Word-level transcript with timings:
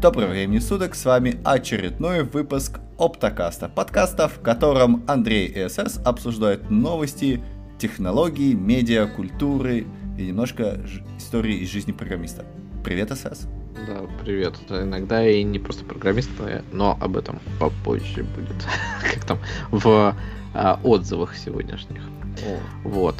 Доброго 0.00 0.30
времени 0.30 0.60
суток, 0.60 0.94
с 0.94 1.04
вами 1.04 1.40
очередной 1.42 2.22
выпуск 2.22 2.78
Оптокаста, 3.00 3.68
подкаста, 3.68 4.28
в 4.28 4.40
котором 4.40 5.02
Андрей 5.08 5.46
и 5.48 5.68
СС 5.68 5.98
обсуждают 6.04 6.70
новости, 6.70 7.42
технологии, 7.80 8.54
медиа, 8.54 9.08
культуры 9.08 9.86
и 10.16 10.26
немножко 10.26 10.78
истории 11.18 11.56
из 11.56 11.70
жизни 11.70 11.90
программиста. 11.90 12.44
Привет, 12.84 13.10
СС. 13.10 13.48
Да, 13.88 14.02
привет. 14.22 14.54
Иногда 14.70 15.28
и 15.28 15.42
не 15.42 15.58
просто 15.58 15.84
программист, 15.84 16.30
но 16.70 16.96
об 17.00 17.16
этом 17.16 17.40
попозже 17.58 18.22
будет. 18.22 18.64
как 19.02 19.24
там 19.24 19.38
в 19.72 20.14
а, 20.54 20.80
отзывах 20.84 21.36
сегодняшних. 21.36 22.02
О. 22.46 22.88
Вот. 22.88 23.16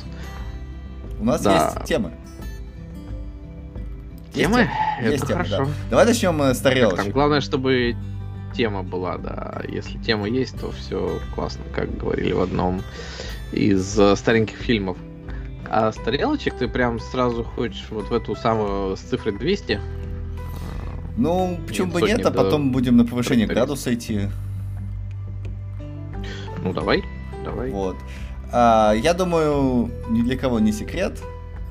У 1.18 1.24
нас 1.24 1.42
да. 1.42 1.74
есть 1.74 1.88
темы. 1.88 2.12
Темы? 4.32 4.68
Есть, 5.02 5.16
Это 5.16 5.26
темы, 5.26 5.44
хорошо. 5.44 5.64
Да. 5.64 5.70
Давай 5.90 6.06
начнем 6.06 6.42
э, 6.42 6.54
с 6.54 6.58
тарелочек. 6.60 7.04
Там, 7.04 7.12
главное, 7.12 7.40
чтобы 7.40 7.96
тема 8.54 8.82
была, 8.82 9.18
да. 9.18 9.62
Если 9.68 9.98
тема 9.98 10.28
есть, 10.28 10.58
то 10.60 10.70
все 10.72 11.20
классно, 11.34 11.62
как 11.74 11.96
говорили 11.96 12.32
в 12.32 12.40
одном 12.40 12.82
из 13.52 13.98
э, 13.98 14.16
стареньких 14.16 14.56
фильмов. 14.56 14.96
А 15.70 15.92
с 15.92 15.96
тарелочек 15.96 16.54
ты 16.54 16.68
прям 16.68 16.98
сразу 16.98 17.44
хочешь 17.44 17.86
вот 17.90 18.08
в 18.08 18.12
эту 18.14 18.34
самую 18.36 18.96
с 18.96 19.00
цифрой 19.00 19.36
200? 19.38 19.80
Ну, 21.16 21.58
почему 21.66 21.92
бы 21.92 22.02
нет, 22.02 22.24
а 22.24 22.30
потом 22.30 22.70
будем 22.70 22.96
на 22.96 23.04
повышение 23.04 23.46
градуса 23.46 23.92
идти. 23.92 24.28
Ну, 26.62 26.72
давай, 26.72 27.02
давай. 27.44 27.70
Вот. 27.70 27.96
А, 28.52 28.92
я 28.92 29.14
думаю, 29.14 29.90
ни 30.10 30.22
для 30.22 30.36
кого 30.36 30.60
не 30.60 30.72
секрет, 30.72 31.18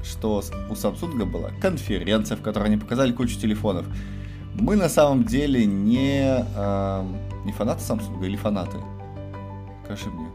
что 0.07 0.41
у 0.69 0.73
Samsung 0.73 1.25
была 1.25 1.51
конференция, 1.61 2.37
в 2.37 2.41
которой 2.41 2.65
они 2.65 2.77
показали 2.77 3.11
кучу 3.11 3.39
телефонов. 3.39 3.85
Мы 4.53 4.75
на 4.75 4.89
самом 4.89 5.23
деле 5.23 5.65
не, 5.65 6.45
э, 6.55 7.03
не 7.45 7.51
фанаты 7.51 7.81
Samsung 7.81 8.25
или 8.25 8.35
фанаты? 8.35 8.77
Скажи 9.85 10.09
мне. 10.09 10.27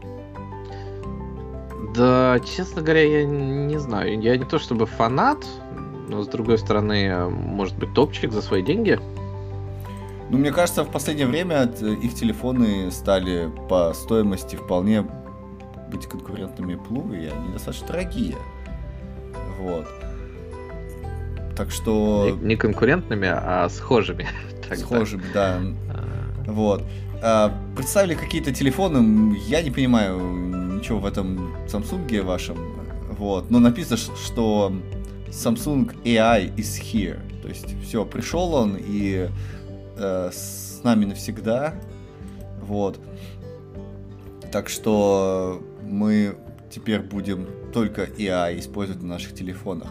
Да, 1.95 2.39
честно 2.39 2.81
говоря, 2.81 3.03
я 3.03 3.25
не 3.25 3.77
знаю. 3.77 4.19
Я 4.21 4.37
не 4.37 4.45
то 4.45 4.57
чтобы 4.57 4.85
фанат, 4.85 5.45
но 6.07 6.23
с 6.23 6.27
другой 6.27 6.57
стороны, 6.57 7.29
может 7.29 7.77
быть, 7.77 7.93
топчик 7.93 8.31
за 8.31 8.41
свои 8.41 8.63
деньги. 8.63 8.99
Ну, 10.29 10.37
мне 10.37 10.51
кажется, 10.51 10.83
в 10.83 10.89
последнее 10.89 11.27
время 11.27 11.63
их 11.63 12.15
телефоны 12.15 12.89
стали 12.91 13.51
по 13.69 13.93
стоимости 13.93 14.55
вполне 14.55 15.05
быть 15.91 16.07
конкурентными 16.07 16.73
Apple, 16.73 17.15
и 17.15 17.27
они 17.27 17.53
достаточно 17.53 17.87
дорогие. 17.87 18.37
Вот. 19.59 19.87
Так 21.55 21.71
что... 21.71 22.37
Не, 22.41 22.47
не 22.47 22.55
конкурентными, 22.55 23.29
а 23.31 23.69
схожими. 23.69 24.27
Схожими, 24.75 25.23
да. 25.33 25.59
А... 25.89 26.51
Вот. 26.51 26.83
А, 27.21 27.53
представили 27.75 28.15
какие-то 28.15 28.51
телефоны, 28.51 29.37
я 29.47 29.61
не 29.61 29.71
понимаю 29.71 30.19
ничего 30.75 30.99
в 30.99 31.05
этом 31.05 31.55
Samsung 31.67 32.21
вашем. 32.23 32.57
Вот. 33.17 33.49
Но 33.49 33.59
написано, 33.59 33.97
что 33.97 34.73
Samsung 35.29 35.95
AI 36.03 36.53
is 36.55 36.81
here. 36.81 37.19
То 37.41 37.47
есть 37.47 37.75
все, 37.83 38.05
пришел 38.05 38.53
он 38.53 38.77
и 38.79 39.29
э, 39.97 40.29
с 40.33 40.81
нами 40.83 41.05
навсегда. 41.05 41.75
Вот. 42.61 42.99
Так 44.51 44.69
что 44.69 45.61
мы 45.81 46.35
теперь 46.69 46.99
будем 46.99 47.47
только 47.73 48.03
AI 48.03 48.59
использовать 48.59 49.01
на 49.01 49.09
наших 49.09 49.33
телефонах. 49.33 49.89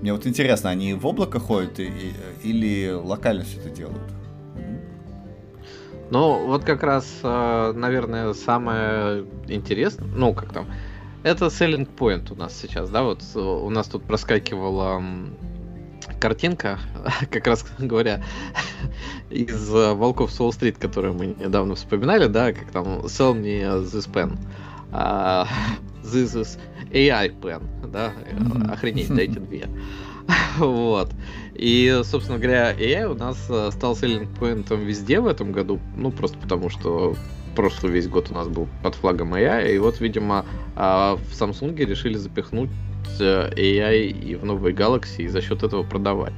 Мне 0.00 0.12
вот 0.12 0.26
интересно, 0.26 0.70
они 0.70 0.94
в 0.94 1.06
облако 1.06 1.38
ходят 1.38 1.78
и, 1.78 1.84
и, 1.84 2.14
или 2.42 2.90
локально 2.92 3.44
все 3.44 3.58
это 3.60 3.70
делают? 3.70 4.02
Ну, 6.10 6.46
вот 6.46 6.64
как 6.64 6.82
раз, 6.82 7.06
э, 7.22 7.72
наверное, 7.74 8.34
самое 8.34 9.24
интересное, 9.48 10.08
ну, 10.08 10.34
как 10.34 10.52
там, 10.52 10.66
это 11.22 11.46
selling 11.46 11.88
point 11.96 12.32
у 12.32 12.36
нас 12.36 12.58
сейчас, 12.58 12.90
да, 12.90 13.02
вот 13.02 13.22
у 13.34 13.70
нас 13.70 13.86
тут 13.86 14.02
проскакивала 14.04 15.02
картинка, 16.20 16.80
как 17.30 17.46
раз 17.46 17.64
говоря, 17.78 18.22
из 19.30 19.74
э, 19.74 19.94
Волков 19.94 20.32
Солл-стрит, 20.32 20.78
которую 20.78 21.14
мы 21.14 21.26
недавно 21.26 21.76
вспоминали, 21.76 22.26
да, 22.26 22.52
как 22.52 22.70
там 22.72 23.06
sell 23.06 23.34
me 23.34 23.62
this 23.82 24.10
pen. 24.10 24.36
This 26.02 26.34
is 26.34 26.58
AI 26.92 27.28
pen, 27.40 27.62
да, 27.90 28.12
охренеть, 28.72 29.08
дайте 29.14 29.40
две. 29.40 29.68
вот. 30.58 31.10
И, 31.54 32.00
собственно 32.04 32.38
говоря, 32.38 32.72
AI 32.72 33.06
у 33.06 33.14
нас 33.14 33.46
э, 33.48 33.70
стал 33.72 33.96
селлинг 33.96 34.28
поинтом 34.38 34.80
везде 34.80 35.20
в 35.20 35.26
этом 35.26 35.52
году, 35.52 35.80
ну, 35.96 36.10
просто 36.10 36.38
потому 36.38 36.70
что 36.70 37.16
прошлый 37.54 37.92
весь 37.92 38.08
год 38.08 38.30
у 38.30 38.34
нас 38.34 38.48
был 38.48 38.68
под 38.82 38.94
флагом 38.94 39.34
AI, 39.34 39.74
и 39.74 39.78
вот, 39.78 40.00
видимо, 40.00 40.44
а, 40.76 41.16
в 41.16 41.32
Samsung 41.32 41.76
решили 41.84 42.16
запихнуть 42.16 42.70
э, 43.20 43.50
AI 43.54 44.06
и 44.06 44.34
в 44.34 44.44
новые 44.44 44.74
Galaxy 44.74 45.22
и 45.22 45.28
за 45.28 45.40
счет 45.40 45.62
этого 45.62 45.82
продавать. 45.82 46.34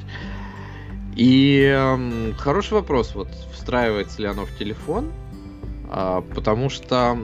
И 1.17 1.73
э, 1.73 2.33
хороший 2.37 2.75
вопрос, 2.75 3.15
вот 3.15 3.29
встраивается 3.53 4.21
ли 4.23 4.29
оно 4.29 4.47
в 4.47 4.59
телефон, 4.59 5.13
э, 5.91 6.23
потому 6.35 6.69
что 6.69 7.17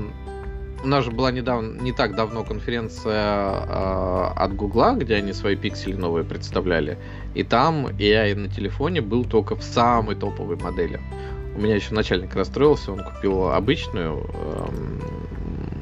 у 0.82 0.86
нас 0.86 1.04
же 1.04 1.10
была 1.10 1.30
недавно, 1.30 1.80
не 1.80 1.92
так 1.92 2.14
давно 2.14 2.44
конференция 2.44 3.64
э, 3.66 4.32
от 4.36 4.54
Гугла, 4.54 4.94
где 4.94 5.16
они 5.16 5.32
свои 5.32 5.56
пиксели 5.56 5.94
новые 5.94 6.24
представляли. 6.24 6.98
И 7.34 7.42
там 7.42 7.86
AI 7.86 8.34
на 8.34 8.48
телефоне 8.48 9.00
был 9.00 9.24
только 9.24 9.56
в 9.56 9.62
самой 9.62 10.16
топовой 10.16 10.56
модели. 10.56 11.00
У 11.56 11.60
меня 11.60 11.74
еще 11.74 11.94
начальник 11.94 12.34
расстроился, 12.34 12.92
он 12.92 13.04
купил 13.04 13.48
обычную, 13.48 14.26
э, 14.32 14.66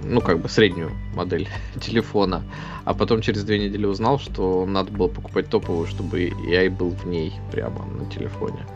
ну 0.05 0.21
как 0.21 0.41
бы 0.41 0.49
среднюю 0.49 0.91
модель 1.15 1.49
телефона, 1.81 2.43
а 2.85 2.95
потом 2.95 3.21
через 3.21 3.45
две 3.45 3.59
недели 3.59 3.87
узнал, 3.87 4.19
что 4.19 4.67
надо 4.67 4.91
было 4.91 5.09
покупать 5.09 5.49
топовую, 5.49 5.87
чтобы 5.87 6.29
AI 6.29 6.71
был 6.71 6.91
в 6.91 7.07
ней 7.07 7.35
прямо 7.53 7.85
на 7.87 8.07
телефоне. 8.11 8.67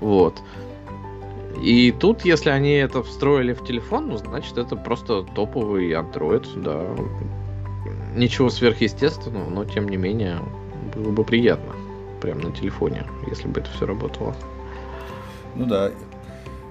Вот. 0.00 0.42
И 1.62 1.92
тут, 1.92 2.24
если 2.24 2.50
они 2.50 2.72
это 2.72 3.02
встроили 3.02 3.52
в 3.52 3.64
телефон, 3.64 4.08
ну, 4.08 4.16
значит, 4.18 4.58
это 4.58 4.76
просто 4.76 5.22
топовый 5.34 5.90
Android, 5.92 6.46
да. 6.62 6.84
Ничего 8.14 8.50
сверхъестественного, 8.50 9.48
но 9.50 9.64
тем 9.64 9.88
не 9.88 9.96
менее 9.96 10.40
было 10.94 11.10
бы 11.10 11.24
приятно 11.24 11.72
прямо 12.20 12.42
на 12.42 12.52
телефоне, 12.52 13.06
если 13.28 13.48
бы 13.48 13.60
это 13.60 13.70
все 13.70 13.86
работало. 13.86 14.34
Ну 15.54 15.66
да. 15.66 15.90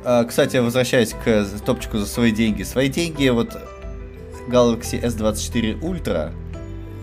А, 0.04 0.24
кстати, 0.24 0.58
возвращаясь 0.58 1.14
к 1.14 1.46
топчику 1.66 1.98
за 1.98 2.06
свои 2.06 2.32
деньги. 2.32 2.64
Свои 2.64 2.90
деньги, 2.90 3.28
вот 3.30 3.58
Galaxy 4.48 5.02
S24 5.02 5.82
Ultra 5.82 6.34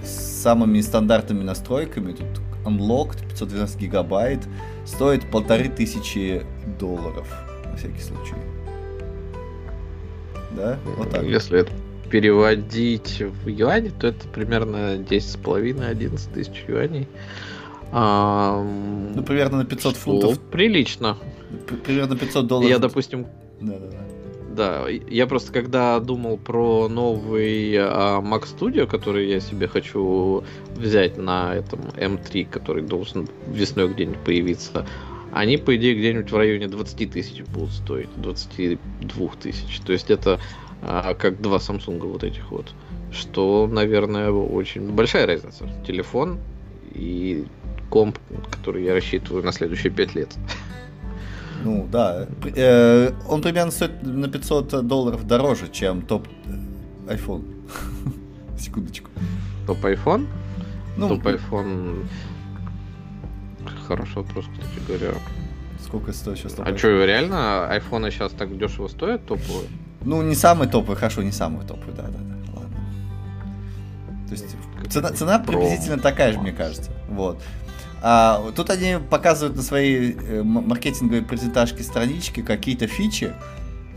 с 0.02 0.42
самыми 0.42 0.80
стандартными 0.80 1.42
настройками, 1.42 2.12
тут 2.12 2.40
Unlocked 2.64 3.26
512 3.28 3.78
гигабайт, 3.78 4.40
стоит 4.86 5.30
полторы 5.30 5.68
тысячи 5.68 6.42
долларов 6.78 7.26
на 7.74 7.76
всякий 7.76 8.00
случай. 8.00 8.36
Да? 10.56 10.78
Вот 10.96 11.10
так. 11.10 11.24
Если 11.24 11.60
это 11.60 11.72
переводить 12.10 13.20
в 13.20 13.48
юани, 13.48 13.88
то 13.88 14.06
это 14.06 14.28
примерно 14.28 14.96
10,5-11 14.96 16.32
тысяч 16.32 16.64
юаней. 16.68 17.08
А, 17.90 18.62
ну, 19.14 19.22
примерно 19.22 19.58
на 19.58 19.64
500 19.64 19.96
фунтов. 19.96 20.40
Прилично. 20.50 21.16
Примерно 21.84 22.16
500 22.16 22.46
долларов. 22.46 22.70
Я, 22.70 22.78
допустим... 22.78 23.26
Да-да-да. 23.60 23.98
Да, 24.56 24.84
я 24.88 25.26
просто 25.26 25.52
когда 25.52 25.98
думал 25.98 26.38
про 26.38 26.88
новый 26.88 27.76
а, 27.76 28.20
Mac 28.20 28.44
Studio, 28.44 28.86
который 28.86 29.28
я 29.28 29.40
себе 29.40 29.66
хочу 29.66 30.44
взять 30.76 31.16
на 31.16 31.56
этом 31.56 31.80
M3, 31.96 32.48
который 32.48 32.84
должен 32.84 33.26
весной 33.48 33.88
где-нибудь 33.88 34.20
появиться, 34.20 34.86
они, 35.34 35.56
по 35.56 35.74
идее, 35.74 35.96
где-нибудь 35.96 36.30
в 36.30 36.36
районе 36.36 36.68
20 36.68 37.10
тысяч 37.10 37.42
будут 37.42 37.72
стоить, 37.72 38.08
22 38.16 39.28
тысяч. 39.40 39.80
То 39.80 39.92
есть 39.92 40.10
это 40.10 40.38
а, 40.80 41.14
как 41.14 41.40
два 41.40 41.56
Samsung 41.56 41.98
вот 42.06 42.22
этих 42.22 42.52
вот. 42.52 42.72
Что, 43.10 43.66
наверное, 43.66 44.30
очень 44.30 44.92
большая 44.92 45.26
разница. 45.26 45.68
Телефон 45.86 46.38
и 46.92 47.46
комп, 47.90 48.18
который 48.50 48.84
я 48.84 48.94
рассчитываю 48.94 49.42
на 49.44 49.50
следующие 49.50 49.92
5 49.92 50.14
лет. 50.14 50.34
Ну 51.64 51.88
да, 51.90 52.28
э, 52.54 53.10
он 53.28 53.42
примерно 53.42 53.72
стоит 53.72 54.02
на 54.02 54.28
500 54.28 54.86
долларов 54.86 55.26
дороже, 55.26 55.68
чем 55.68 56.02
топ 56.02 56.28
э, 57.08 57.14
iPhone. 57.14 57.44
Секундочку. 58.58 59.10
Топ 59.66 59.78
iPhone? 59.84 60.26
Ну, 60.96 61.08
топ 61.08 61.26
iPhone 61.26 62.06
Хороший 63.86 64.16
вопрос, 64.16 64.46
кстати 64.46 64.86
говоря. 64.86 65.14
Сколько 65.84 66.12
стоит 66.12 66.38
сейчас 66.38 66.52
топовый? 66.52 66.74
А 66.74 66.78
что, 66.78 67.04
реально 67.04 67.68
айфоны 67.68 68.10
сейчас 68.10 68.32
так 68.32 68.56
дешево 68.56 68.88
стоят 68.88 69.26
топовые? 69.26 69.68
Ну, 70.02 70.22
не 70.22 70.34
самый 70.34 70.68
топовый, 70.68 70.96
хорошо, 70.96 71.22
не 71.22 71.32
самый 71.32 71.66
топовый, 71.66 71.94
да, 71.94 72.04
да, 72.04 72.18
да, 72.18 72.52
ладно. 72.54 72.76
То 74.26 74.32
есть 74.32 74.56
цена, 74.90 75.10
цена 75.10 75.38
приблизительно 75.38 75.98
такая 75.98 76.32
же, 76.32 76.40
мне 76.40 76.52
кажется. 76.52 76.90
Вот. 77.08 77.42
А, 78.02 78.52
тут 78.54 78.70
они 78.70 78.98
показывают 78.98 79.56
на 79.56 79.62
своей 79.62 80.12
э, 80.12 80.42
маркетинговой 80.42 81.22
презентажке 81.22 81.82
странички 81.82 82.42
какие-то 82.42 82.86
фичи. 82.86 83.32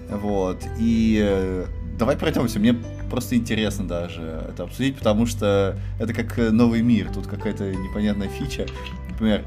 Вот. 0.09 0.63
И 0.79 1.19
э, 1.21 1.65
давай 1.99 2.15
пройдемся. 2.15 2.59
Мне 2.59 2.73
просто 3.09 3.35
интересно 3.35 3.85
даже 3.85 4.45
это 4.49 4.63
обсудить, 4.63 4.97
потому 4.97 5.25
что 5.25 5.77
это 5.99 6.13
как 6.13 6.37
новый 6.37 6.81
мир. 6.81 7.11
Тут 7.13 7.27
какая-то 7.27 7.69
непонятная 7.73 8.29
фича. 8.29 8.65
Например, 9.09 9.43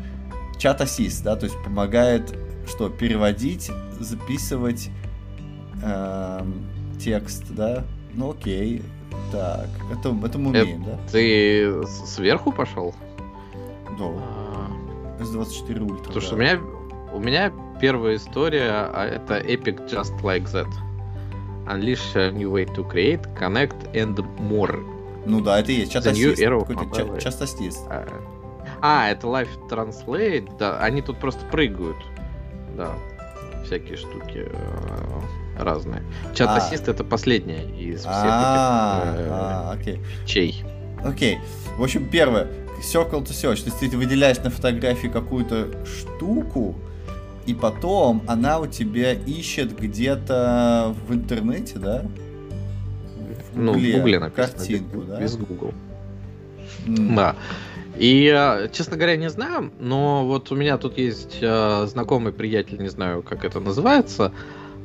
чат 0.60 0.80
ассист, 0.80 1.24
да, 1.24 1.34
то 1.34 1.46
есть 1.46 1.56
помогает 1.64 2.38
что 2.68 2.88
переводить, 2.88 3.70
записывать 3.98 4.90
эм, 5.82 6.66
текст, 7.00 7.44
да. 7.50 7.84
Ну 8.14 8.30
окей. 8.30 8.82
Так, 9.32 9.68
это, 9.90 10.16
это 10.24 10.38
мы 10.38 10.50
умеем, 10.50 10.82
это, 10.82 10.90
да? 10.90 10.98
Ты 11.10 11.86
сверху 12.06 12.52
пошел? 12.52 12.94
Да. 13.98 14.04
S24 15.24 15.78
Ultra. 15.78 15.98
Потому 15.98 16.14
да. 16.14 16.20
что 16.20 16.34
у 16.34 16.38
меня, 16.38 16.60
у 17.12 17.18
меня 17.18 17.52
первая 17.80 18.16
история, 18.16 18.70
а 18.70 19.06
это 19.06 19.38
Epic 19.38 19.90
Just 19.90 20.20
Like 20.22 20.44
That. 20.52 20.68
Unleash 21.66 22.16
a 22.16 22.30
new 22.32 22.50
way 22.50 22.66
to 22.74 22.88
create, 22.88 23.22
connect 23.38 23.92
and 23.94 24.16
more. 24.38 24.84
Ну 25.26 25.40
да, 25.40 25.60
это 25.60 25.72
и 25.72 25.76
есть. 25.76 25.92
Чат 25.92 26.06
ассист. 26.06 26.42
Какой-то 26.42 27.20
чат 27.20 27.40
ассист. 27.40 27.86
А, 28.82 29.10
это 29.10 29.26
Live 29.26 29.48
Translate, 29.68 30.56
да, 30.58 30.78
они 30.78 31.02
тут 31.02 31.18
просто 31.18 31.44
прыгают. 31.46 31.96
Да, 32.76 32.92
всякие 33.64 33.96
штуки 33.96 34.48
э, 34.50 35.20
разные. 35.58 36.02
Чат 36.34 36.56
ассист 36.56 36.88
это 36.88 37.04
последняя 37.04 37.64
из 37.64 38.00
всех 38.00 38.14
этих 39.76 39.98
э, 39.98 40.26
чей. 40.26 40.64
Окей. 41.04 41.38
В 41.76 41.82
общем, 41.82 42.08
первое. 42.08 42.48
Circle 42.82 43.24
to 43.24 43.30
search. 43.30 43.62
То 43.64 43.70
есть 43.70 43.80
ты 43.80 43.96
выделяешь 43.96 44.38
на 44.38 44.50
фотографии 44.50 45.08
какую-то 45.08 45.68
штуку, 45.84 46.74
и 47.46 47.54
потом 47.54 48.22
она 48.26 48.58
у 48.58 48.66
тебя 48.66 49.12
ищет 49.12 49.78
где-то 49.78 50.94
в 51.06 51.14
интернете, 51.14 51.78
да? 51.78 52.04
В 53.52 53.56
Гугле, 53.56 53.62
ну, 53.62 53.72
в 53.72 53.98
Гугле 53.98 54.18
написано. 54.18 54.56
Картинку, 54.56 54.98
без, 54.98 55.06
да? 55.06 55.20
Без 55.20 55.36
Google. 55.36 55.74
Mm. 56.86 57.16
Да. 57.16 57.36
И, 58.00 58.32
э, 58.34 58.68
честно 58.72 58.96
говоря, 58.96 59.16
не 59.16 59.28
знаю, 59.28 59.72
но 59.78 60.26
вот 60.26 60.50
у 60.50 60.56
меня 60.56 60.78
тут 60.78 60.96
есть 60.96 61.36
э, 61.42 61.84
знакомый 61.86 62.32
приятель, 62.32 62.80
не 62.80 62.88
знаю, 62.88 63.22
как 63.22 63.44
это 63.44 63.60
называется, 63.60 64.32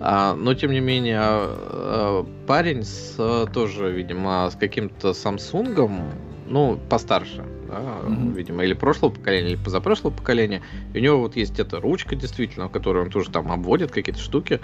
э, 0.01 0.33
но 0.37 0.53
тем 0.53 0.73
не 0.73 0.81
менее 0.81 1.21
э, 1.23 2.25
парень 2.45 2.83
с 2.83 3.47
тоже, 3.53 3.89
видимо, 3.89 4.49
с 4.51 4.57
каким-то 4.57 5.11
Samsung, 5.11 6.01
ну, 6.45 6.77
постарше, 6.89 7.45
да, 7.69 7.79
mm-hmm. 8.03 8.33
видимо, 8.33 8.65
или 8.65 8.73
прошлого 8.73 9.11
поколения, 9.11 9.51
или 9.51 9.63
позапрошлого 9.63 10.11
поколения. 10.11 10.61
И 10.93 10.97
у 10.97 11.01
него 11.01 11.19
вот 11.19 11.37
есть 11.37 11.57
эта 11.57 11.79
ручка, 11.79 12.17
действительно, 12.17 12.67
в 12.67 12.71
которой 12.71 13.05
он 13.05 13.11
тоже 13.11 13.31
там 13.31 13.49
обводит 13.49 13.91
какие-то 13.91 14.19
штуки. 14.19 14.59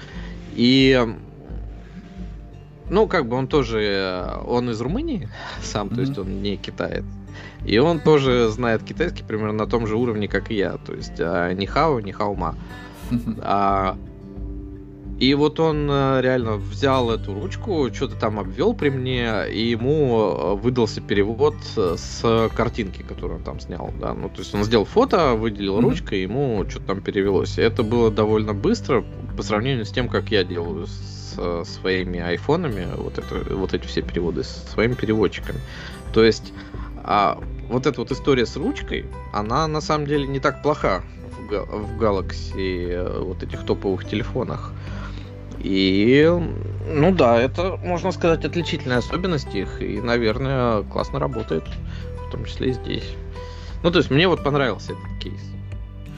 И 0.56 1.00
ну, 2.90 3.08
как 3.08 3.30
бы 3.30 3.38
он 3.38 3.48
тоже, 3.48 4.42
он 4.46 4.70
из 4.70 4.82
Румынии 4.82 5.30
сам, 5.62 5.88
mm-hmm. 5.88 5.96
то 5.96 6.02
есть 6.02 6.18
он 6.18 6.42
не 6.42 6.58
китаец. 6.58 7.06
И 7.66 7.78
он 7.78 8.00
тоже 8.00 8.50
знает 8.50 8.84
китайский 8.84 9.24
примерно 9.24 9.54
на 9.54 9.68
том 9.68 9.88
же 9.88 9.96
уровне, 9.96 10.28
как 10.28 10.52
и 10.52 10.56
я. 10.56 10.78
То 10.78 10.94
есть 10.94 11.20
а, 11.20 11.54
нихао, 11.54 12.00
нихаума. 12.00 12.56
А, 13.40 13.98
и 15.22 15.36
вот 15.36 15.60
он 15.60 15.88
э, 15.88 16.22
реально 16.22 16.56
взял 16.56 17.12
эту 17.12 17.36
ручку, 17.36 17.94
что-то 17.94 18.16
там 18.16 18.40
обвел 18.40 18.74
при 18.74 18.90
мне, 18.90 19.48
и 19.52 19.70
ему 19.70 20.18
э, 20.18 20.56
выдался 20.56 21.00
перевод 21.00 21.54
с 21.76 22.50
картинки, 22.56 23.04
которую 23.04 23.38
он 23.38 23.44
там 23.44 23.60
снял. 23.60 23.94
Да? 24.02 24.16
Ну, 24.16 24.30
то 24.30 24.40
есть 24.40 24.56
он 24.56 24.64
сделал 24.64 24.86
фото, 24.86 25.36
выделил 25.36 25.78
mm-hmm. 25.78 25.84
ручкой, 25.84 26.22
ему 26.24 26.66
что-то 26.68 26.88
там 26.88 27.02
перевелось. 27.02 27.60
И 27.60 27.62
это 27.62 27.84
было 27.84 28.10
довольно 28.10 28.56
быстро 28.56 29.06
по 29.38 29.44
сравнению 29.44 29.86
с 29.86 29.92
тем, 29.92 30.10
как 30.10 30.32
я 30.32 30.44
делаю 30.44 30.88
с 30.88 31.36
э, 31.38 31.66
своими 31.68 32.20
айфонами, 32.20 32.88
вот, 32.98 33.20
это, 33.20 33.56
вот 33.56 33.76
эти 33.76 33.86
все 33.86 34.02
переводы, 34.02 34.44
с 34.44 34.72
своими 34.74 34.96
переводчиками. 34.96 35.60
То 36.14 36.24
есть 36.24 36.52
а 37.04 37.40
вот 37.70 37.86
эта 37.88 38.00
вот 38.02 38.12
история 38.12 38.46
с 38.46 38.56
ручкой, 38.56 39.06
она 39.34 39.68
на 39.68 39.82
самом 39.82 40.08
деле 40.08 40.28
не 40.28 40.40
так 40.40 40.62
плоха 40.62 41.04
в, 41.50 41.54
в 41.54 42.02
Galaxy 42.02 42.90
э, 42.90 43.20
вот 43.22 43.44
этих 43.44 43.66
топовых 43.66 44.08
телефонах. 44.08 44.74
И, 45.60 46.28
ну 46.88 47.14
да, 47.14 47.40
это, 47.40 47.78
можно 47.78 48.12
сказать, 48.12 48.44
отличительная 48.46 48.98
особенность 48.98 49.54
их, 49.54 49.82
и, 49.82 50.02
наверное, 50.02 50.84
классно 50.84 51.20
работает, 51.20 51.64
в 52.28 52.32
том 52.32 52.46
числе 52.46 52.72
и 52.72 52.74
здесь. 52.74 53.16
Ну, 53.84 53.92
то 53.92 54.00
есть, 54.00 54.10
мне 54.10 54.28
вот 54.28 54.44
понравился 54.44 54.94
этот 54.94 55.24
кейс. 55.24 55.42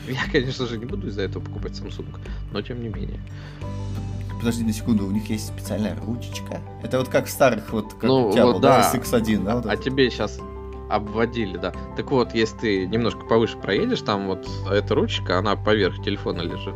Я, 0.08 0.32
конечно 0.32 0.66
же, 0.66 0.78
не 0.78 0.86
буду 0.86 1.08
из-за 1.08 1.24
этого 1.24 1.44
покупать 1.44 1.74
Samsung, 1.74 2.08
но 2.52 2.62
тем 2.62 2.82
не 2.82 2.90
менее. 2.90 3.20
Подожди 4.40 4.64
на 4.64 4.74
секунду, 4.74 5.06
у 5.06 5.12
них 5.12 5.30
есть 5.30 5.48
специальная 5.48 5.96
ручечка? 6.06 6.60
Это 6.82 7.00
вот 7.00 7.08
как 7.08 7.28
в 7.28 7.30
старых, 7.30 7.72
вот 7.72 7.94
как 7.94 8.04
ну, 8.04 8.30
у 8.30 8.34
тебя 8.34 8.46
вот, 8.46 8.54
был, 8.56 8.60
да, 8.60 8.92
SX1, 8.94 9.44
да? 9.44 9.56
Вот 9.56 9.66
а 9.66 9.78
тебе 9.78 10.10
сейчас 10.10 10.40
обводили, 10.96 11.58
да. 11.58 11.74
Так 11.96 12.12
вот, 12.12 12.34
если 12.34 12.58
ты 12.58 12.86
немножко 12.88 13.26
повыше 13.26 13.58
проедешь, 13.58 14.02
там 14.02 14.28
вот 14.28 14.48
эта 14.72 14.96
ручка, 14.96 15.40
она 15.40 15.56
поверх 15.56 16.02
телефона 16.04 16.42
лежит. 16.42 16.76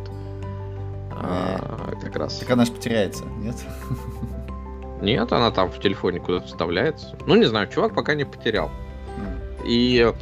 А, 1.10 1.94
как 2.00 2.16
раз. 2.16 2.38
Так 2.38 2.50
она 2.50 2.64
же 2.64 2.72
потеряется, 2.72 3.24
нет? 3.24 3.56
Нет, 5.00 5.32
она 5.32 5.50
там 5.52 5.70
в 5.70 5.80
телефоне 5.80 6.18
куда-то 6.18 6.46
вставляется. 6.46 7.16
Ну, 7.26 7.36
не 7.36 7.44
знаю, 7.44 7.68
чувак 7.68 7.94
пока 7.94 8.14
не 8.14 8.24
потерял. 8.24 8.70
И 9.64 10.12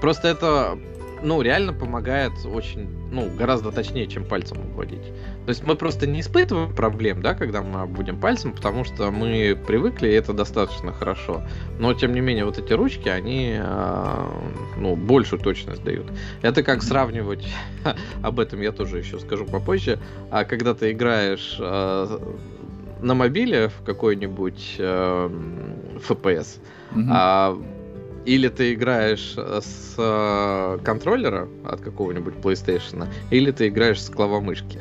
просто 0.00 0.28
это 0.28 0.78
ну, 1.22 1.42
реально 1.42 1.72
помогает 1.72 2.32
очень, 2.44 2.88
ну, 3.10 3.30
гораздо 3.36 3.72
точнее, 3.72 4.06
чем 4.06 4.24
пальцем 4.24 4.58
обводить. 4.58 5.12
То 5.50 5.52
есть 5.52 5.66
мы 5.66 5.74
просто 5.74 6.06
не 6.06 6.20
испытываем 6.20 6.72
проблем, 6.72 7.22
да, 7.22 7.34
когда 7.34 7.60
мы 7.60 7.84
будем 7.84 8.20
пальцем, 8.20 8.52
потому 8.52 8.84
что 8.84 9.10
мы 9.10 9.58
привыкли, 9.66 10.06
и 10.06 10.12
это 10.12 10.32
достаточно 10.32 10.92
хорошо. 10.92 11.42
Но, 11.80 11.92
тем 11.92 12.14
не 12.14 12.20
менее, 12.20 12.44
вот 12.44 12.56
эти 12.58 12.72
ручки, 12.72 13.08
они, 13.08 13.56
э, 13.58 14.28
ну, 14.76 14.94
большую 14.94 15.42
точность 15.42 15.82
дают. 15.82 16.06
Это 16.42 16.62
как 16.62 16.84
сравнивать, 16.84 17.52
об 18.22 18.38
этом 18.38 18.60
я 18.60 18.70
тоже 18.70 18.98
еще 18.98 19.18
скажу 19.18 19.44
попозже, 19.44 19.98
а 20.30 20.44
когда 20.44 20.72
ты 20.72 20.92
играешь 20.92 21.56
э, 21.58 22.18
на 23.00 23.14
мобиле 23.14 23.70
в 23.70 23.82
какой-нибудь 23.84 24.76
э, 24.78 25.30
FPS, 26.08 26.60
mm-hmm. 26.92 27.08
а 27.10 27.60
или 28.24 28.46
ты 28.46 28.74
играешь 28.74 29.34
с 29.36 29.94
э, 29.98 30.78
контроллера 30.84 31.48
от 31.64 31.80
какого-нибудь 31.80 32.34
PlayStation, 32.34 33.08
или 33.32 33.50
ты 33.50 33.66
играешь 33.66 34.00
с 34.00 34.10
клавомышки. 34.10 34.78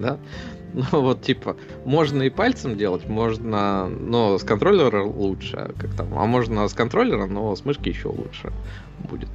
Да? 0.00 0.18
Ну 0.74 1.00
вот 1.00 1.22
типа, 1.22 1.56
можно 1.86 2.22
и 2.24 2.30
пальцем 2.30 2.76
делать, 2.76 3.08
можно, 3.08 3.88
но 3.88 4.36
с 4.36 4.42
контроллера 4.42 5.02
лучше, 5.02 5.74
как 5.78 5.94
там, 5.94 6.18
а 6.18 6.26
можно 6.26 6.68
с 6.68 6.74
контроллера, 6.74 7.24
но 7.24 7.56
с 7.56 7.64
мышки 7.64 7.88
еще 7.88 8.08
лучше 8.08 8.52
будет. 8.98 9.30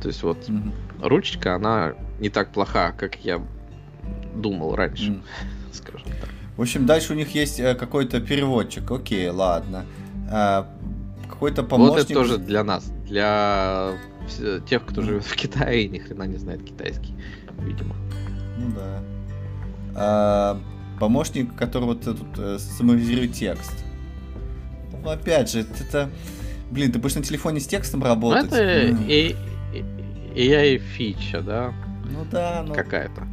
То 0.00 0.08
есть 0.08 0.24
вот 0.24 0.38
mm-hmm. 0.48 0.72
ручечка, 1.06 1.54
она 1.54 1.94
не 2.18 2.30
так 2.30 2.52
плоха, 2.52 2.90
как 2.90 3.14
я 3.24 3.40
думал 4.34 4.74
раньше, 4.74 5.12
mm. 5.12 5.22
скажем 5.72 6.08
так. 6.20 6.28
В 6.56 6.60
общем, 6.62 6.86
дальше 6.86 7.12
у 7.12 7.16
них 7.16 7.34
есть 7.34 7.60
э, 7.60 7.74
какой-то 7.74 8.20
переводчик. 8.20 8.90
Окей, 8.90 9.28
ладно. 9.28 9.86
А, 10.30 10.68
какой-то 11.28 11.62
помощник. 11.62 11.96
Вот 11.96 12.04
это 12.04 12.14
тоже 12.14 12.38
для 12.38 12.64
нас, 12.64 12.92
для 13.06 13.92
тех, 14.68 14.84
кто 14.84 15.02
живет 15.02 15.24
в 15.24 15.34
Китае 15.34 15.84
и 15.84 15.88
ни 15.88 15.98
хрена 15.98 16.24
не 16.24 16.36
знает 16.36 16.62
китайский, 16.62 17.14
видимо. 17.60 17.94
Ну 18.58 18.72
да. 18.76 19.02
А, 19.94 20.60
помощник, 20.98 21.54
который 21.56 21.84
вот 21.84 22.02
тут 22.02 22.20
э, 22.38 22.58
самовизирует 22.58 23.32
текст. 23.32 23.72
Ну, 25.02 25.10
опять 25.10 25.50
же, 25.50 25.60
это... 25.60 26.10
Блин, 26.70 26.92
ты 26.92 26.98
будешь 26.98 27.16
на 27.16 27.22
телефоне 27.22 27.60
с 27.60 27.66
текстом 27.66 28.02
работать. 28.02 28.50
Ну, 28.50 28.56
это 28.56 28.86
mm. 28.86 29.06
и, 29.08 29.36
и, 30.34 30.48
AI 30.48 30.78
фича, 30.78 31.42
да? 31.42 31.74
Ну 32.10 32.24
да, 32.30 32.64
ну... 32.66 32.74
Какая-то. 32.74 33.26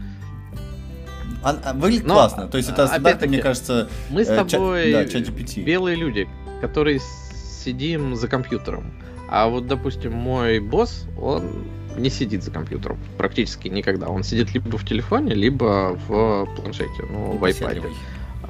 А, 1.41 1.57
а, 1.63 1.73
выглядит 1.73 2.05
Но, 2.05 2.15
классно. 2.15 2.47
То 2.47 2.57
есть 2.57 2.69
это 2.69 2.87
стандартно, 2.87 3.27
мне 3.27 3.37
кажется, 3.39 3.89
мы 4.09 4.25
с 4.25 4.29
э, 4.29 4.43
тобой 4.43 4.91
э, 4.91 5.07
чат, 5.07 5.29
белые 5.57 5.95
люди, 5.95 6.27
которые 6.59 6.99
сидим 6.99 8.15
за 8.15 8.27
компьютером. 8.27 8.93
А 9.29 9.47
вот, 9.47 9.67
допустим, 9.67 10.13
мой 10.13 10.59
босс, 10.59 11.05
он 11.21 11.67
не 11.97 12.09
сидит 12.09 12.43
за 12.43 12.51
компьютером 12.51 12.97
практически 13.17 13.67
никогда. 13.67 14.07
Он 14.07 14.23
сидит 14.23 14.53
либо 14.53 14.77
в 14.77 14.85
телефоне, 14.85 15.33
либо 15.33 15.97
в 16.07 16.47
планшете, 16.55 17.03
ну, 17.09 17.37
в 17.37 17.43
iPad. 17.43 17.83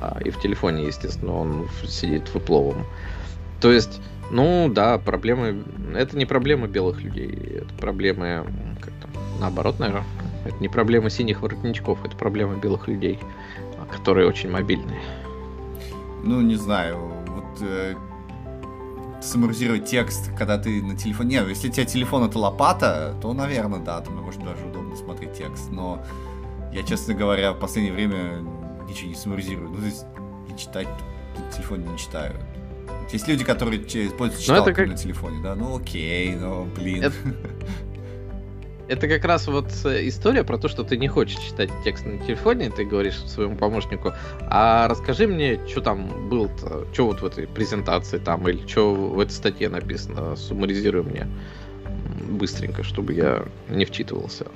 А, 0.02 0.20
и 0.24 0.30
в 0.30 0.40
телефоне, 0.40 0.88
естественно, 0.88 1.34
он 1.34 1.68
сидит 1.86 2.28
в 2.28 2.36
Apple. 2.36 2.76
То 3.60 3.72
есть, 3.72 4.02
ну 4.32 4.70
да, 4.70 4.98
проблемы... 4.98 5.64
Это 5.96 6.18
не 6.18 6.26
проблемы 6.26 6.68
белых 6.68 7.02
людей, 7.02 7.62
это 7.62 7.74
проблемы... 7.76 8.46
Как 8.80 8.94
там, 9.02 9.12
наоборот, 9.40 9.80
наверное. 9.80 10.06
Это 10.46 10.56
не 10.62 10.70
проблема 10.70 11.10
синих 11.10 11.42
воротничков, 11.42 12.04
это 12.06 12.16
проблема 12.16 12.56
белых 12.56 12.88
людей, 12.88 13.20
которые 13.92 14.28
очень 14.28 14.50
мобильные. 14.50 15.02
Ну, 16.24 16.42
не 16.42 16.56
знаю, 16.56 16.98
вот 17.28 17.62
э, 17.62 17.96
саморизировать 19.22 19.86
текст, 19.86 20.32
когда 20.38 20.58
ты 20.58 20.82
на 20.82 20.96
телефоне... 20.96 21.42
Не, 21.42 21.50
если 21.50 21.70
у 21.70 21.72
тебя 21.72 21.86
телефон 21.86 22.24
это 22.24 22.40
лопата, 22.40 23.16
то, 23.22 23.34
наверное, 23.34 23.80
да, 23.80 24.00
там 24.02 24.16
может 24.18 24.44
даже 24.44 24.66
удобно 24.66 24.96
смотреть 24.96 25.34
текст. 25.34 25.72
Но 25.72 26.04
я, 26.74 26.84
честно 26.84 27.14
говоря, 27.14 27.54
в 27.54 27.60
последнее 27.60 27.94
время 27.94 28.44
ничего 28.88 29.10
не 29.10 29.16
саморизирую. 29.16 29.70
Ну, 29.70 29.78
то 29.78 29.86
есть, 29.86 30.06
и 30.50 30.58
читать 30.58 30.88
на 31.38 31.52
телефоне 31.52 31.88
не 31.88 31.98
читаю. 31.98 32.36
Есть 33.12 33.28
люди, 33.28 33.44
которые 33.44 33.82
используют 33.82 34.42
читалку 34.42 34.74
как... 34.74 34.88
на 34.88 34.96
телефоне, 34.96 35.42
да? 35.42 35.56
Ну 35.56 35.78
окей, 35.78 36.36
но 36.36 36.66
блин. 36.66 37.04
Это... 37.04 37.16
Это 38.90 39.08
как 39.08 39.24
раз 39.24 39.48
вот 39.48 39.68
э, 39.86 40.08
история 40.08 40.44
про 40.44 40.58
то, 40.58 40.68
что 40.68 40.84
ты 40.84 40.98
не 40.98 41.08
хочешь 41.08 41.38
читать 41.38 41.70
текст 41.84 42.08
на 42.08 42.18
телефоне, 42.18 42.72
ты 42.72 42.84
говоришь 42.84 43.20
своему 43.20 43.56
помощнику, 43.56 44.14
а 44.42 44.88
расскажи 44.88 45.28
мне, 45.28 45.60
что 45.68 45.82
там 45.82 46.28
было-то, 46.28 46.88
что 46.92 47.06
вот 47.06 47.22
в 47.22 47.26
этой 47.26 47.46
презентации 47.46 48.18
там, 48.18 48.50
или 48.50 48.66
что 48.68 48.96
в 48.96 49.20
этой 49.20 49.32
статье 49.32 49.70
написано, 49.70 50.36
суммаризируй 50.36 51.04
мне 51.04 51.28
быстренько, 52.32 52.82
чтобы 52.82 53.14
я 53.14 53.46
не 53.70 53.86
вчитывался. 53.86 54.48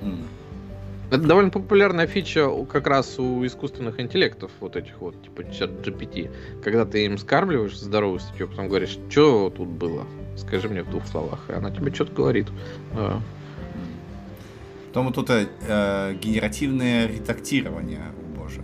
Mm. 0.00 0.26
Это 1.10 1.22
довольно 1.22 1.50
популярная 1.50 2.06
фича 2.06 2.48
как 2.70 2.86
раз 2.86 3.18
у 3.18 3.44
искусственных 3.44 3.98
интеллектов, 3.98 4.52
вот 4.60 4.76
этих 4.76 5.00
вот, 5.00 5.20
типа 5.24 5.40
GPT. 5.40 6.30
Когда 6.62 6.84
ты 6.84 7.04
им 7.04 7.18
скармливаешь 7.18 7.76
здоровую 7.76 8.20
статью, 8.20 8.46
потом 8.46 8.68
говоришь, 8.68 8.96
что 9.08 9.50
тут 9.50 9.68
было, 9.68 10.04
скажи 10.36 10.68
мне 10.68 10.82
в 10.82 10.90
двух 10.90 11.04
словах, 11.06 11.40
и 11.48 11.52
она 11.52 11.72
тебе 11.72 11.92
что-то 11.92 12.12
говорит. 12.12 12.46
Потом 14.96 15.12
тут 15.12 15.28
э, 15.28 16.14
генеративное 16.22 17.06
редактирование, 17.06 18.00
боже. 18.34 18.62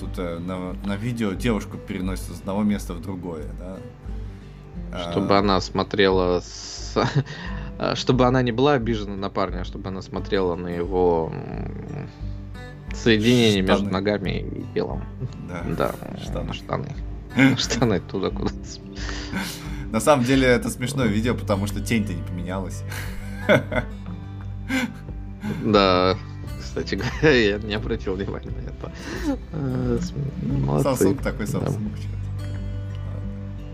Тут 0.00 0.18
э, 0.18 0.38
на, 0.38 0.72
на 0.72 0.96
видео 0.96 1.34
девушку 1.34 1.76
переносят 1.76 2.34
с 2.34 2.40
одного 2.40 2.62
места 2.62 2.94
в 2.94 3.02
другое, 3.02 3.44
да. 3.58 3.76
Чтобы 5.10 5.36
а... 5.36 5.40
она 5.40 5.60
смотрела 5.60 6.40
с... 6.40 6.96
Чтобы 7.94 8.24
она 8.24 8.40
не 8.40 8.52
была 8.52 8.72
обижена 8.72 9.16
на 9.16 9.28
парня, 9.28 9.60
а 9.60 9.64
чтобы 9.64 9.90
она 9.90 10.00
смотрела 10.00 10.54
на 10.56 10.68
его 10.68 11.30
соединение 12.94 13.62
штаны. 13.62 13.68
между 13.68 13.90
ногами 13.90 14.30
и 14.30 14.64
телом. 14.72 15.04
Да, 15.46 15.62
да 15.76 15.94
штаны. 16.24 16.54
Штаны. 16.54 16.96
Штаны 17.58 18.00
туда 18.00 18.30
куда-то. 18.30 18.56
На 19.92 20.00
самом 20.00 20.24
деле 20.24 20.48
это 20.48 20.70
смешное 20.70 21.06
видео, 21.06 21.34
потому 21.34 21.66
что 21.66 21.82
тень-то 21.84 22.14
не 22.14 22.22
поменялась. 22.22 22.82
Да, 25.64 26.16
кстати 26.60 26.94
говоря, 26.94 27.36
я 27.50 27.58
не 27.58 27.74
обратил 27.74 28.14
внимания 28.14 28.50
на 28.50 28.60
это. 28.68 28.92
Э, 29.52 29.98
Samsung 30.42 31.22
такой 31.22 31.46
Samsung. 31.46 31.90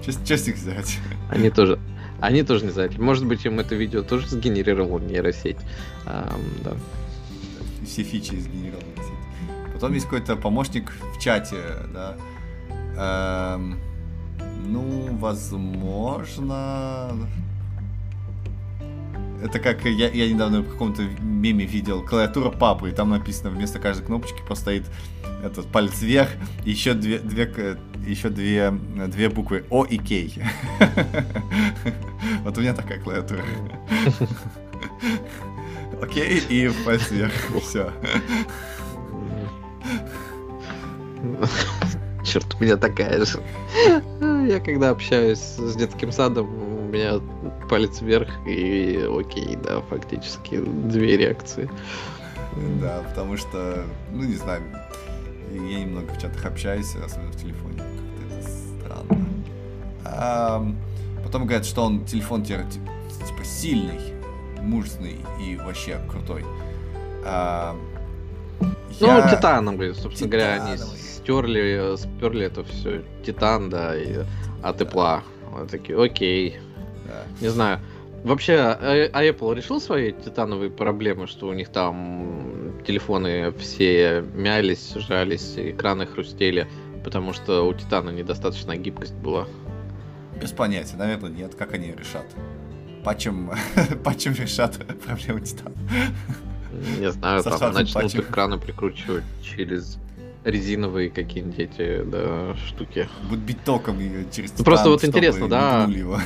С 0.06 0.46
них 0.46 0.56
взять? 0.56 0.98
Они 1.30 1.50
тоже, 1.50 1.78
они 2.20 2.42
тоже 2.42 2.66
не 2.66 2.70
знают. 2.70 2.98
Может 2.98 3.26
быть, 3.26 3.44
им 3.46 3.58
это 3.58 3.74
видео 3.74 4.02
тоже 4.02 4.28
сгенерировал 4.28 4.98
нейросеть. 4.98 5.56
да. 6.04 6.74
Все 7.86 8.02
фичи 8.02 8.34
сгенерировал 8.34 8.82
нейросеть. 8.82 9.72
Потом 9.72 9.94
есть 9.94 10.06
какой-то 10.06 10.36
помощник 10.36 10.92
в 11.16 11.18
чате, 11.18 11.56
да. 11.92 12.16
Эм, 12.96 13.78
ну, 14.66 15.08
возможно, 15.18 17.10
это 19.42 19.58
как 19.58 19.84
я, 19.84 20.10
я 20.10 20.32
недавно 20.32 20.60
в 20.60 20.70
каком-то 20.70 21.02
меме 21.20 21.64
видел 21.64 22.02
клавиатура 22.02 22.50
папы, 22.50 22.90
и 22.90 22.92
там 22.92 23.10
написано 23.10 23.50
вместо 23.50 23.78
каждой 23.78 24.06
кнопочки 24.06 24.42
постоит 24.48 24.84
этот 25.42 25.66
палец 25.66 26.00
вверх, 26.00 26.30
и 26.64 26.70
еще 26.70 26.94
две, 26.94 27.18
две, 27.18 27.78
еще 28.06 28.30
две, 28.30 28.70
две 28.70 29.28
буквы 29.28 29.64
О 29.70 29.84
и 29.84 29.98
К. 29.98 30.40
Вот 32.42 32.56
у 32.56 32.60
меня 32.60 32.74
такая 32.74 33.00
клавиатура. 33.00 33.42
Окей, 36.02 36.42
и 36.48 36.70
палец 36.84 37.10
вверх. 37.10 37.32
Все. 37.62 37.92
Черт, 42.24 42.56
у 42.58 42.64
меня 42.64 42.76
такая 42.76 43.24
же. 43.24 43.40
Я 44.20 44.60
когда 44.60 44.90
общаюсь 44.90 45.38
с 45.38 45.76
детским 45.76 46.12
садом, 46.12 46.48
меня 46.94 47.20
палец 47.68 48.00
вверх 48.00 48.28
и 48.46 49.08
окей, 49.10 49.56
да, 49.56 49.80
фактически 49.82 50.56
две 50.58 51.16
реакции. 51.16 51.68
Да, 52.80 53.02
потому 53.08 53.36
что, 53.36 53.84
ну 54.12 54.22
не 54.22 54.34
знаю, 54.34 54.62
я 55.52 55.84
немного 55.84 56.12
в 56.12 56.20
чатах 56.20 56.44
общаюсь, 56.44 56.94
особенно 56.96 57.32
в 57.32 57.36
телефоне, 57.36 57.78
как-то 57.78 58.38
это 58.38 58.48
странно. 58.78 59.26
А, 60.04 60.66
потом 61.24 61.42
говорят, 61.42 61.66
что 61.66 61.82
он 61.82 62.04
телефон 62.04 62.44
типа, 62.44 62.62
типа 63.26 63.44
сильный, 63.44 64.00
мужественный 64.60 65.16
и 65.40 65.56
вообще 65.56 65.98
крутой. 66.10 66.44
А, 67.24 67.76
ну, 69.00 69.06
я... 69.06 69.28
титановый, 69.28 69.94
собственно 69.94 70.30
титановый. 70.30 70.58
говоря, 70.58 70.64
они 70.64 70.76
стерли, 71.00 71.96
сперли 71.96 72.46
это 72.46 72.64
все. 72.64 73.02
Титан, 73.24 73.70
да, 73.70 73.96
и 73.96 74.18
от 74.62 74.78
тепла. 74.78 75.22
Да. 75.42 75.58
Вот 75.58 75.70
такие, 75.70 76.02
окей, 76.02 76.58
да. 77.06 77.24
Не 77.40 77.48
знаю. 77.48 77.80
Вообще, 78.24 78.54
а, 78.54 78.78
а 79.12 79.22
Apple 79.22 79.54
решил 79.54 79.80
свои 79.80 80.12
титановые 80.12 80.70
проблемы, 80.70 81.26
что 81.26 81.46
у 81.46 81.52
них 81.52 81.68
там 81.68 82.72
телефоны 82.86 83.52
все 83.58 84.24
мялись, 84.34 84.94
жались, 84.94 85.54
экраны 85.56 86.06
хрустели, 86.06 86.66
потому 87.04 87.34
что 87.34 87.66
у 87.68 87.74
Титана 87.74 88.10
недостаточная 88.10 88.76
гибкость 88.76 89.14
была? 89.14 89.46
Без 90.40 90.52
понятия, 90.52 90.96
наверное, 90.96 91.30
нет. 91.30 91.54
Как 91.54 91.74
они 91.74 91.92
решат? 91.92 92.26
Патчем, 93.04 93.50
патчем 94.04 94.32
решат 94.32 94.78
проблемы 95.04 95.42
Титана. 95.42 95.76
Не 96.98 97.10
знаю, 97.10 97.42
там 97.42 97.72
начнут 97.74 98.04
патчем. 98.04 98.20
экраны 98.20 98.58
прикручивать 98.58 99.24
через 99.42 99.98
резиновые 100.44 101.10
какие-нибудь 101.10 101.58
эти 101.58 102.02
да, 102.04 102.54
штуки. 102.66 103.08
Будут 103.28 103.44
бить 103.44 103.64
током 103.64 103.98
через 104.30 104.56
ну, 104.58 104.64
Просто 104.64 104.90
вот 104.90 105.04
интересно, 105.04 105.48
да. 105.48 105.84
Его. 105.84 106.18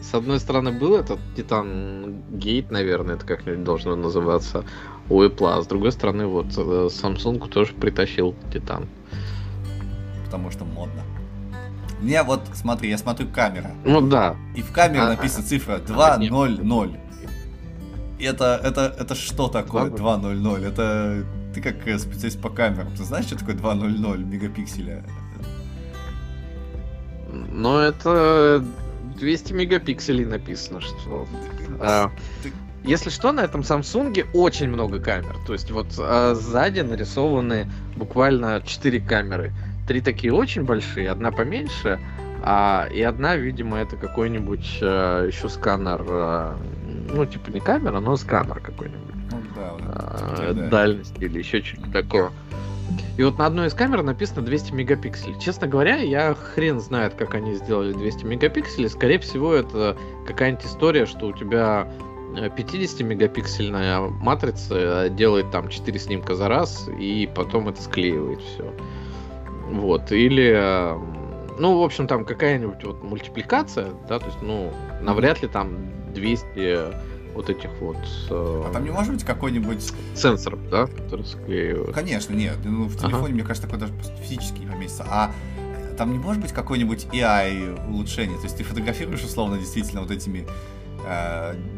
С 0.00 0.14
одной 0.14 0.40
стороны, 0.40 0.72
был 0.72 0.96
этот 0.96 1.18
Титан 1.36 2.22
Гейт, 2.30 2.70
наверное, 2.70 3.14
это 3.14 3.24
как-нибудь 3.24 3.64
должно 3.64 3.96
называться, 3.96 4.64
у 5.08 5.22
Apple, 5.22 5.58
а 5.58 5.62
с 5.62 5.66
другой 5.66 5.92
стороны, 5.92 6.26
вот 6.26 6.48
э, 6.56 6.88
Samsung 6.90 7.48
тоже 7.48 7.72
притащил 7.72 8.34
Титан. 8.52 8.88
Потому 10.26 10.50
что 10.50 10.64
модно. 10.66 11.02
Не, 12.02 12.22
вот 12.24 12.42
смотри, 12.52 12.90
я 12.90 12.98
смотрю 12.98 13.28
камера. 13.28 13.70
Ну 13.84 14.00
да. 14.00 14.36
И 14.56 14.62
в 14.62 14.72
камере 14.72 15.02
а, 15.02 15.08
написана 15.08 15.46
цифра 15.46 15.78
200. 15.78 16.30
Это, 18.20 18.60
это, 18.62 18.94
это 18.98 19.14
что 19.14 19.48
такое 19.48 19.88
200? 19.90 20.66
Это 20.66 21.24
ты 21.52 21.60
как 21.60 21.86
э, 21.86 21.98
специалист 21.98 22.40
по 22.40 22.50
камерам, 22.50 22.94
ты 22.94 23.04
знаешь, 23.04 23.26
что 23.26 23.38
такое 23.38 23.54
200 23.54 24.24
мегапикселя? 24.24 25.04
Ну, 27.32 27.78
это 27.78 28.64
200 29.18 29.52
мегапикселей 29.52 30.24
написано, 30.24 30.80
что... 30.80 31.26
А, 31.80 32.10
если 32.84 33.10
что, 33.10 33.32
на 33.32 33.40
этом 33.40 33.60
Samsung 33.60 34.26
очень 34.34 34.68
много 34.68 35.00
камер. 35.00 35.36
То 35.46 35.52
есть 35.52 35.70
вот 35.70 35.86
а, 35.98 36.34
сзади 36.34 36.80
нарисованы 36.80 37.70
буквально 37.96 38.62
4 38.64 39.00
камеры. 39.00 39.52
Три 39.86 40.00
такие 40.00 40.32
очень 40.32 40.64
большие, 40.64 41.10
одна 41.10 41.30
поменьше, 41.32 41.98
а, 42.44 42.88
и 42.92 43.00
одна, 43.02 43.36
видимо, 43.36 43.78
это 43.78 43.96
какой-нибудь 43.96 44.78
а, 44.82 45.26
еще 45.26 45.48
сканер. 45.48 46.04
А, 46.08 46.58
ну, 47.14 47.24
типа 47.24 47.50
не 47.50 47.60
камера, 47.60 48.00
но 48.00 48.16
сканер 48.16 48.60
какой-нибудь 48.60 49.11
а, 49.62 50.52
да. 50.54 50.68
дальности 50.68 51.24
или 51.24 51.38
еще 51.38 51.62
что-то 51.62 51.90
такое. 51.90 52.30
И 53.16 53.22
вот 53.22 53.38
на 53.38 53.46
одной 53.46 53.68
из 53.68 53.74
камер 53.74 54.02
написано 54.02 54.42
200 54.42 54.72
мегапикселей. 54.72 55.38
Честно 55.38 55.66
говоря, 55.66 55.96
я 55.96 56.34
хрен 56.34 56.80
знает, 56.80 57.14
как 57.14 57.34
они 57.34 57.54
сделали 57.54 57.92
200 57.92 58.24
мегапикселей. 58.24 58.88
Скорее 58.88 59.18
всего, 59.18 59.54
это 59.54 59.96
какая-нибудь 60.26 60.64
история, 60.64 61.06
что 61.06 61.26
у 61.26 61.32
тебя 61.32 61.88
50-мегапиксельная 62.34 64.08
матрица 64.08 65.08
делает 65.10 65.50
там 65.50 65.68
4 65.68 65.98
снимка 65.98 66.34
за 66.34 66.48
раз, 66.48 66.88
и 66.98 67.28
потом 67.34 67.68
это 67.68 67.82
склеивает 67.82 68.40
все. 68.40 68.72
Вот. 69.70 70.10
Или, 70.10 70.96
ну, 71.58 71.78
в 71.78 71.82
общем, 71.82 72.06
там 72.06 72.24
какая-нибудь 72.24 72.82
вот 72.84 73.02
мультипликация, 73.02 73.88
да, 74.08 74.18
то 74.18 74.26
есть, 74.26 74.42
ну, 74.42 74.72
навряд 75.02 75.42
ли 75.42 75.48
там 75.48 75.76
200 76.14 77.11
вот 77.34 77.50
этих 77.50 77.70
вот... 77.80 77.96
Э, 78.30 78.64
а 78.66 78.70
там 78.72 78.84
не 78.84 78.90
может 78.90 79.12
быть 79.12 79.24
какой-нибудь... 79.24 79.92
Сенсор, 80.14 80.56
да, 80.70 80.86
который 80.86 81.24
склеивают? 81.24 81.94
Конечно, 81.94 82.34
нет. 82.34 82.56
Ну, 82.64 82.84
в 82.84 82.96
телефоне, 82.96 83.24
ага. 83.24 83.34
мне 83.34 83.42
кажется, 83.42 83.68
такой 83.68 83.80
даже 83.80 83.92
физически 84.22 84.60
не 84.60 84.66
поместится. 84.66 85.06
А 85.08 85.32
там 85.96 86.12
не 86.12 86.18
может 86.18 86.42
быть 86.42 86.52
какой-нибудь 86.52 87.06
AI 87.12 87.88
улучшение? 87.88 88.38
То 88.38 88.44
есть 88.44 88.56
ты 88.56 88.64
фотографируешь, 88.64 89.22
условно, 89.22 89.58
действительно 89.58 90.02
вот 90.02 90.10
этими 90.10 90.46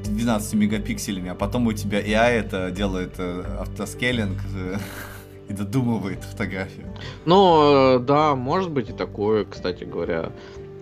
12 0.05 0.55
э, 0.55 0.57
мегапикселями, 0.57 1.31
а 1.31 1.35
потом 1.35 1.67
у 1.67 1.73
тебя 1.73 2.01
AI 2.01 2.41
это 2.41 2.71
делает 2.71 3.15
э, 3.19 3.45
автоскейлинг, 3.61 4.39
и 5.49 5.53
додумывает 5.53 6.23
фотографию. 6.25 6.87
Ну, 7.27 7.99
да, 7.99 8.35
может 8.35 8.71
быть 8.71 8.91
и 8.91 8.93
такое, 8.93 9.45
кстати 9.45 9.85
говоря. 9.85 10.33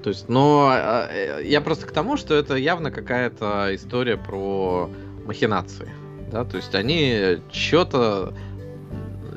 То 0.02 0.10
есть, 0.10 0.28
но 0.28 0.72
э, 0.74 1.42
я 1.44 1.60
просто 1.60 1.86
к 1.86 1.92
тому, 1.92 2.16
что 2.16 2.34
это 2.34 2.56
явно 2.56 2.90
какая-то 2.90 3.74
история 3.74 4.16
про 4.16 4.90
махинации. 5.24 5.88
Да, 6.30 6.44
то 6.44 6.56
есть 6.56 6.74
они 6.74 7.40
что-то 7.52 8.34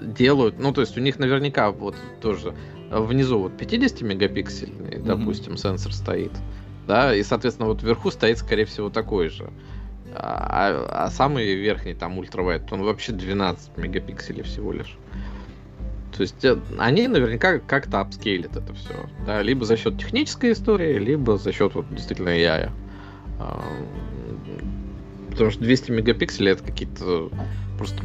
делают, 0.01 0.59
ну, 0.59 0.71
то 0.71 0.81
есть 0.81 0.97
у 0.97 1.01
них 1.01 1.19
наверняка 1.19 1.71
вот 1.71 1.95
тоже 2.21 2.55
внизу 2.89 3.39
вот 3.39 3.57
50 3.57 4.01
мегапиксельный, 4.01 4.91
mm-hmm. 4.91 5.05
допустим, 5.05 5.57
сенсор 5.57 5.93
стоит, 5.93 6.31
да, 6.87 7.13
и, 7.13 7.21
соответственно, 7.23 7.67
вот 7.67 7.83
вверху 7.83 8.11
стоит, 8.11 8.37
скорее 8.37 8.65
всего, 8.65 8.89
такой 8.89 9.29
же. 9.29 9.49
А, 10.13 11.05
а 11.05 11.09
самый 11.09 11.53
верхний, 11.55 11.93
там, 11.93 12.17
ультравайт, 12.17 12.71
он 12.71 12.83
вообще 12.83 13.11
12 13.11 13.77
мегапикселей 13.77 14.43
всего 14.43 14.71
лишь. 14.71 14.97
То 16.15 16.21
есть 16.21 16.45
э, 16.45 16.57
они 16.77 17.07
наверняка 17.07 17.59
как-то 17.59 17.99
апскейлят 17.99 18.55
это 18.55 18.73
все. 18.73 18.93
Да, 19.25 19.41
либо 19.41 19.65
за 19.65 19.75
счет 19.75 19.97
технической 19.97 20.53
истории, 20.53 20.97
либо 20.97 21.37
за 21.37 21.51
счет 21.51 21.75
вот 21.75 21.85
действительно 21.93 22.29
AI. 22.29 22.71
А, 23.39 23.63
потому 25.31 25.51
что 25.51 25.61
200 25.61 25.91
мегапикселей 25.91 26.53
это 26.53 26.63
какие-то 26.63 27.29
просто 27.77 28.03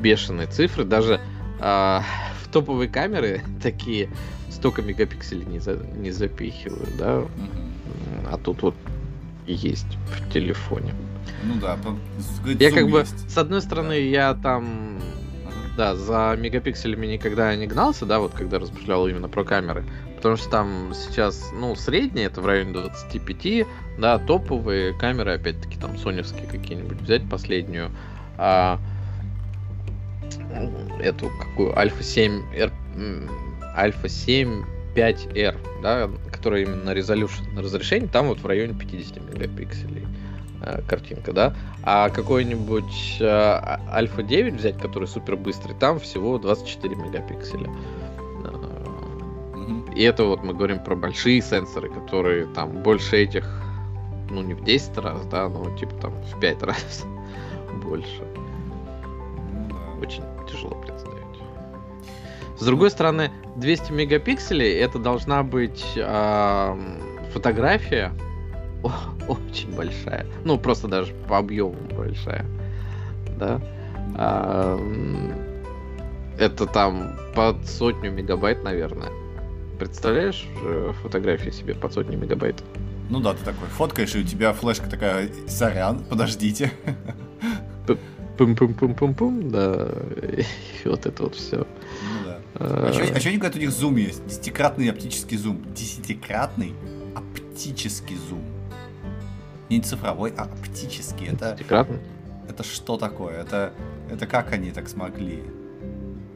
бешеные 0.00 0.46
цифры. 0.46 0.84
Даже 0.84 1.20
а, 1.60 2.02
в 2.42 2.48
топовые 2.48 2.88
камеры 2.88 3.42
такие 3.62 4.08
столько 4.50 4.80
мегапикселей 4.80 5.44
не, 5.44 5.58
за, 5.58 5.76
не 5.76 6.10
запихивают, 6.10 6.96
да. 6.96 7.24
А 8.30 8.38
тут 8.38 8.62
вот 8.62 8.74
есть 9.46 9.98
в 10.06 10.32
телефоне. 10.32 10.94
Ну 11.44 11.54
да, 11.60 11.76
я 12.58 12.70
как 12.70 12.88
бы, 12.88 13.00
есть. 13.00 13.30
с 13.30 13.36
одной 13.36 13.60
стороны, 13.60 13.90
да. 13.90 13.94
я 13.96 14.34
там, 14.34 14.91
да, 15.76 15.96
за 15.96 16.36
мегапикселями 16.38 17.06
никогда 17.06 17.54
не 17.56 17.66
гнался, 17.66 18.06
да, 18.06 18.18
вот 18.18 18.32
когда 18.32 18.58
размышлял 18.58 19.06
именно 19.08 19.28
про 19.28 19.44
камеры, 19.44 19.84
потому 20.16 20.36
что 20.36 20.50
там 20.50 20.92
сейчас, 20.94 21.50
ну, 21.52 21.74
средние, 21.74 22.26
это 22.26 22.40
в 22.40 22.46
районе 22.46 22.72
25, 22.72 23.66
да, 23.98 24.18
топовые 24.18 24.92
камеры, 24.94 25.34
опять-таки, 25.34 25.78
там, 25.78 25.98
соневские 25.98 26.46
какие-нибудь 26.46 27.00
взять, 27.00 27.28
последнюю, 27.28 27.90
а, 28.36 28.78
эту, 31.00 31.30
какую, 31.38 31.78
Альфа 31.78 32.02
7, 32.02 32.42
R, 32.54 32.72
Альфа 33.76 34.08
7 34.08 34.64
5R, 34.94 35.56
да, 35.82 36.10
которая 36.30 36.62
именно 36.62 36.84
на 36.84 37.62
разрешение, 37.62 38.08
там 38.08 38.28
вот 38.28 38.40
в 38.40 38.46
районе 38.46 38.74
50 38.74 39.22
мегапикселей. 39.22 40.06
Э, 40.64 40.80
картинка, 40.86 41.32
да, 41.32 41.54
а 41.82 42.08
какой-нибудь 42.08 43.16
э, 43.18 43.78
Альфа 43.90 44.22
9 44.22 44.54
взять, 44.54 44.78
который 44.78 45.08
супер 45.08 45.34
быстрый, 45.36 45.74
там 45.74 45.98
всего 45.98 46.38
24 46.38 46.94
мегапикселя. 46.94 47.68
И 49.96 50.02
это 50.04 50.24
вот 50.24 50.42
мы 50.44 50.54
говорим 50.54 50.78
про 50.78 50.94
большие 50.94 51.42
сенсоры, 51.42 51.90
которые 51.90 52.46
там 52.46 52.82
больше 52.82 53.16
этих, 53.16 53.44
ну 54.30 54.40
не 54.42 54.54
в 54.54 54.62
10 54.62 54.96
раз, 54.98 55.26
да, 55.26 55.48
но 55.48 55.76
типа 55.76 55.94
там 55.96 56.12
в 56.12 56.38
5 56.38 56.62
раз 56.62 57.04
больше. 57.82 58.22
Очень 60.00 60.22
тяжело 60.48 60.76
представить. 60.76 61.22
С 62.56 62.64
другой 62.64 62.90
стороны, 62.90 63.32
200 63.56 63.92
мегапикселей 63.92 64.78
это 64.78 65.00
должна 65.00 65.42
быть 65.42 65.84
э, 65.96 66.76
фотография, 67.32 68.12
очень 69.28 69.74
большая. 69.74 70.26
Ну, 70.44 70.58
просто 70.58 70.88
даже 70.88 71.12
по 71.28 71.38
объему 71.38 71.76
большая. 71.96 72.44
Да. 73.38 73.60
А, 74.14 74.78
это 76.38 76.66
там 76.66 77.16
под 77.34 77.66
сотню 77.66 78.10
мегабайт, 78.10 78.62
наверное. 78.62 79.10
Представляешь 79.78 80.46
э, 80.64 80.92
фотографии 81.02 81.50
себе 81.50 81.74
под 81.74 81.92
сотню 81.92 82.18
мегабайт? 82.18 82.62
Ну 83.10 83.20
да, 83.20 83.34
ты 83.34 83.44
такой 83.44 83.68
фоткаешь, 83.68 84.14
и 84.14 84.20
у 84.20 84.22
тебя 84.22 84.52
флешка 84.52 84.88
такая, 84.88 85.28
сорян, 85.48 86.04
подождите. 86.04 86.72
Пум-пум-пум-пум-пум, 88.38 89.50
да. 89.50 89.88
И 90.22 90.44
вот 90.88 91.06
это 91.06 91.22
вот 91.24 91.34
все. 91.34 91.58
Ну 91.58 92.24
да. 92.24 92.38
А, 92.54 92.90
а 92.90 93.20
что 93.20 93.28
они 93.28 93.38
говорят, 93.38 93.56
у 93.56 93.60
них 93.60 93.70
зум 93.70 93.96
есть? 93.96 94.26
Десятикратный 94.26 94.90
оптический 94.90 95.36
зум. 95.36 95.62
Десятикратный 95.74 96.74
оптический 97.14 98.16
зум 98.28 98.42
не 99.72 99.80
цифровой, 99.80 100.32
а 100.36 100.42
оптический. 100.44 101.28
Это, 101.28 101.56
это 102.48 102.62
что 102.62 102.96
такое? 102.98 103.40
Это, 103.40 103.72
это 104.10 104.26
как 104.26 104.52
они 104.52 104.70
так 104.70 104.88
смогли? 104.88 105.42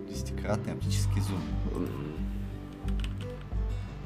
Десятикратный 0.08 0.72
оптический 0.72 1.20
зум. 1.20 1.40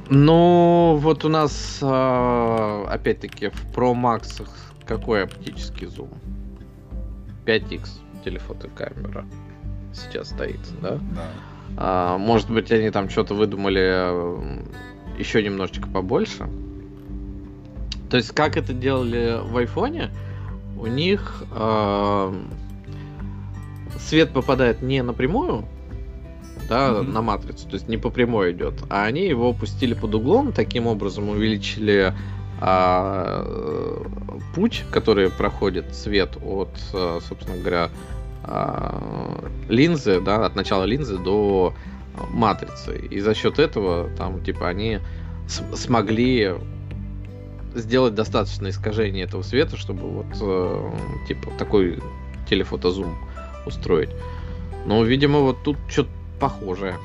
Ну, 0.09 0.99
вот 1.01 1.25
у 1.25 1.29
нас, 1.29 1.79
а, 1.83 2.85
опять-таки, 2.91 3.51
в 3.51 3.73
Pro 3.73 3.95
Max 3.95 4.45
какой 4.85 5.23
оптический 5.23 5.87
зум? 5.87 6.11
5x 7.47 7.89
телефотокамера 8.25 9.25
сейчас 9.95 10.31
стоит, 10.31 10.61
да? 10.83 10.97
Да. 10.97 11.29
А, 11.77 12.19
может 12.19 12.51
быть, 12.51 12.73
они 12.73 12.91
там 12.91 13.09
что-то 13.09 13.35
выдумали 13.35 14.51
еще 15.17 15.45
немножечко 15.45 15.89
побольше. 15.89 16.49
То 18.11 18.17
есть, 18.17 18.33
как 18.33 18.57
это 18.57 18.73
делали 18.73 19.39
в 19.43 19.57
айфоне, 19.57 20.11
у 20.79 20.87
них 20.87 21.45
э, 21.53 22.35
свет 23.99 24.33
попадает 24.33 24.83
не 24.83 25.03
напрямую, 25.03 25.65
да, 26.69 26.89
mm-hmm. 26.89 27.13
на 27.13 27.23
матрицу, 27.23 27.69
то 27.69 27.75
есть 27.75 27.89
не 27.89 27.99
по 27.99 28.11
прямой 28.11 28.53
идет, 28.53 28.75
а 28.89 29.05
они 29.05 29.27
его 29.27 29.51
опустили 29.51 29.95
под 29.95 30.15
углом, 30.15 30.53
таким 30.53 30.87
образом 30.87 31.29
увеличили 31.29 32.15
а, 32.61 33.45
путь, 34.55 34.85
который 34.91 35.31
проходит 35.31 35.95
свет 35.95 36.37
от, 36.45 36.69
собственно 37.27 37.57
говоря, 37.59 37.91
а, 38.45 39.51
линзы, 39.69 40.21
да, 40.21 40.47
от 40.47 40.55
начала 40.55 40.85
линзы 40.85 41.19
до 41.19 41.75
матрицы. 42.31 42.99
И 42.99 43.21
за 43.21 43.35
счет 43.35 43.59
этого 43.59 44.11
там, 44.17 44.43
типа, 44.45 44.69
они 44.69 45.01
смогли 45.47 46.55
сделать 47.75 48.15
достаточно 48.15 48.69
искажение 48.69 49.25
этого 49.25 49.43
света, 49.43 49.77
чтобы 49.77 50.09
вот 50.09 50.27
э, 50.41 50.93
типа 51.29 51.51
такой 51.59 52.01
телефотозум 52.49 53.17
устроить. 53.67 54.11
Но, 54.87 55.03
видимо, 55.05 55.41
вот 55.41 55.63
тут 55.63 55.77
что-то 55.89 56.11
похожее. 56.41 56.97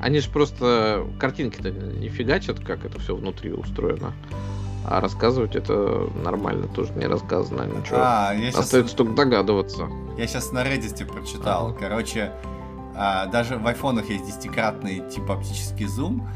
Они 0.00 0.20
же 0.20 0.30
просто 0.30 1.06
картинки-то 1.18 1.70
не 1.70 2.08
фигачат, 2.08 2.60
как 2.60 2.84
это 2.84 3.00
все 3.00 3.14
внутри 3.14 3.52
устроено. 3.52 4.12
А 4.86 5.00
рассказывать 5.00 5.54
это 5.54 6.08
нормально, 6.24 6.66
тоже 6.68 6.92
не 6.94 7.06
рассказано 7.06 7.64
ничего. 7.64 7.98
А, 8.00 8.32
я 8.32 8.48
Остается 8.48 8.82
сейчас... 8.82 8.92
только 8.92 9.12
догадываться. 9.12 9.88
Я 10.16 10.26
сейчас 10.26 10.52
на 10.52 10.64
Reddit 10.64 11.04
прочитал. 11.04 11.68
Ага. 11.68 11.78
Короче, 11.78 12.32
а, 12.96 13.26
даже 13.26 13.58
в 13.58 13.66
айфонах 13.66 14.08
есть 14.08 14.26
десятикратный 14.26 15.02
типа 15.10 15.34
оптический 15.34 15.86
зум, 15.86 16.28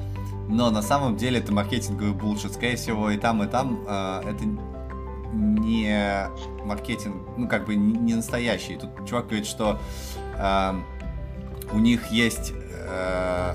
но 0.49 0.71
на 0.71 0.83
самом 0.83 1.17
деле 1.17 1.39
это 1.39 1.53
маркетинговый 1.53 2.13
булшит. 2.13 2.55
Скорее 2.55 2.77
всего, 2.77 3.11
и 3.11 3.17
там, 3.17 3.43
и 3.43 3.47
там 3.47 3.85
э, 3.87 4.23
это 4.31 4.45
не 5.33 6.29
маркетинг, 6.65 7.17
ну, 7.37 7.49
как 7.49 7.67
бы 7.67 7.75
не 7.75 8.15
настоящий. 8.15 8.77
Тут 8.77 9.09
чувак 9.09 9.27
говорит, 9.27 9.47
что 9.47 9.81
э, 10.37 10.73
у 11.73 11.79
них 11.79 12.07
есть 12.09 12.53
э, 12.55 13.55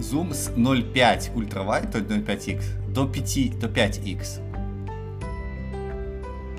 зум 0.00 0.32
с 0.32 0.50
0.5 0.50 1.34
ультравайд, 1.34 1.90
то 1.90 1.98
есть 1.98 2.10
0.5x, 2.10 2.92
до 2.92 3.06
5, 3.06 3.58
до 3.58 3.66
5x. 3.68 4.40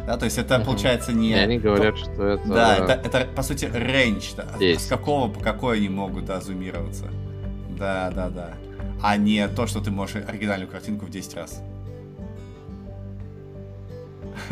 Да, 0.07 0.17
то 0.17 0.25
есть 0.25 0.37
это 0.37 0.59
получается 0.59 1.13
не... 1.13 1.31
И 1.31 1.33
они 1.33 1.57
говорят, 1.57 1.97
что 1.97 2.27
это... 2.27 2.47
Да, 2.47 2.75
это, 2.75 2.93
это 2.93 3.27
по 3.33 3.41
сути 3.41 3.65
рейндж, 3.73 4.33
да, 4.37 4.45
с 4.59 4.85
какого 4.85 5.31
по 5.31 5.39
какой 5.39 5.77
они 5.77 5.89
могут 5.89 6.25
да, 6.25 6.41
зумироваться. 6.41 7.05
Да, 7.77 8.11
да, 8.11 8.29
да. 8.29 8.53
А 9.01 9.17
не 9.17 9.47
то, 9.47 9.67
что 9.67 9.81
ты 9.81 9.91
можешь 9.91 10.15
оригинальную 10.27 10.69
картинку 10.69 11.05
в 11.05 11.09
10 11.09 11.35
раз. 11.35 11.61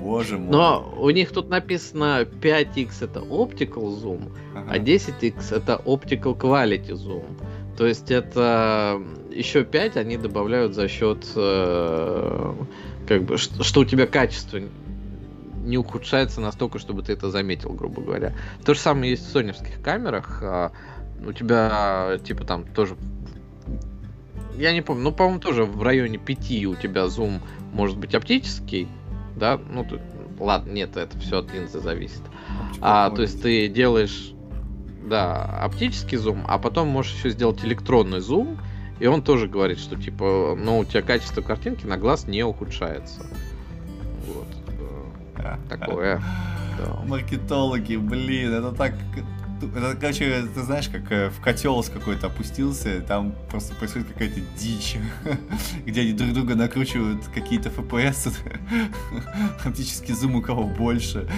Боже 0.00 0.38
мой. 0.38 0.50
Но 0.50 0.94
у 0.98 1.10
них 1.10 1.30
тут 1.32 1.48
написано 1.48 2.22
5x 2.22 3.04
это 3.04 3.20
optical 3.20 4.00
zoom, 4.00 4.32
ага. 4.54 4.70
а 4.70 4.78
10x 4.78 5.54
это 5.54 5.82
optical 5.84 6.36
quality 6.36 6.92
zoom. 6.92 7.24
То 7.76 7.86
есть 7.86 8.10
это 8.10 9.00
еще 9.30 9.64
5 9.64 9.96
они 9.96 10.16
добавляют 10.16 10.74
за 10.74 10.88
счет 10.88 11.26
э, 11.36 12.54
как 13.06 13.22
бы 13.24 13.38
что, 13.38 13.62
что 13.62 13.80
у 13.80 13.84
тебя 13.84 14.06
качество 14.06 14.60
не 15.68 15.78
ухудшается 15.78 16.40
настолько, 16.40 16.78
чтобы 16.78 17.02
ты 17.02 17.12
это 17.12 17.30
заметил, 17.30 17.72
грубо 17.72 18.02
говоря. 18.02 18.32
То 18.64 18.74
же 18.74 18.80
самое 18.80 19.12
есть 19.12 19.26
в 19.26 19.30
соневских 19.30 19.80
камерах. 19.82 20.40
А, 20.42 20.72
у 21.24 21.32
тебя, 21.32 22.18
типа, 22.24 22.44
там 22.44 22.64
тоже... 22.64 22.96
Я 24.56 24.72
не 24.72 24.80
помню, 24.80 25.04
ну, 25.04 25.12
по-моему, 25.12 25.40
тоже 25.40 25.64
в 25.64 25.82
районе 25.82 26.18
5 26.18 26.66
у 26.66 26.74
тебя 26.74 27.06
зум 27.06 27.40
может 27.72 27.96
быть 27.96 28.14
оптический, 28.14 28.88
да, 29.36 29.60
ну, 29.70 29.86
ладно, 30.40 30.72
нет, 30.72 30.96
это 30.96 31.16
все 31.18 31.38
от 31.38 31.52
линзы 31.52 31.80
зависит. 31.80 32.22
А, 32.80 33.10
то 33.10 33.22
есть 33.22 33.40
ты 33.40 33.68
делаешь, 33.68 34.32
да, 35.04 35.44
оптический 35.62 36.18
зум, 36.18 36.44
а 36.48 36.58
потом 36.58 36.88
можешь 36.88 37.14
еще 37.14 37.30
сделать 37.30 37.64
электронный 37.64 38.20
зум, 38.20 38.58
и 38.98 39.06
он 39.06 39.22
тоже 39.22 39.46
говорит, 39.46 39.78
что 39.78 39.94
типа, 39.96 40.56
ну, 40.58 40.78
у 40.78 40.84
тебя 40.84 41.02
качество 41.02 41.40
картинки 41.40 41.86
на 41.86 41.96
глаз 41.96 42.26
не 42.26 42.42
ухудшается. 42.42 43.26
Такое. 45.68 46.22
Да. 46.78 47.00
Маркетологи, 47.06 47.96
блин, 47.96 48.52
это 48.52 48.72
так 48.72 48.94
это, 49.62 49.96
короче, 50.00 50.44
ты 50.54 50.62
знаешь, 50.62 50.88
как 50.88 51.10
э, 51.10 51.30
в 51.30 51.40
котел 51.40 51.82
с 51.82 51.88
какой-то 51.88 52.28
опустился, 52.28 53.00
там 53.00 53.34
просто 53.50 53.74
происходит 53.74 54.08
какая-то 54.08 54.40
дичь, 54.56 54.96
где 55.86 56.02
они 56.02 56.12
друг 56.12 56.32
друга 56.32 56.54
накручивают 56.54 57.24
какие-то 57.34 57.68
FPS, 57.70 58.34
фактически 59.58 60.12
зум 60.20 60.36
у 60.36 60.42
кого 60.42 60.64
больше. 60.64 61.28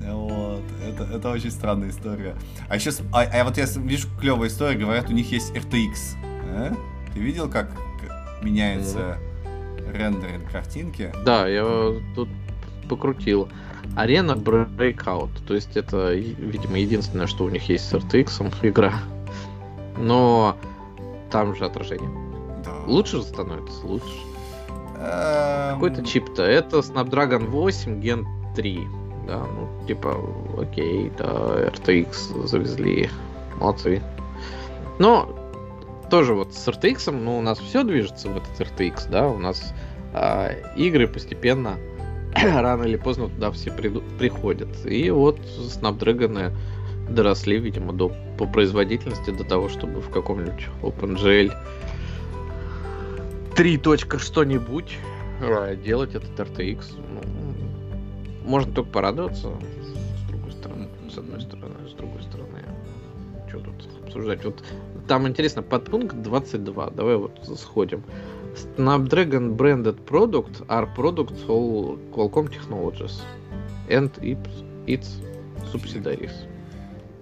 Вот. 0.00 0.62
Это, 0.86 1.04
это 1.04 1.30
очень 1.30 1.50
странная 1.50 1.90
история. 1.90 2.36
А 2.68 2.78
сейчас, 2.78 3.00
а, 3.12 3.22
а 3.22 3.44
вот 3.44 3.56
я 3.56 3.64
вижу 3.64 4.08
клевая 4.20 4.48
история, 4.48 4.78
говорят, 4.78 5.08
у 5.08 5.12
них 5.12 5.30
есть 5.32 5.52
RTX. 5.54 6.16
А? 6.44 6.74
Ты 7.12 7.20
видел, 7.20 7.50
как 7.50 7.70
меняется 8.42 9.18
mm-hmm. 9.44 9.96
рендеринг 9.96 10.50
картинки? 10.52 11.12
Да, 11.24 11.48
я 11.48 11.64
тут 12.14 12.28
покрутил. 12.86 13.48
Арена 13.96 14.32
Breakout. 14.32 15.30
То 15.46 15.54
есть 15.54 15.76
это, 15.76 16.14
видимо, 16.14 16.78
единственное, 16.78 17.26
что 17.26 17.44
у 17.44 17.48
них 17.48 17.68
есть 17.68 17.88
с 17.88 17.94
RTX 17.94 18.54
игра. 18.62 18.94
Но 19.98 20.56
там 21.30 21.54
же 21.56 21.64
отражение. 21.64 22.10
Да. 22.64 22.72
Лучше 22.86 23.22
становится, 23.22 23.86
лучше. 23.86 24.06
Эм... 24.98 25.74
Какой-то 25.74 26.04
чип-то. 26.04 26.42
Это 26.42 26.78
Snapdragon 26.78 27.46
8 27.46 28.00
Gen 28.00 28.26
3. 28.54 28.86
Да, 29.26 29.38
ну, 29.38 29.86
типа, 29.86 30.16
окей, 30.58 31.10
да, 31.18 31.68
RTX 31.68 32.46
завезли. 32.46 33.10
Молодцы. 33.58 34.02
Но 34.98 35.34
тоже 36.10 36.34
вот 36.34 36.54
с 36.54 36.68
RTX, 36.68 37.10
ну, 37.10 37.38
у 37.38 37.42
нас 37.42 37.58
все 37.58 37.82
движется 37.82 38.28
в 38.28 38.36
этот 38.36 38.60
RTX, 38.60 39.10
да, 39.10 39.26
у 39.28 39.38
нас 39.38 39.74
а, 40.12 40.50
игры 40.76 41.08
постепенно 41.08 41.76
рано 42.42 42.84
или 42.84 42.96
поздно 42.96 43.28
туда 43.28 43.50
все 43.50 43.70
приду, 43.70 44.02
приходят. 44.18 44.68
И 44.84 45.10
вот 45.10 45.38
Snapdragon 45.40 46.52
доросли, 47.08 47.58
видимо, 47.58 47.92
до, 47.92 48.12
по 48.38 48.46
производительности 48.46 49.30
до 49.30 49.44
того, 49.44 49.68
чтобы 49.68 50.00
в 50.00 50.10
каком-нибудь 50.10 50.66
OpenGL 50.82 51.52
3. 53.54 53.80
что-нибудь 54.18 54.96
делать 55.84 56.14
этот 56.14 56.38
RTX. 56.38 56.84
Ну, 56.96 57.20
можно 58.44 58.72
только 58.72 58.90
порадоваться, 58.90 59.48
с 59.48 60.28
другой 60.28 60.52
стороны, 60.52 60.88
с 61.10 61.18
одной 61.18 61.40
стороны, 61.40 61.88
с 61.88 61.92
другой 61.92 62.22
стороны. 62.22 62.62
Что 63.48 63.60
тут 63.60 63.88
обсуждать? 64.04 64.44
Вот 64.44 64.62
там 65.06 65.26
интересно, 65.26 65.62
подпункт 65.62 66.16
22. 66.16 66.90
Давай 66.90 67.16
вот 67.16 67.38
сходим. 67.56 68.02
Snapdragon 68.56 69.54
branded 69.54 70.04
product 70.06 70.62
are 70.68 70.86
products 70.86 71.42
of 71.42 71.98
Qualcomm 72.12 72.48
Technologies 72.50 73.20
and 73.88 74.10
its 74.86 75.20
subsidiaries. 75.70 76.32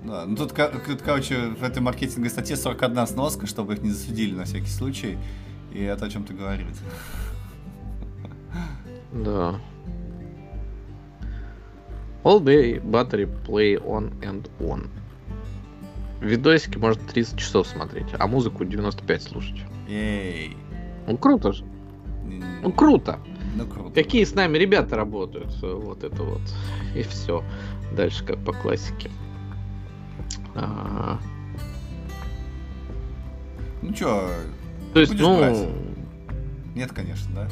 Да, 0.04 0.26
ну 0.26 0.36
тут, 0.36 0.52
тут, 0.52 1.02
короче, 1.02 1.34
в 1.58 1.62
этой 1.62 1.80
маркетинговой 1.80 2.30
статье 2.30 2.56
41 2.56 3.06
сноска, 3.06 3.46
чтобы 3.46 3.74
их 3.74 3.82
не 3.82 3.90
засудили 3.90 4.34
на 4.34 4.44
всякий 4.44 4.68
случай. 4.68 5.16
И 5.72 5.82
это 5.82 6.06
о 6.06 6.10
чем-то 6.10 6.34
говорит. 6.34 6.66
Да. 9.12 9.60
All 12.22 12.40
day 12.40 12.80
battery 12.82 13.28
play 13.46 13.76
on 13.82 14.12
and 14.20 14.48
on. 14.60 14.88
Видосики 16.20 16.78
можно 16.78 17.02
30 17.08 17.38
часов 17.38 17.66
смотреть, 17.66 18.06
а 18.18 18.26
музыку 18.26 18.64
95 18.64 19.22
слушать. 19.22 19.60
Эй. 19.88 20.56
Ну 21.06 21.16
круто 21.18 21.52
же. 21.52 21.64
Ну 22.62 22.72
круто. 22.72 23.18
Ну 23.54 23.66
круто. 23.66 23.90
Какие 23.94 24.24
с 24.24 24.34
нами 24.34 24.58
ребята 24.58 24.96
работают. 24.96 25.54
Вот 25.62 26.02
это 26.02 26.22
вот. 26.22 26.42
И 26.94 27.02
все. 27.02 27.44
Дальше 27.92 28.24
как 28.24 28.38
по 28.44 28.52
классике. 28.52 29.10
А... 30.54 31.18
Ну 33.82 33.92
чё, 33.92 34.30
То 34.94 35.00
есть, 35.00 35.14
ну... 35.14 35.38
Брать? 35.38 35.68
Нет, 36.74 36.92
конечно, 36.92 37.34
да? 37.34 37.48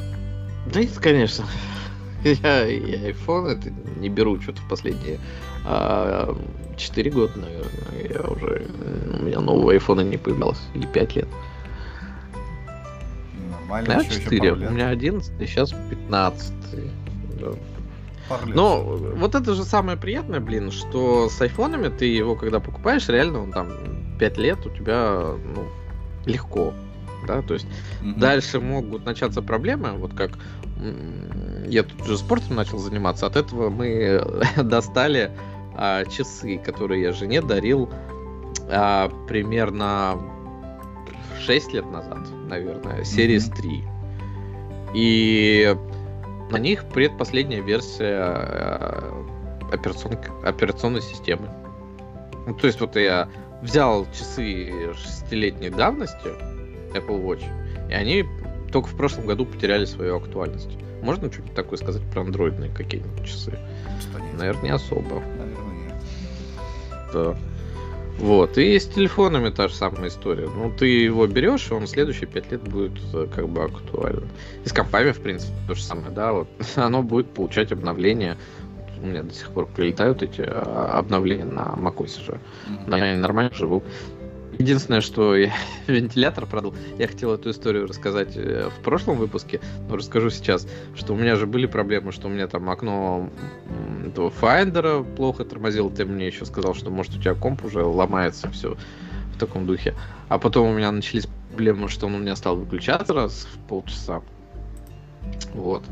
Да 0.72 0.80
нет, 0.80 0.98
конечно. 0.98 1.44
Я, 2.24 2.64
я 2.66 3.10
iPhone 3.10 3.48
это 3.48 3.72
не 3.98 4.08
беру 4.08 4.40
что-то 4.40 4.62
в 4.62 4.68
последние 4.68 5.18
а, 5.64 6.36
4 6.76 7.10
года, 7.10 7.32
наверное. 7.36 8.08
Я 8.08 8.20
уже... 8.30 8.68
У 9.20 9.24
меня 9.24 9.40
нового 9.40 9.74
iPhone 9.74 10.04
не 10.04 10.18
появлялось. 10.18 10.60
Или 10.74 10.86
5 10.86 11.16
лет. 11.16 11.28
Нормально. 13.72 13.94
У 13.94 13.98
меня 14.00 14.10
4, 14.10 14.52
у 14.52 14.70
меня 14.70 14.88
11, 14.88 15.48
сейчас 15.48 15.74
15. 15.90 16.52
Да. 17.40 17.48
Но 18.46 18.82
вот 18.82 19.34
это 19.34 19.54
же 19.54 19.64
самое 19.64 19.98
приятное, 19.98 20.40
блин, 20.40 20.70
что 20.70 21.28
с 21.28 21.40
айфонами 21.40 21.88
ты 21.88 22.06
его, 22.06 22.34
когда 22.36 22.60
покупаешь, 22.60 23.08
реально 23.08 23.42
он 23.42 23.52
там 23.52 23.68
5 24.18 24.38
лет 24.38 24.66
у 24.66 24.70
тебя 24.70 25.34
ну, 25.54 25.66
легко. 26.26 26.72
Да, 27.26 27.40
то 27.42 27.54
есть 27.54 27.66
угу. 28.00 28.18
дальше 28.18 28.60
могут 28.60 29.06
начаться 29.06 29.42
проблемы, 29.42 29.92
вот 29.92 30.12
как 30.14 30.32
я 31.68 31.84
тут 31.84 32.02
уже 32.02 32.18
спортом 32.18 32.56
начал 32.56 32.78
заниматься, 32.78 33.26
от 33.26 33.36
этого 33.36 33.70
мы 33.70 34.20
достали 34.56 35.30
а, 35.76 36.04
часы, 36.06 36.58
которые 36.58 37.02
я 37.02 37.12
жене 37.12 37.40
дарил 37.40 37.88
а, 38.68 39.08
примерно 39.28 40.18
6 41.46 41.72
лет 41.72 41.90
назад, 41.90 42.20
наверное, 42.48 43.00
Series 43.02 43.50
mm-hmm. 43.50 43.56
3. 43.56 43.84
И 44.94 45.76
на 46.50 46.56
них 46.58 46.84
предпоследняя 46.86 47.62
версия 47.62 48.20
а, 48.20 49.26
операцион... 49.72 50.18
операционной 50.44 51.02
системы. 51.02 51.48
Ну, 52.46 52.54
то 52.54 52.66
есть 52.66 52.80
вот 52.80 52.96
я 52.96 53.28
взял 53.62 54.06
часы 54.12 54.92
шестилетней 54.94 55.70
давности 55.70 56.28
Apple 56.94 57.22
Watch, 57.24 57.44
и 57.88 57.94
они 57.94 58.24
только 58.70 58.88
в 58.88 58.96
прошлом 58.96 59.26
году 59.26 59.46
потеряли 59.46 59.84
свою 59.84 60.16
актуальность. 60.16 60.70
Можно 61.02 61.30
что-нибудь 61.32 61.54
такое 61.54 61.78
сказать 61.78 62.02
про 62.12 62.22
андроидные 62.22 62.70
какие-нибудь 62.70 63.26
часы? 63.26 63.58
Наверное, 64.38 64.62
не 64.62 64.70
особо. 64.70 65.20
Наверное, 65.20 65.74
нет. 65.84 65.94
Да. 67.12 67.36
Вот. 68.18 68.58
И 68.58 68.78
с 68.78 68.86
телефонами 68.86 69.50
та 69.50 69.68
же 69.68 69.74
самая 69.74 70.08
история. 70.08 70.48
Ну, 70.48 70.70
ты 70.70 70.86
его 70.86 71.26
берешь, 71.26 71.70
и 71.70 71.74
он 71.74 71.86
следующие 71.86 72.26
пять 72.26 72.50
лет 72.50 72.62
будет 72.62 72.92
э, 73.14 73.26
как 73.34 73.48
бы 73.48 73.64
актуален. 73.64 74.28
И 74.64 74.68
с 74.68 74.72
компами, 74.72 75.12
в 75.12 75.20
принципе, 75.20 75.52
то 75.66 75.74
же 75.74 75.82
самое, 75.82 76.10
да, 76.10 76.32
вот. 76.32 76.48
Оно 76.76 77.02
будет 77.02 77.28
получать 77.30 77.72
обновления. 77.72 78.36
У 79.02 79.06
меня 79.06 79.24
до 79.24 79.34
сих 79.34 79.50
пор 79.50 79.66
прилетают 79.66 80.22
эти 80.22 80.42
а, 80.42 80.98
обновления 80.98 81.44
на 81.44 81.74
macOS 81.76 82.24
же. 82.24 82.32
Mm-hmm. 82.32 82.88
Да, 82.90 83.04
я 83.04 83.16
нормально 83.16 83.52
живу. 83.52 83.82
Единственное, 84.62 85.00
что 85.00 85.34
я 85.34 85.52
вентилятор 85.88 86.46
продал, 86.46 86.72
я 86.96 87.08
хотел 87.08 87.34
эту 87.34 87.50
историю 87.50 87.88
рассказать 87.88 88.36
э, 88.36 88.70
в 88.70 88.80
прошлом 88.84 89.16
выпуске, 89.16 89.60
но 89.88 89.96
расскажу 89.96 90.30
сейчас, 90.30 90.68
что 90.94 91.14
у 91.14 91.16
меня 91.16 91.34
же 91.34 91.48
были 91.48 91.66
проблемы, 91.66 92.12
что 92.12 92.28
у 92.28 92.30
меня 92.30 92.46
там 92.46 92.70
окно 92.70 93.28
этого 94.06 94.30
Finder 94.30 95.02
плохо 95.16 95.44
тормозило, 95.44 95.90
ты 95.90 96.04
мне 96.04 96.28
еще 96.28 96.44
сказал, 96.44 96.74
что 96.74 96.90
может 96.90 97.12
у 97.16 97.20
тебя 97.20 97.34
комп 97.34 97.64
уже 97.64 97.82
ломается, 97.82 98.48
все 98.50 98.76
в 99.34 99.38
таком 99.40 99.66
духе. 99.66 99.96
А 100.28 100.38
потом 100.38 100.68
у 100.68 100.74
меня 100.74 100.92
начались 100.92 101.26
проблемы, 101.48 101.88
что 101.88 102.06
он 102.06 102.14
у 102.14 102.18
меня 102.18 102.36
стал 102.36 102.54
выключаться 102.54 103.12
раз 103.14 103.48
в 103.52 103.58
полчаса. 103.66 104.22
Вот. 105.54 105.82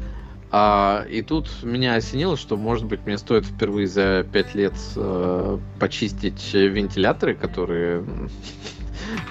А, 0.53 1.05
и 1.09 1.23
тут 1.23 1.49
меня 1.63 1.95
осенило, 1.95 2.37
что, 2.37 2.57
может 2.57 2.85
быть, 2.87 3.07
мне 3.07 3.19
стоит 3.19 3.45
впервые 3.47 3.87
за 3.87 4.27
5 4.33 4.55
лет 4.57 4.75
э, 4.97 5.59
почистить 5.79 6.53
вентиляторы, 6.53 7.35
которые 7.35 8.05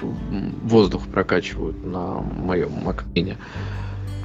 воздух 0.00 1.06
прокачивают 1.08 1.84
на 1.84 2.20
моем 2.20 2.72
Макмине. 2.84 3.36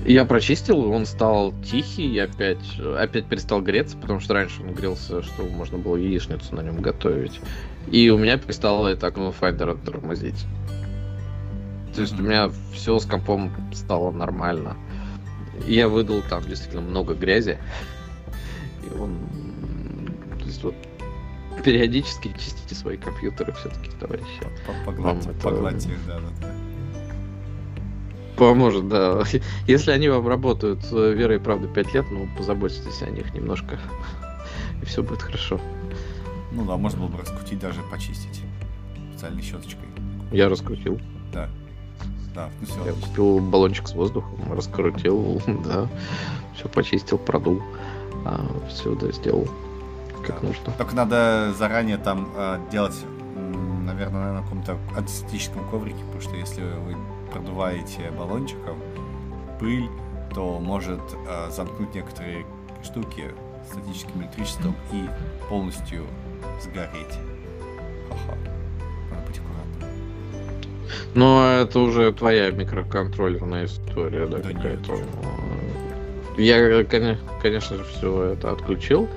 Я 0.05 0.23
прочистил, 0.23 0.91
он 0.91 1.05
стал 1.07 1.53
тихий, 1.63 2.13
и 2.13 2.19
опять, 2.19 2.79
опять 2.79 3.25
перестал 3.25 3.61
греться, 3.61 3.97
потому 3.97 4.19
что 4.19 4.35
раньше 4.35 4.61
он 4.61 4.73
грелся, 4.73 5.23
что 5.23 5.43
можно 5.43 5.79
было 5.79 5.95
яичницу 5.95 6.55
на 6.55 6.61
нем 6.61 6.79
готовить. 6.79 7.41
И 7.91 8.09
у 8.09 8.17
меня 8.17 8.37
перестало 8.37 8.87
это 8.87 9.07
окно 9.07 9.33
Finder 9.37 9.77
тормозить. 9.83 10.45
То 11.95 12.01
есть 12.01 12.19
у 12.19 12.21
меня 12.21 12.51
все 12.73 12.99
с 12.99 13.05
компом 13.05 13.51
стало 13.73 14.11
нормально. 14.11 14.77
Я 15.65 15.87
выдал 15.87 16.21
там 16.29 16.43
действительно 16.43 16.81
много 16.81 17.13
грязи. 17.13 17.57
И 18.83 18.97
он... 18.97 19.17
То 20.39 20.45
есть 20.45 20.63
вот 20.63 20.75
периодически 21.63 22.33
чистите 22.37 22.75
свои 22.75 22.97
компьютеры 22.97 23.53
все-таки, 23.53 23.89
товарищи. 23.99 24.25
Погладьте, 24.85 25.29
это... 25.29 25.39
погладьте 25.39 25.89
их, 25.89 26.05
да, 26.07 26.19
да, 26.19 26.55
Поможет, 28.37 28.87
да. 28.89 29.23
Если 29.67 29.91
они 29.91 30.09
вам 30.09 30.27
работают 30.27 30.91
верой 30.91 31.37
и 31.37 31.39
правдой 31.39 31.69
5 31.73 31.93
лет, 31.93 32.05
ну, 32.11 32.27
позаботьтесь 32.37 33.01
о 33.01 33.09
них 33.09 33.33
немножко, 33.33 33.79
и 34.81 34.85
все 34.85 35.03
будет 35.03 35.21
хорошо. 35.21 35.59
Ну 36.51 36.65
да, 36.65 36.77
можно 36.77 36.99
было 37.01 37.07
бы 37.07 37.17
раскрутить, 37.19 37.59
даже 37.59 37.81
почистить 37.91 38.41
специальной 39.11 39.41
щеточкой. 39.41 39.87
Я 40.31 40.49
раскрутил. 40.49 40.99
Да. 41.33 41.49
Да, 42.35 42.49
ну 42.59 42.67
все. 42.67 42.85
Я 42.85 42.93
купил 42.93 43.39
баллончик 43.39 43.87
с 43.87 43.93
воздухом, 43.95 44.51
раскрутил, 44.51 45.41
да, 45.65 45.87
все 46.53 46.67
почистил, 46.67 47.17
продул, 47.17 47.61
а, 48.25 48.45
все, 48.69 48.93
да, 48.95 49.11
сделал 49.11 49.47
как 50.25 50.41
да. 50.41 50.47
нужно. 50.47 50.73
Только 50.77 50.95
надо 50.95 51.53
заранее 51.57 51.97
там 51.97 52.29
э, 52.35 52.59
делать, 52.71 52.95
наверное, 53.85 54.33
на 54.33 54.41
каком-то 54.41 54.77
антисептическом 54.95 55.69
коврике, 55.69 56.03
потому 56.05 56.21
что 56.21 56.35
если 56.35 56.61
вы 56.61 56.97
продуваете 57.31 58.11
баллончиком 58.11 58.77
пыль, 59.59 59.89
то 60.33 60.59
может 60.59 61.01
э, 61.27 61.51
замкнуть 61.51 61.93
некоторые 61.95 62.45
штуки 62.83 63.31
статическим 63.71 64.21
электричеством 64.21 64.75
и 64.91 65.07
полностью 65.49 66.05
сгореть. 66.61 67.13
Ха-ха. 68.09 68.54
Но 71.13 71.61
это 71.61 71.79
уже 71.79 72.11
твоя 72.11 72.51
микроконтроллерная 72.51 73.65
история, 73.65 74.27
да, 74.27 74.37
да 74.37 74.49
какая-то. 74.49 74.97
Я, 76.37 76.83
конечно 76.83 77.77
же, 77.77 77.83
все 77.83 78.23
это 78.33 78.51
отключил. 78.51 79.07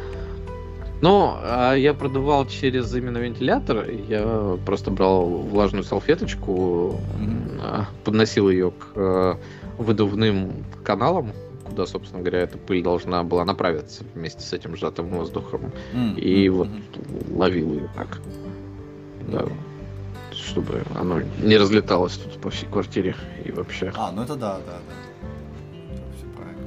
Ну, 1.00 1.32
а 1.40 1.74
я 1.74 1.94
продувал 1.94 2.46
через 2.46 2.92
именно 2.94 3.18
вентилятор. 3.18 3.88
Я 4.08 4.58
просто 4.66 4.90
брал 4.90 5.26
влажную 5.28 5.84
салфеточку, 5.84 7.00
mm-hmm. 7.20 7.84
подносил 8.04 8.50
ее 8.50 8.72
к 8.72 8.86
э, 8.96 9.34
выдувным 9.78 10.64
каналам, 10.82 11.32
куда, 11.64 11.86
собственно 11.86 12.20
говоря, 12.20 12.40
эта 12.40 12.58
пыль 12.58 12.82
должна 12.82 13.22
была 13.22 13.44
направиться 13.44 14.02
вместе 14.14 14.40
с 14.40 14.52
этим 14.52 14.76
сжатым 14.76 15.06
воздухом. 15.08 15.70
Mm-hmm. 15.94 16.20
И 16.20 16.48
вот 16.48 16.68
ловил 17.30 17.74
ее 17.74 17.88
так. 17.94 18.18
Да. 19.28 19.44
Чтобы 20.48 20.82
оно 20.94 21.20
не 21.20 21.56
разлеталось 21.56 22.16
тут 22.16 22.40
по 22.40 22.50
всей 22.50 22.66
квартире 22.66 23.14
и 23.44 23.52
вообще. 23.52 23.92
А, 23.96 24.10
ну 24.12 24.22
это 24.22 24.34
да, 24.34 24.58
да, 24.58 24.78
да. 24.78 25.96
Все 26.16 26.26
правильно. 26.34 26.62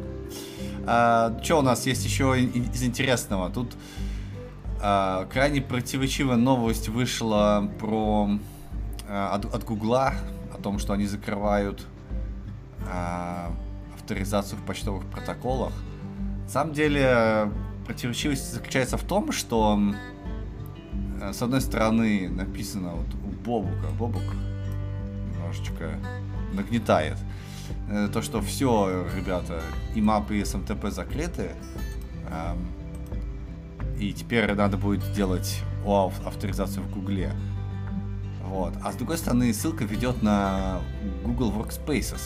А, 0.86 1.44
что 1.44 1.60
у 1.60 1.62
нас 1.62 1.86
есть 1.88 2.06
еще 2.06 2.40
из 2.40 2.84
интересного? 2.84 3.50
Тут 3.50 3.76
а, 4.84 5.26
крайне 5.26 5.62
противоречивая 5.62 6.38
новость 6.38 6.90
вышла 6.90 7.70
про 7.80 8.30
а, 9.08 9.36
от, 9.36 9.46
от 9.54 9.64
Гугла 9.64 10.14
о 10.54 10.62
том, 10.62 10.80
что 10.80 10.94
они 10.94 11.06
закрывают 11.06 11.86
а, 12.88 13.52
авторизацию 13.96 14.58
в 14.60 14.64
почтовых 14.64 15.06
протоколах. 15.06 15.74
На 16.44 16.50
самом 16.50 16.74
деле 16.74 17.52
противоречивость 17.86 18.54
заключается 18.54 18.98
в 18.98 19.04
том, 19.04 19.32
что 19.32 19.80
с 21.22 21.42
одной 21.42 21.62
стороны 21.62 22.30
написано 22.30 22.92
вот 22.94 23.21
Бобука, 23.46 23.88
Бобук 23.98 24.24
немножечко 25.34 25.98
нагнетает, 26.54 27.18
э, 27.90 28.10
то, 28.12 28.22
что 28.22 28.42
все, 28.42 29.08
ребята, 29.16 29.62
и 29.96 30.02
мапы 30.02 30.38
и 30.38 30.46
СМТП 30.46 30.88
закрыты, 30.88 31.52
и 34.00 34.14
теперь 34.14 34.52
надо 34.56 34.78
будет 34.78 35.12
делать 35.14 35.62
ОАУ 35.86 36.12
авторизацию 36.26 36.84
в 36.84 36.92
Гугле. 36.92 37.32
Вот. 38.44 38.74
А 38.84 38.92
с 38.92 38.96
другой 38.96 39.18
стороны, 39.18 39.54
ссылка 39.54 39.86
ведет 39.86 40.24
на 40.24 40.82
Google 41.24 41.52
Workspaces. 41.52 42.22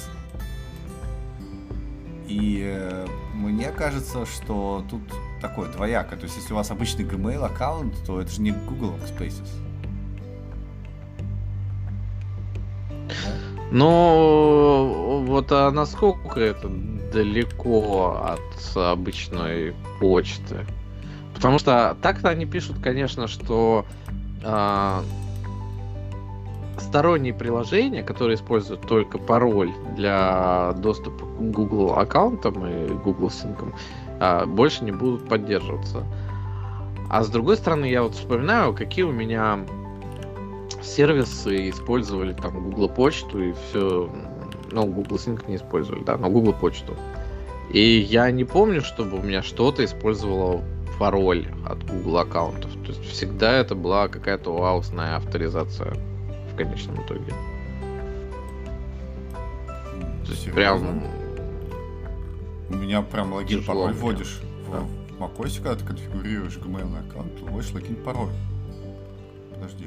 И 2.28 2.64
э, 2.66 3.06
мне 3.34 3.72
кажется, 3.72 4.26
что 4.26 4.86
тут 4.90 5.02
такое 5.42 5.72
двояко. 5.72 6.16
То 6.16 6.24
есть, 6.24 6.38
если 6.38 6.54
у 6.54 6.56
вас 6.56 6.72
обычный 6.72 7.06
Gmail 7.06 7.44
аккаунт, 7.46 7.94
то 8.06 8.20
это 8.22 8.32
же 8.32 8.42
не 8.42 8.52
Google 8.52 8.96
Workspaces. 8.96 9.50
Ну, 13.72 15.24
вот 15.28 15.52
а 15.52 15.72
насколько 15.72 16.40
это 16.40 16.70
далеко 17.14 18.22
от 18.24 18.78
обычной 18.78 19.74
почты? 20.00 20.66
Потому 21.34 21.60
что 21.60 21.98
так-то 22.02 22.30
они 22.30 22.46
пишут, 22.46 22.78
конечно, 22.82 23.28
что 23.28 23.86
э, 24.44 25.02
сторонние 26.78 27.34
приложения, 27.34 28.04
которые 28.04 28.36
используют 28.36 28.88
только 28.88 29.18
пароль 29.18 29.74
для 29.96 30.74
доступа 30.78 31.26
к 31.26 31.52
Google 31.52 31.98
аккаунтам 31.98 32.66
и 32.66 32.88
Google 33.04 33.30
синкам, 33.30 33.76
э, 34.20 34.46
больше 34.46 34.86
не 34.86 34.92
будут 34.92 35.28
поддерживаться. 35.28 36.06
А 37.10 37.24
с 37.24 37.30
другой 37.30 37.58
стороны, 37.58 37.86
я 37.86 38.04
вот 38.04 38.16
вспоминаю, 38.16 38.74
какие 38.74 39.04
у 39.04 39.12
меня 39.12 39.60
сервисы 40.86 41.70
использовали 41.70 42.34
там 42.34 42.70
Google 42.70 42.90
почту 42.90 43.42
и 43.42 43.54
все. 43.54 44.10
Ну, 44.72 44.86
Google 44.86 45.18
Sync 45.18 45.48
не 45.48 45.56
использовали, 45.56 46.04
да, 46.04 46.18
но 46.18 46.30
Google 46.30 46.54
почту. 46.54 46.96
И 47.72 48.00
я 48.00 48.30
не 48.32 48.44
помню, 48.44 48.82
чтобы 48.82 49.18
у 49.18 49.22
меня 49.22 49.42
что-то 49.42 49.84
использовало 49.84 50.64
пароль 51.00 51.48
от 51.66 51.84
Google 51.84 52.20
аккаунтов. 52.20 52.72
То 52.84 52.90
есть 52.90 53.04
всегда 53.06 53.54
это 53.54 53.76
была 53.76 54.08
какая-то 54.08 54.52
уаусная 54.52 55.18
авторизация 55.18 55.94
в 56.52 56.56
конечном 56.56 57.04
итоге. 57.06 57.34
То 60.26 60.32
есть 60.32 60.52
прям... 60.54 61.04
У 62.70 62.76
меня 62.76 63.02
прям 63.02 63.34
логин 63.34 63.64
пароль 63.64 63.94
вводишь 63.94 64.42
да. 64.72 64.80
в 64.80 65.22
macOS, 65.22 65.62
когда 65.62 65.76
ты 65.76 65.86
конфигурируешь 65.86 66.58
Gmail 66.58 67.08
аккаунт, 67.08 67.40
вводишь 67.42 67.72
логин 67.74 67.96
пароль. 67.98 68.32
Подожди, 69.54 69.86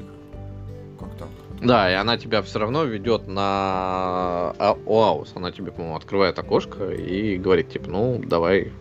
как 0.99 1.15
так? 1.17 1.29
Да, 1.61 1.91
и 1.91 1.93
она 1.93 2.17
тебя 2.17 2.41
все 2.41 2.59
равно 2.59 2.83
ведет 2.83 3.27
на 3.27 4.53
ОАУС. 4.59 5.33
Она 5.35 5.51
тебе, 5.51 5.71
по-моему, 5.71 5.95
открывает 5.95 6.39
окошко 6.39 6.91
и 6.91 7.37
говорит, 7.37 7.69
типа, 7.69 7.89
ну, 7.89 8.21
давай, 8.23 8.71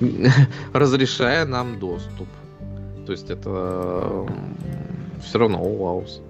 разрешая 0.72 1.44
нам 1.44 1.78
доступ. 1.78 2.28
То 3.06 3.12
есть 3.12 3.30
это 3.30 4.26
все 5.22 5.38
равно 5.38 5.58
ОАУС. 5.58 6.20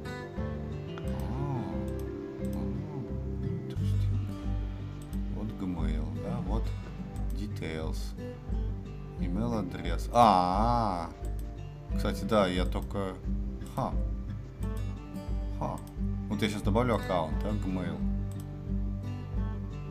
Вот 5.35 5.49
Gmail, 5.61 6.05
да, 6.23 6.39
вот 6.47 6.65
Details. 7.33 7.99
Email 9.21 9.59
адрес. 9.59 10.11
А, 10.13 11.09
-а, 11.09 11.93
а, 11.93 11.97
кстати, 11.97 12.25
да, 12.25 12.47
я 12.47 12.65
только... 12.65 13.15
Ха, 13.75 13.91
Ха. 13.91 13.93
Вот 16.29 16.43
я 16.43 16.49
сейчас 16.49 16.63
добавлю 16.63 16.97
аккаунт, 16.97 17.35
да, 17.43 17.51
Gmail. 17.51 17.97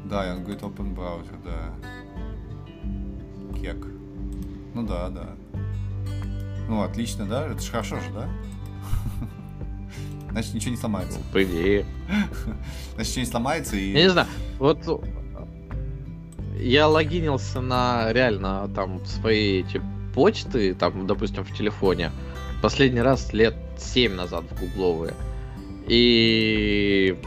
Да, 0.05 0.27
и 0.27 0.31
он 0.31 0.43
говорит 0.43 0.61
Open 0.61 0.95
Browser, 0.95 1.35
да. 1.43 1.73
Кек. 3.59 3.77
Ну 4.73 4.83
да, 4.83 5.09
да. 5.09 5.29
Ну, 6.67 6.81
отлично, 6.81 7.25
да? 7.25 7.47
Это 7.47 7.61
же 7.61 7.71
хорошо 7.71 7.95
же, 7.95 8.11
да? 8.13 8.29
Значит, 10.31 10.53
ничего 10.53 10.71
не 10.71 10.77
сломается. 10.77 11.19
По 11.31 11.43
идее. 11.43 11.85
Значит, 12.95 13.11
ничего 13.11 13.21
не 13.21 13.31
сломается 13.31 13.75
и... 13.75 13.91
Я 13.91 14.03
не 14.03 14.09
знаю, 14.09 14.27
вот 14.59 14.85
я 16.59 16.87
логинился 16.87 17.61
на 17.61 18.11
реально 18.11 18.69
там 18.73 19.05
свои 19.05 19.61
эти 19.61 19.81
почты, 20.13 20.73
там, 20.73 21.05
допустим, 21.05 21.43
в 21.43 21.55
телефоне. 21.55 22.11
Последний 22.61 23.01
раз 23.01 23.33
лет 23.33 23.55
7 23.77 24.13
назад 24.13 24.45
в 24.49 24.59
гугловые. 24.59 25.13
И 25.87 27.17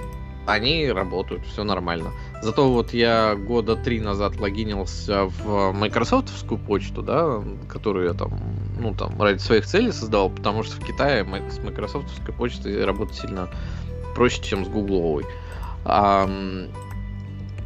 они 0.47 0.91
работают, 0.91 1.45
все 1.47 1.63
нормально. 1.63 2.11
Зато 2.43 2.71
вот 2.73 2.95
я 2.95 3.35
года 3.35 3.77
три 3.77 4.01
назад 4.01 4.41
логинился 4.41 5.25
в 5.25 5.73
майкрософтовскую 5.73 6.59
почту, 6.59 7.03
да, 7.03 7.43
которую 7.69 8.09
я 8.09 8.15
там, 8.15 8.41
ну 8.79 8.95
там, 8.95 9.21
ради 9.21 9.39
своих 9.39 9.67
целей 9.67 9.93
создал, 9.93 10.31
потому 10.31 10.63
что 10.63 10.81
в 10.81 10.85
Китае 10.85 11.25
с 11.25 11.59
майкрософтовской 11.59 12.33
почтой 12.33 12.85
работать 12.85 13.17
сильно 13.17 13.49
проще, 14.15 14.43
чем 14.43 14.65
с 14.65 14.69
гугловой. 14.69 15.27
А, 15.85 16.29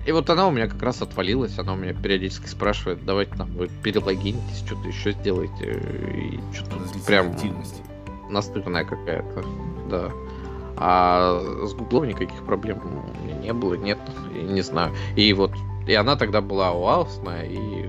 и 0.05 0.11
вот 0.11 0.29
она 0.31 0.49
у 0.49 0.51
меня 0.51 0.67
как 0.67 0.83
раз 0.83 1.01
отвалилась, 1.01 1.59
она 1.59 1.75
у 1.75 1.77
меня 1.77 1.95
периодически 1.95 2.49
спрашивает, 2.49 3.05
давайте 3.05 3.37
там 3.37 3.53
вы 3.53 3.69
перелогинитесь, 3.83 4.59
что-то 4.67 4.89
еще 4.89 5.13
сделаете, 5.13 5.81
и 6.15 6.41
что-то 6.53 6.79
прям 7.07 7.37
настырная 8.29 8.85
какая-то, 8.85 9.45
да. 9.89 10.11
А 10.77 11.41
с 11.65 11.75
Гуглом 11.75 12.09
никаких 12.09 12.43
проблем 12.45 12.81
у 12.85 13.25
меня 13.25 13.35
не 13.37 13.53
было, 13.53 13.75
нет, 13.75 13.99
не 14.33 14.63
знаю. 14.63 14.93
И 15.17 15.33
вот, 15.33 15.53
и 15.87 15.95
она 15.95 16.17
тогда 16.17 16.41
была 16.41 16.73
уаусная, 16.73 17.45
и... 17.45 17.89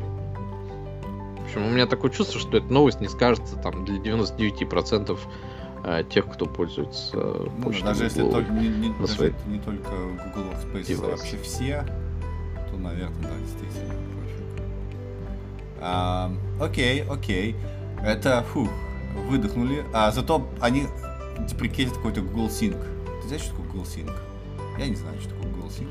В 1.40 1.46
общем, 1.46 1.66
у 1.68 1.70
меня 1.70 1.86
такое 1.86 2.10
чувство, 2.12 2.40
что 2.40 2.58
эта 2.58 2.72
новость 2.72 3.00
не 3.00 3.08
скажется 3.08 3.56
там 3.58 3.86
для 3.86 3.98
99% 3.98 5.18
э, 5.86 6.04
тех, 6.10 6.26
кто 6.32 6.46
пользуется 6.46 7.16
Ну, 7.16 7.64
почтой 7.64 7.84
даже 7.90 8.04
если 8.06 8.22
только, 8.30 8.52
не, 8.52 8.68
не- 8.70 8.90
на 8.90 9.00
даже 9.02 9.14
своей- 9.14 9.34
не 9.48 9.60
только 9.60 9.90
Google 9.92 10.50
Workspace, 10.52 10.80
а 10.82 10.84
девайсе. 10.84 11.06
вообще 11.06 11.38
все, 11.38 11.86
то, 12.72 12.78
наверное, 12.78 13.22
да, 13.22 13.30
действительно. 13.40 13.94
А, 15.82 16.32
окей, 16.62 17.04
окей. 17.04 17.56
Это, 18.02 18.44
фух, 18.54 18.70
выдохнули. 19.30 19.84
А 19.94 20.12
зато 20.12 20.48
они 20.62 20.88
деприкейтят 21.40 21.96
какой-то 21.96 22.22
Google 22.22 22.48
Sync. 22.48 22.78
Ты 23.22 23.28
знаешь, 23.28 23.44
что 23.44 23.52
такое 23.52 23.72
Google 23.72 23.86
Sync? 23.86 24.12
Я 24.78 24.88
не 24.88 24.96
знаю, 24.96 25.20
что 25.20 25.30
такое 25.30 25.52
Google 25.52 25.70
Sync. 25.70 25.90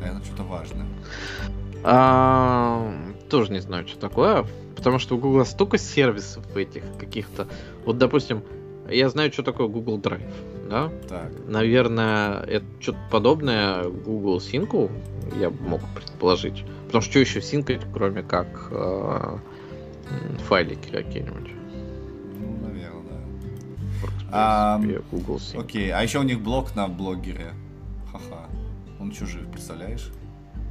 Наверное, 0.00 0.24
что-то 0.24 0.42
важное. 0.44 0.86
А, 1.82 2.92
тоже 3.28 3.52
не 3.52 3.60
знаю, 3.60 3.86
что 3.86 3.98
такое. 3.98 4.46
Потому 4.76 4.98
что 4.98 5.16
у 5.16 5.18
Google 5.18 5.44
столько 5.44 5.78
сервисов 5.78 6.56
этих 6.56 6.82
каких-то. 6.98 7.46
Вот, 7.84 7.98
допустим, 7.98 8.42
я 8.88 9.08
знаю, 9.08 9.32
что 9.32 9.42
такое 9.42 9.68
Google 9.68 9.98
Drive. 9.98 10.32
Да? 10.68 10.90
Так. 11.08 11.32
Наверное, 11.46 12.42
это 12.42 12.64
что-то 12.80 12.98
подобное 13.10 13.84
Google 13.84 14.38
Sync, 14.38 14.90
я 15.38 15.50
мог 15.50 15.80
предположить. 15.94 16.64
Потому 16.86 17.02
что 17.02 17.10
что 17.10 17.18
еще 17.20 17.42
синкать, 17.42 17.82
кроме 17.92 18.22
как 18.22 18.68
э, 18.70 19.38
файлики 20.48 20.90
какие-нибудь. 20.90 21.59
И 24.32 24.98
Google. 25.10 25.40
Окей, 25.58 25.90
а 25.90 26.02
еще 26.02 26.18
у 26.20 26.22
них 26.22 26.40
блог 26.40 26.74
на 26.76 26.88
блогере. 26.88 27.52
Ха-ха. 28.12 28.46
Он 29.00 29.12
жив, 29.12 29.46
представляешь? 29.50 30.10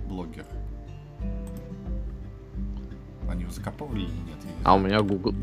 Блогер. 0.08 0.46
Они 3.30 3.44
его 3.44 3.52
закапывали 3.52 4.02
или 4.02 4.08
нет? 4.08 4.38
А 4.64 4.76
у 4.76 4.80
меня 4.80 5.02
Google, 5.02 5.34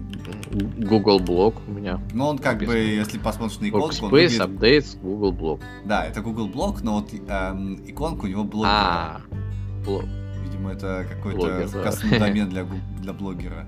Google 0.77 1.21
блог, 1.21 1.55
у 1.69 1.71
меня 1.71 2.01
Ну, 2.13 2.27
он 2.27 2.39
как 2.39 2.59
бы, 2.59 2.77
если 2.77 3.19
посмотришь 3.19 3.61
на 3.61 3.69
иконку, 3.69 3.87
он 3.87 3.93
Workspace, 3.93 4.11
выглядит- 4.11 4.41
Updates, 4.41 5.01
Google 5.01 5.33
блог. 5.33 5.61
Да, 5.85 6.05
это 6.05 6.21
Google 6.21 6.49
блог, 6.49 6.83
но 6.83 6.95
вот 6.97 7.15
эм, 7.15 7.77
иконка 7.87 8.25
у 8.25 8.29
него 8.29 8.45
блогера. 8.45 8.71
А, 8.73 9.21
блог. 9.85 10.05
Видимо, 10.45 10.73
это 10.73 11.07
какой-то 11.09 11.39
Блогер, 11.39 11.69
кастомный 11.83 12.19
домен 12.19 12.49
для, 12.51 12.65
для 12.65 13.13
блогера. 13.13 13.67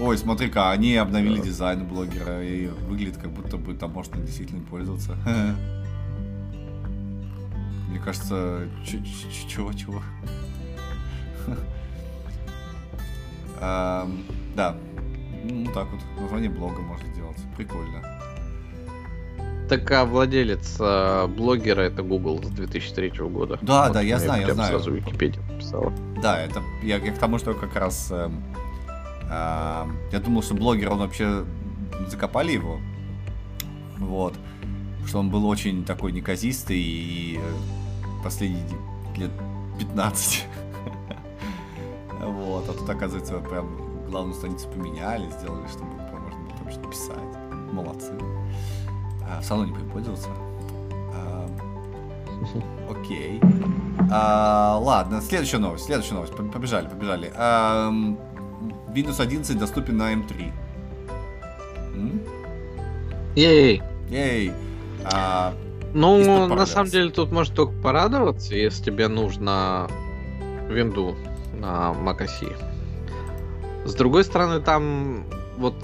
Ой, 0.00 0.16
смотри-ка, 0.16 0.70
они 0.70 0.96
обновили 0.96 1.40
дизайн 1.40 1.84
блогера, 1.86 2.42
и 2.42 2.68
выглядит 2.88 3.18
как 3.18 3.30
будто 3.30 3.58
бы 3.58 3.74
там 3.74 3.90
можно 3.92 4.16
действительно 4.16 4.62
пользоваться. 4.64 5.14
Мне 7.88 7.98
кажется, 7.98 8.66
ч- 8.84 9.02
ч- 9.04 9.48
чего, 9.48 9.72
чего? 9.72 10.02
Ам, 13.60 14.22
Да, 14.56 14.74
ну 15.44 15.66
так 15.72 15.86
вот, 15.90 16.00
название 16.20 16.50
блога 16.50 16.80
можно 16.80 17.06
сделать, 17.12 17.36
прикольно. 17.56 18.00
Так 19.68 19.88
а 19.92 20.04
владелец 20.04 20.76
э, 20.80 21.26
блогера 21.28 21.82
это 21.82 22.02
Google 22.02 22.42
с 22.42 22.48
2003 22.48 23.10
года. 23.28 23.58
Да, 23.62 23.84
Вот 23.84 23.92
да, 23.92 24.00
я 24.00 24.18
знаю, 24.18 24.46
я 24.46 24.54
знаю. 24.54 24.70
Сразу 24.70 24.92
Википедия 24.92 25.42
написала. 25.48 25.92
Да, 26.22 26.40
это 26.40 26.62
я, 26.82 26.96
я 26.96 27.12
к 27.12 27.18
тому, 27.18 27.38
что 27.38 27.54
как 27.54 27.76
раз 27.76 28.10
эм, 28.10 28.42
ам, 29.30 29.96
я 30.12 30.18
думал, 30.20 30.42
что 30.42 30.54
блогер, 30.54 30.90
он 30.92 30.98
вообще 30.98 31.44
закопали 32.08 32.52
его. 32.52 32.78
Вот. 33.98 34.34
Что 35.06 35.20
он 35.20 35.30
был 35.30 35.46
очень 35.46 35.84
такой 35.84 36.12
неказистый 36.12 36.78
и 36.78 37.38
э, 37.42 38.22
последние 38.22 38.64
лет 39.16 39.30
15. 39.78 40.46
Вот, 42.22 42.68
а 42.68 42.72
тут, 42.74 42.88
оказывается, 42.88 43.38
прям 43.38 43.66
главную 44.10 44.34
страницу 44.34 44.68
поменяли, 44.68 45.30
сделали, 45.30 45.66
чтобы 45.68 45.86
можно 45.86 46.38
было 46.38 46.56
там 46.58 46.70
что-то 46.70 46.88
писать. 46.88 47.72
Молодцы. 47.72 48.12
А, 49.26 49.40
в 49.40 49.44
салоне 49.44 49.72
пользоваться. 49.92 50.28
А, 51.14 51.48
Окей. 52.90 53.40
А, 54.12 54.78
ладно, 54.82 55.20
следующая 55.22 55.58
новость, 55.58 55.84
следующая 55.86 56.14
новость. 56.14 56.34
Поб- 56.34 56.50
Побежали, 56.50 56.88
побежали. 56.88 57.32
Ам, 57.36 58.18
Windows 58.94 59.20
11 59.20 59.58
доступен 59.58 59.96
на 59.96 60.12
M3. 60.14 60.52
М? 61.94 62.20
Ей! 63.36 63.82
Ей. 64.08 64.52
А, 65.04 65.54
Ну, 65.94 66.46
на 66.46 66.66
самом 66.66 66.88
деле 66.90 67.10
тут 67.10 67.32
может 67.32 67.54
только 67.54 67.72
порадоваться, 67.82 68.54
если 68.54 68.84
тебе 68.84 69.08
нужно 69.08 69.88
винду 70.68 71.16
на 71.58 71.92
Mac 71.92 72.18
OS. 72.20 72.56
С 73.84 73.94
другой 73.94 74.24
стороны, 74.24 74.60
там 74.60 75.24
вот 75.56 75.74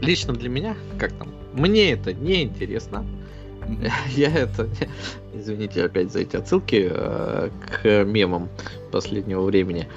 лично 0.00 0.32
для 0.32 0.48
меня, 0.48 0.76
как 0.98 1.12
там, 1.12 1.28
мне 1.52 1.92
это 1.92 2.12
не 2.12 2.42
интересно. 2.42 3.04
Я 4.14 4.28
это, 4.32 4.68
извините 5.34 5.84
опять 5.84 6.12
за 6.12 6.20
эти 6.20 6.36
отсылки 6.36 6.88
э, 6.90 7.50
к 7.82 8.04
мемам 8.04 8.48
последнего 8.92 9.42
времени. 9.42 9.88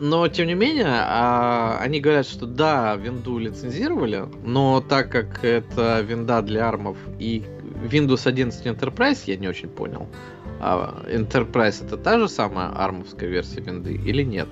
Но, 0.00 0.26
тем 0.28 0.46
не 0.46 0.54
менее, 0.54 0.86
а, 0.88 1.78
они 1.78 2.00
говорят, 2.00 2.26
что 2.26 2.46
да, 2.46 2.96
винду 2.96 3.38
лицензировали, 3.38 4.24
но 4.44 4.80
так 4.80 5.10
как 5.10 5.44
это 5.44 6.00
винда 6.00 6.40
для 6.40 6.66
армов 6.66 6.96
и 7.18 7.44
Windows 7.84 8.26
11 8.26 8.66
Enterprise, 8.66 9.20
я 9.26 9.36
не 9.36 9.46
очень 9.46 9.68
понял, 9.68 10.08
а 10.58 11.04
Enterprise 11.06 11.84
это 11.84 11.98
та 11.98 12.18
же 12.18 12.30
самая 12.30 12.68
армовская 12.70 13.28
версия 13.28 13.60
винды 13.60 13.92
или 13.92 14.22
нет, 14.22 14.48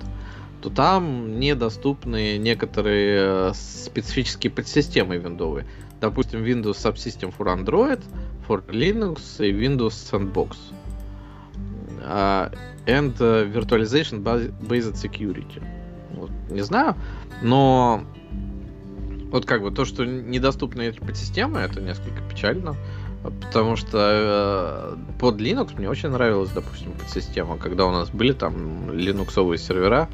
то 0.61 0.69
там 0.69 1.39
недоступны 1.39 2.37
некоторые 2.37 3.49
э, 3.49 3.51
специфические 3.55 4.51
подсистемы 4.51 5.17
виндовые. 5.17 5.65
Допустим, 5.99 6.43
Windows 6.43 6.77
Subsystem 6.77 7.33
for 7.35 7.47
Android, 7.47 8.01
for 8.47 8.63
Linux 8.67 9.43
и 9.43 9.51
Windows 9.51 9.93
Sandbox. 10.11 10.57
And 12.01 13.15
э, 13.19 13.51
Virtualization 13.51 14.21
Bas- 14.23 14.51
Based 14.61 14.93
Security. 14.93 15.63
Вот, 16.15 16.31
не 16.49 16.61
знаю, 16.61 16.95
но 17.41 18.03
вот 19.31 19.45
как 19.45 19.61
бы 19.61 19.71
то, 19.71 19.85
что 19.85 20.05
недоступны 20.05 20.87
эти 20.87 20.99
подсистемы, 20.99 21.59
это 21.59 21.81
несколько 21.81 22.21
печально. 22.23 22.75
Потому 23.21 23.75
что 23.75 23.97
э, 23.97 24.95
под 25.19 25.41
Linux 25.41 25.77
мне 25.77 25.89
очень 25.89 26.09
нравилась, 26.09 26.51
допустим, 26.51 26.93
подсистема. 26.93 27.57
Когда 27.57 27.85
у 27.85 27.91
нас 27.91 28.09
были 28.09 28.31
там 28.31 28.93
линуксовые 28.93 29.57
сервера, 29.57 30.07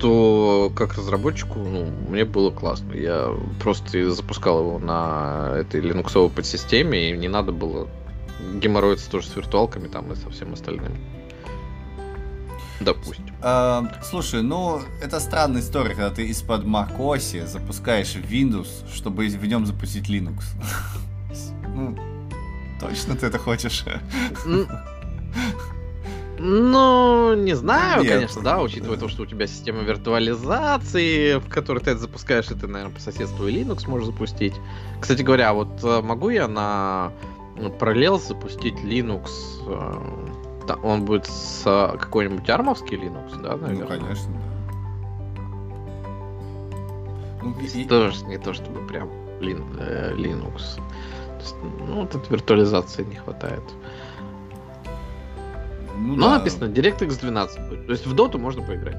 то 0.00 0.72
как 0.74 0.94
разработчику, 0.94 1.60
ну, 1.60 1.86
мне 2.08 2.24
было 2.24 2.50
классно. 2.50 2.94
Я 2.94 3.30
просто 3.62 4.10
запускал 4.10 4.60
его 4.60 4.78
на 4.80 5.52
этой 5.56 5.80
линуксовой 5.80 6.30
подсистеме, 6.30 7.10
и 7.10 7.16
не 7.16 7.28
надо 7.28 7.52
было 7.52 7.88
геморроиться 8.60 9.10
тоже 9.10 9.28
с 9.28 9.36
виртуалками 9.36 9.88
там 9.88 10.12
и 10.12 10.16
со 10.16 10.30
всем 10.30 10.52
остальным. 10.52 10.92
Допустим. 12.80 13.24
А, 13.40 13.88
слушай, 14.02 14.42
ну, 14.42 14.80
это 15.02 15.20
странная 15.20 15.60
история, 15.60 15.90
когда 15.90 16.10
ты 16.10 16.26
из-под 16.28 16.64
macOS 16.64 17.46
запускаешь 17.46 18.14
Windows, 18.16 18.68
чтобы 18.92 19.26
в 19.26 19.46
нем 19.46 19.66
запустить 19.66 20.08
Linux. 20.08 20.42
Ну, 21.76 21.98
точно 22.78 23.16
ты 23.16 23.26
это 23.26 23.38
хочешь? 23.38 23.84
Ну, 26.38 27.34
не 27.34 27.54
знаю, 27.54 28.02
Нет. 28.02 28.12
конечно, 28.12 28.42
да, 28.42 28.60
учитывая 28.60 28.96
то, 28.96 29.08
что 29.08 29.22
у 29.22 29.26
тебя 29.26 29.46
система 29.46 29.82
виртуализации, 29.82 31.38
в 31.38 31.48
которой 31.48 31.78
ты 31.78 31.92
это 31.92 32.00
запускаешь, 32.00 32.50
и 32.50 32.54
ты, 32.54 32.66
наверное, 32.66 32.94
по 32.94 33.00
соседству 33.00 33.46
и 33.48 33.54
Linux 33.54 33.88
можешь 33.88 34.06
запустить. 34.06 34.54
Кстати 35.00 35.22
говоря, 35.22 35.52
вот 35.52 35.82
э, 35.82 36.02
могу 36.02 36.28
я 36.28 36.46
на 36.46 37.12
ну, 37.56 37.68
Parallels 37.70 38.26
запустить 38.28 38.74
Linux? 38.76 39.28
э, 39.66 40.74
Он 40.82 41.04
будет 41.04 41.26
с 41.26 41.62
э, 41.66 41.96
какой-нибудь 41.98 42.48
армовский 42.50 42.96
Linux, 42.96 43.40
да, 43.42 43.56
Ну, 43.56 43.66
наверное? 43.66 43.98
конечно, 43.98 44.32
да. 44.32 44.38
Ну, 47.42 47.54
и- 47.60 47.84
Тоже 47.84 48.24
не 48.26 48.38
то, 48.38 48.52
чтобы 48.54 48.80
прям 48.86 49.08
э, 49.40 50.14
Linux. 50.14 50.80
Есть, 51.40 51.56
ну, 51.62 52.00
вот 52.02 52.14
этой 52.14 52.30
виртуализации 52.30 53.04
не 53.04 53.16
хватает. 53.16 53.62
ну 55.98 56.16
Но 56.16 56.30
да. 56.30 56.38
написано 56.38 56.64
DirectX 56.70 57.20
12 57.20 57.68
будет. 57.68 57.86
То 57.86 57.92
есть 57.92 58.06
в 58.06 58.14
доту 58.14 58.38
можно 58.38 58.62
поиграть. 58.62 58.96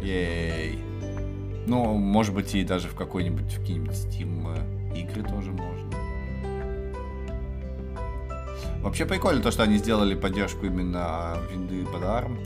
Ей. 0.00 0.78
Ну, 1.66 1.94
может 1.94 2.32
быть, 2.34 2.54
и 2.54 2.62
даже 2.62 2.86
в 2.86 2.94
какой-нибудь, 2.94 3.52
в 3.52 3.58
какие-нибудь 3.60 3.94
Steam 3.96 4.94
игры 4.96 5.22
тоже 5.24 5.50
можно. 5.50 5.90
Вообще 8.86 9.04
прикольно 9.04 9.42
то, 9.42 9.50
что 9.50 9.64
они 9.64 9.78
сделали 9.78 10.14
поддержку 10.14 10.64
именно 10.64 11.38
винды 11.50 11.84
под 11.86 12.02
ARM. 12.02 12.38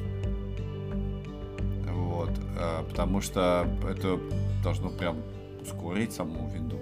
Вот. 1.92 2.30
э, 2.58 2.82
Потому 2.88 3.20
что 3.20 3.68
это 3.86 4.18
должно 4.64 4.88
прям 4.88 5.18
ускорить 5.60 6.14
саму 6.14 6.48
винду. 6.48 6.78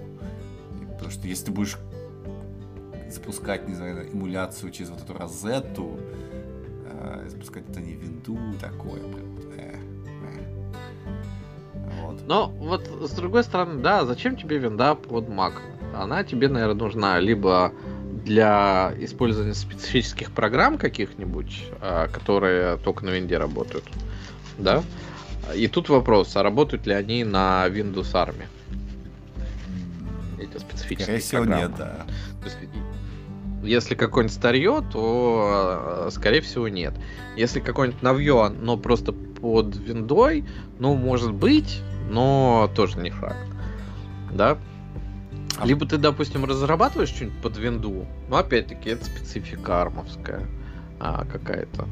Потому 0.93 1.11
что 1.11 1.27
если 1.27 1.47
ты 1.47 1.51
будешь 1.51 1.77
запускать, 3.09 3.67
не 3.67 3.75
знаю, 3.75 4.09
эмуляцию 4.13 4.71
через 4.71 4.91
вот 4.91 5.01
эту 5.01 5.13
розетту, 5.19 5.99
э, 6.85 7.27
запускать 7.27 7.69
это 7.69 7.81
не 7.81 7.95
винду, 7.95 8.37
такое 8.61 9.01
прям. 9.01 9.39
э, 9.57 9.75
э. 10.23 10.49
Вот. 12.01 12.25
Но 12.25 12.47
вот 12.47 12.87
с 12.87 13.11
другой 13.11 13.43
стороны, 13.43 13.81
да, 13.81 14.05
зачем 14.05 14.37
тебе 14.37 14.57
винда 14.57 14.95
под 14.95 15.27
Mac? 15.27 15.55
Она 15.93 16.23
тебе, 16.23 16.47
наверное, 16.47 16.75
нужна 16.75 17.19
либо 17.19 17.73
для 18.23 18.93
использования 18.99 19.53
специфических 19.53 20.31
программ 20.31 20.77
каких-нибудь, 20.77 21.63
а, 21.81 22.07
которые 22.07 22.77
только 22.77 23.05
на 23.05 23.09
винде 23.09 23.37
работают, 23.37 23.85
да? 24.57 24.83
И 25.55 25.67
тут 25.67 25.89
вопрос, 25.89 26.35
а 26.35 26.43
работают 26.43 26.85
ли 26.85 26.93
они 26.93 27.23
на 27.23 27.65
Windows 27.67 28.13
Army? 28.13 28.45
Эти 30.37 30.57
специфические 30.57 31.03
Скорее 31.05 31.19
всего, 31.19 31.43
программы. 31.43 31.67
нет, 31.67 31.77
да. 31.77 32.05
То 32.41 32.45
есть, 32.45 32.57
если 33.63 33.95
какое-нибудь 33.95 34.35
старье, 34.35 34.83
то, 34.91 36.05
э, 36.07 36.11
скорее 36.11 36.41
всего, 36.41 36.67
нет. 36.67 36.93
Если 37.35 37.59
какое-нибудь 37.59 38.01
новье, 38.01 38.49
но 38.49 38.77
просто 38.77 39.11
под 39.11 39.75
виндой, 39.75 40.45
ну, 40.77 40.95
может 40.95 41.33
быть, 41.33 41.81
но 42.09 42.69
тоже 42.75 42.99
не 42.99 43.09
факт. 43.09 43.47
Да? 44.31 44.57
А 45.59 45.65
Либо 45.65 45.85
ты, 45.85 45.97
допустим, 45.97 46.45
разрабатываешь 46.45 47.09
что-нибудь 47.09 47.41
под 47.41 47.57
винду, 47.57 48.07
но 48.29 48.37
опять-таки 48.37 48.91
это 48.91 49.05
специфика 49.05 49.81
армовская 49.81 50.45
а, 50.99 51.25
какая-то. 51.25 51.87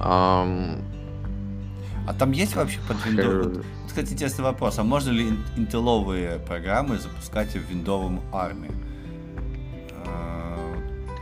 А, 0.00 0.78
а 2.06 2.14
там 2.14 2.32
есть 2.32 2.56
вообще 2.56 2.80
под 2.88 3.04
винду? 3.06 3.64
Кстати, 3.86 4.12
интересный 4.12 4.44
вопрос. 4.44 4.78
А 4.78 4.84
можно 4.84 5.10
ли 5.10 5.28
интеловые 5.56 6.38
программы 6.40 6.98
запускать 6.98 7.50
в 7.52 7.70
виндовом 7.70 8.20
армии? 8.32 8.72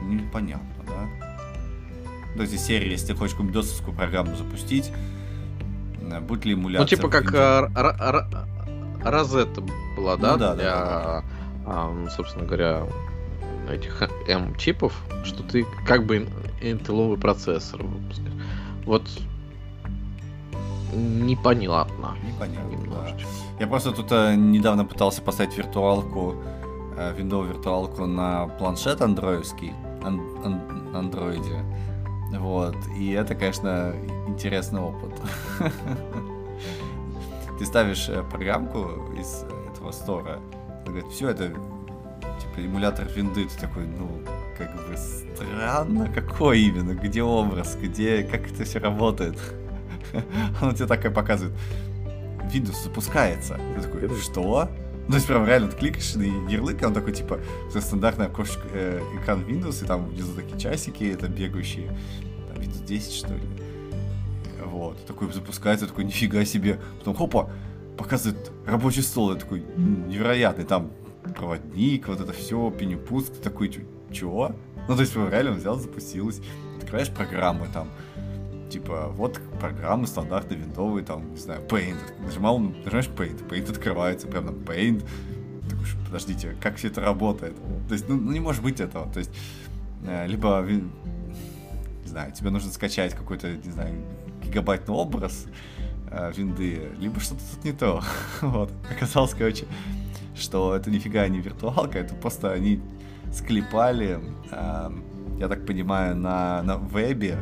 непонятно, 0.05 0.85
да? 0.87 2.37
То 2.37 2.43
есть 2.43 2.55
из 2.55 2.63
серии, 2.63 2.91
если 2.91 3.09
ты 3.09 3.15
хочешь 3.15 3.33
какую-нибудь 3.33 3.63
досовскую 3.63 3.97
программу 3.97 4.37
запустить, 4.37 4.91
э, 6.01 6.21
будет 6.21 6.45
ли 6.45 6.55
эмуляция? 6.55 6.83
Ну, 6.83 6.89
типа 6.89 7.09
как 7.09 7.33
Розетта 9.05 9.63
была, 9.97 10.17
да? 10.17 10.33
Ну, 10.33 10.39
да, 10.39 10.55
для, 10.55 10.65
да, 10.65 11.03
да. 11.03 11.25
Собственно 12.11 12.47
говоря, 12.47 12.87
этих 13.71 14.03
M-чипов, 14.29 14.93
что 15.25 15.43
ты 15.43 15.67
как 15.87 16.05
бы 16.05 16.27
интеловый 16.61 17.19
процессор 17.19 17.83
выпускаешь. 17.83 18.33
Вот 18.85 19.03
непонятно. 20.95 22.17
Непонятно, 22.27 22.71
немножечко. 22.71 23.29
Да. 23.59 23.61
Я 23.65 23.67
просто 23.67 23.93
тут 23.93 24.13
э, 24.13 24.35
недавно 24.35 24.85
пытался 24.85 25.23
поставить 25.23 25.57
виртуалку, 25.57 26.37
э, 26.97 27.15
виндовую 27.17 27.49
виртуалку 27.55 28.07
на 28.07 28.47
планшет 28.59 29.01
андроидский 29.01 29.73
ан- 30.03 30.21
ан- 30.45 30.97
андроиде. 30.97 31.65
Вот. 32.39 32.77
И 32.97 33.13
это, 33.13 33.35
конечно, 33.35 33.95
интересный 34.27 34.81
опыт. 34.81 35.13
Ты 37.59 37.67
ставишь 37.67 38.09
э, 38.09 38.23
программку 38.31 38.91
из 39.19 39.45
этого 39.73 39.93
стора, 39.93 40.41
говорит, 40.91 41.11
все 41.13 41.31
это 41.31 41.49
типа 42.41 42.65
эмулятор 42.65 43.07
винды, 43.09 43.47
ты 43.47 43.61
такой, 43.61 43.87
ну, 43.87 44.21
как 44.57 44.75
бы 44.75 44.97
странно, 44.97 46.11
какой 46.13 46.61
именно, 46.61 46.95
где 46.95 47.23
образ, 47.23 47.77
где, 47.81 48.23
как 48.23 48.51
это 48.51 48.65
все 48.65 48.79
работает. 48.79 49.39
Он 50.63 50.75
тебе 50.75 50.87
такое 50.87 51.11
показывает. 51.11 51.55
Windows 52.53 52.83
запускается. 52.85 53.59
Ты 53.77 53.83
такой, 53.83 54.21
что? 54.21 54.69
Ну, 55.07 55.11
то 55.11 55.15
есть 55.17 55.27
прям 55.27 55.47
реально 55.47 55.69
ты 55.69 55.77
кликаешь 55.77 56.15
на 56.15 56.23
ярлык, 56.23 56.81
и 56.81 56.85
он 56.87 56.95
такой, 56.95 57.13
типа, 57.13 57.39
стандартный 57.79 58.27
окошко, 58.27 58.63
э, 58.73 59.03
экран 59.21 59.43
Windows, 59.43 59.85
и 59.85 59.87
там 59.87 60.07
внизу 60.07 60.33
такие 60.33 60.59
часики, 60.59 61.05
это 61.05 61.29
бегающие, 61.29 61.89
там, 62.49 62.63
Windows 62.63 62.87
10, 62.87 63.13
что 63.13 63.35
ли. 63.35 63.43
Вот, 64.65 65.05
такой 65.05 65.31
запускается, 65.31 65.87
такой, 65.87 66.05
нифига 66.05 66.43
себе. 66.47 66.81
Потом, 66.99 67.15
хопа, 67.15 67.51
показывает 67.97 68.53
рабочий 68.67 69.03
стол, 69.03 69.33
я 69.33 69.39
такой, 69.39 69.65
невероятный, 69.77 70.65
там 70.65 70.91
проводник, 71.37 72.09
вот 72.09 72.21
это 72.21 72.33
все, 72.33 72.71
пенюпуск, 72.71 73.35
ты 73.35 73.41
такой, 73.41 73.73
чего? 74.13 74.55
Ну, 74.89 74.95
то 74.95 75.01
есть, 75.01 75.17
реально 75.17 75.53
взял, 75.53 75.79
запустилось. 75.79 76.41
Открываешь 76.77 77.11
программы 77.11 77.67
там, 77.73 77.89
типа, 78.71 79.09
вот 79.15 79.41
программы 79.59 80.07
стандартные, 80.07 80.59
винтовые, 80.59 81.05
там, 81.05 81.33
не 81.33 81.39
знаю, 81.39 81.63
Paint. 81.63 81.97
Нажимал, 82.25 82.59
нажимаешь 82.59 83.09
Paint, 83.09 83.49
Paint 83.49 83.71
открывается, 83.71 84.27
прям 84.27 84.47
там 84.47 84.57
Paint. 84.57 85.05
Такой, 85.71 85.87
подождите, 86.05 86.57
как 86.61 86.77
все 86.77 86.89
это 86.89 87.01
работает? 87.01 87.57
То 87.89 87.95
есть, 87.95 88.09
ну, 88.09 88.17
ну 88.17 88.33
не 88.33 88.41
может 88.41 88.63
быть 88.63 88.81
этого. 88.81 89.11
То 89.11 89.21
есть, 89.21 89.31
э, 90.07 90.27
либо, 90.27 90.63
не 90.69 92.09
знаю, 92.09 92.33
тебе 92.33 92.51
нужно 92.51 92.71
скачать 92.71 93.15
какой-то, 93.15 93.53
не 93.53 93.71
знаю, 93.71 93.95
гигабайтный 94.43 94.95
образ 94.95 95.47
э, 96.15 96.33
винды, 96.35 96.91
либо 96.99 97.21
что-то 97.21 97.41
тут 97.55 97.65
не 97.65 97.73
то. 97.73 98.03
вот. 98.41 98.73
Оказалось, 98.91 99.35
короче, 99.35 99.67
что 100.37 100.75
это 100.75 100.91
нифига 100.91 101.27
не 101.29 101.41
виртуалка, 101.41 101.99
это 101.99 102.15
просто 102.15 102.53
они 102.53 102.81
склепали, 103.33 104.21
э, 104.51 104.91
я 105.39 105.49
так 105.49 105.67
понимаю, 105.67 106.17
на, 106.17 106.63
на 106.63 106.77
вебе 106.77 107.39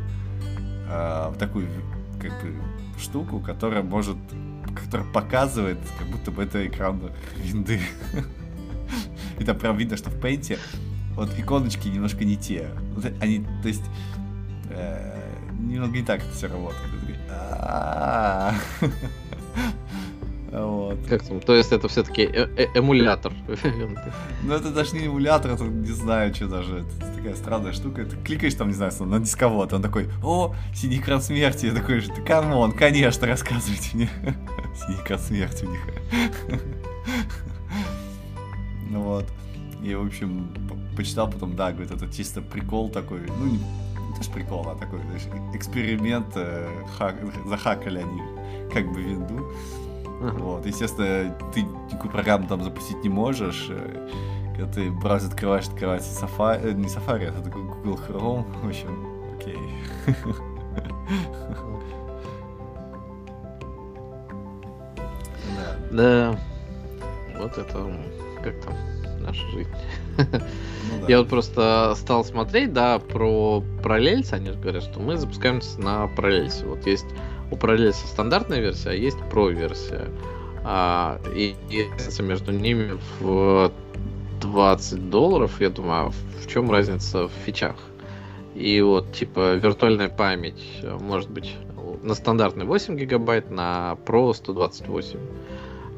э, 0.89 1.33
такую 1.39 1.69
как 2.21 2.33
бы 2.43 2.55
штуку, 2.99 3.41
которая 3.41 3.83
может, 3.83 4.17
которая 4.75 5.11
показывает, 5.13 5.79
как 5.99 6.09
будто 6.09 6.31
бы 6.31 6.43
это 6.43 6.67
экран 6.67 7.01
винды. 7.37 7.81
И 9.39 9.45
там 9.45 9.59
прям 9.59 9.77
видно, 9.77 9.97
что 9.97 10.11
в 10.11 10.21
пейнте 10.21 10.59
вот 11.15 11.31
иконочки 11.39 11.89
немножко 11.89 12.25
не 12.25 12.37
те. 12.37 12.69
Они, 13.21 13.45
то 13.63 13.69
есть, 13.69 13.85
э, 14.71 15.23
немного 15.59 15.97
не 15.97 16.05
так 16.05 16.21
это 16.21 16.31
все 16.33 16.49
работает. 16.49 17.02
Вот. 20.53 20.99
Как 21.09 21.23
там? 21.23 21.41
То 21.41 21.55
есть 21.55 21.73
это 21.73 21.89
все-таки 21.89 22.23
э 22.23 22.47
-э 22.47 22.69
эмулятор. 22.75 23.33
Ну 24.45 24.55
это 24.55 24.71
даже 24.71 24.95
не 24.95 25.07
эмулятор, 25.07 25.53
это 25.53 25.65
не 25.65 25.93
знаю, 25.93 26.35
что 26.35 26.47
даже. 26.47 26.85
Это 27.01 27.17
такая 27.17 27.35
странная 27.37 27.73
штука. 27.73 28.05
Ты 28.05 28.17
кликаешь 28.17 28.55
там, 28.55 28.69
не 28.69 28.75
знаю, 28.75 28.93
на 29.07 29.19
дисковод, 29.19 29.73
он 29.73 29.81
такой, 29.81 30.09
о, 30.23 30.55
синий 30.75 30.99
экран 30.99 31.23
смерти. 31.23 31.67
Я 31.67 31.73
такой, 31.73 32.03
come 32.27 32.53
on, 32.53 32.73
конечно, 32.73 33.27
рассказывайте 33.27 33.91
мне. 33.95 34.11
Синий 34.77 34.99
экран 35.03 35.19
смерти 35.19 35.65
у 35.65 35.71
них. 35.71 35.81
Ну 38.91 39.01
вот. 39.01 39.25
И, 39.83 39.95
в 39.95 40.07
общем, 40.07 40.49
почитал 40.97 41.31
потом, 41.31 41.57
да, 41.57 41.73
говорит, 41.73 41.91
это 41.91 42.13
чисто 42.13 42.43
прикол 42.43 42.91
такой, 42.91 43.21
ну, 43.27 43.59
не, 44.13 44.19
не 44.19 44.19
то, 44.19 44.23
что 44.23 44.33
прикол, 44.33 44.69
а 44.69 44.75
такой, 44.75 45.01
знаешь, 45.01 45.27
эксперимент, 45.55 46.33
э, 46.37 46.69
хак, 46.99 47.17
захакали 47.47 47.99
они 47.99 48.23
как 48.73 48.91
бы 48.93 49.03
винду. 49.03 49.53
Вот, 50.21 50.67
естественно, 50.67 51.35
ты 51.53 51.63
никакую 51.63 52.13
программу 52.13 52.47
там 52.47 52.63
запустить 52.63 53.03
не 53.03 53.09
можешь. 53.09 53.69
Э, 53.71 54.09
когда 54.57 54.73
ты 54.73 54.91
браузер 54.91 55.31
открываешь, 55.31 55.67
открывается 55.67 56.25
Safari, 56.25 56.61
э, 56.63 56.73
не 56.73 56.87
Safari, 56.87 57.25
это 57.25 57.51
Google 57.51 57.99
Chrome, 58.09 58.45
в 58.63 58.69
общем, 58.69 59.37
окей. 59.37 59.59
Да. 65.91 66.39
Вот 67.37 67.59
это 67.59 67.95
как 68.43 68.59
там 68.63 68.75
наша 69.21 69.47
жизнь. 69.49 69.69
Ну. 71.01 71.09
Я 71.09 71.19
вот 71.19 71.29
просто 71.29 71.95
стал 71.97 72.25
смотреть, 72.25 72.73
да, 72.73 72.99
про 72.99 73.63
параллельс, 73.83 74.33
они 74.33 74.51
говорят, 74.51 74.83
что 74.83 75.01
мы 75.01 75.17
запускаемся 75.17 75.81
на 75.81 76.07
параллельсе. 76.09 76.65
Вот 76.65 76.87
есть 76.87 77.07
у 77.51 77.57
параллельса 77.57 78.07
стандартная 78.07 78.61
версия, 78.61 78.91
а 78.91 78.95
есть 78.95 79.19
про-версия. 79.31 80.09
А, 80.65 81.21
и, 81.35 81.57
разница 81.93 82.23
между 82.23 82.53
ними 82.53 82.99
в 83.19 83.73
20 84.41 85.11
долларов, 85.11 85.61
я 85.61 85.71
думаю, 85.71 86.07
а 86.07 86.11
в 86.11 86.47
чем 86.47 86.71
разница 86.71 87.29
в 87.29 87.33
фичах? 87.45 87.77
И 88.55 88.81
вот, 88.81 89.13
типа, 89.13 89.55
виртуальная 89.55 90.09
память 90.09 90.63
э, 90.83 90.97
может 91.01 91.31
быть 91.31 91.57
на 92.03 92.15
стандартный 92.15 92.67
8 92.67 92.97
гигабайт, 92.97 93.51
на 93.51 93.97
Pro 94.05 94.33
128. 94.35 95.19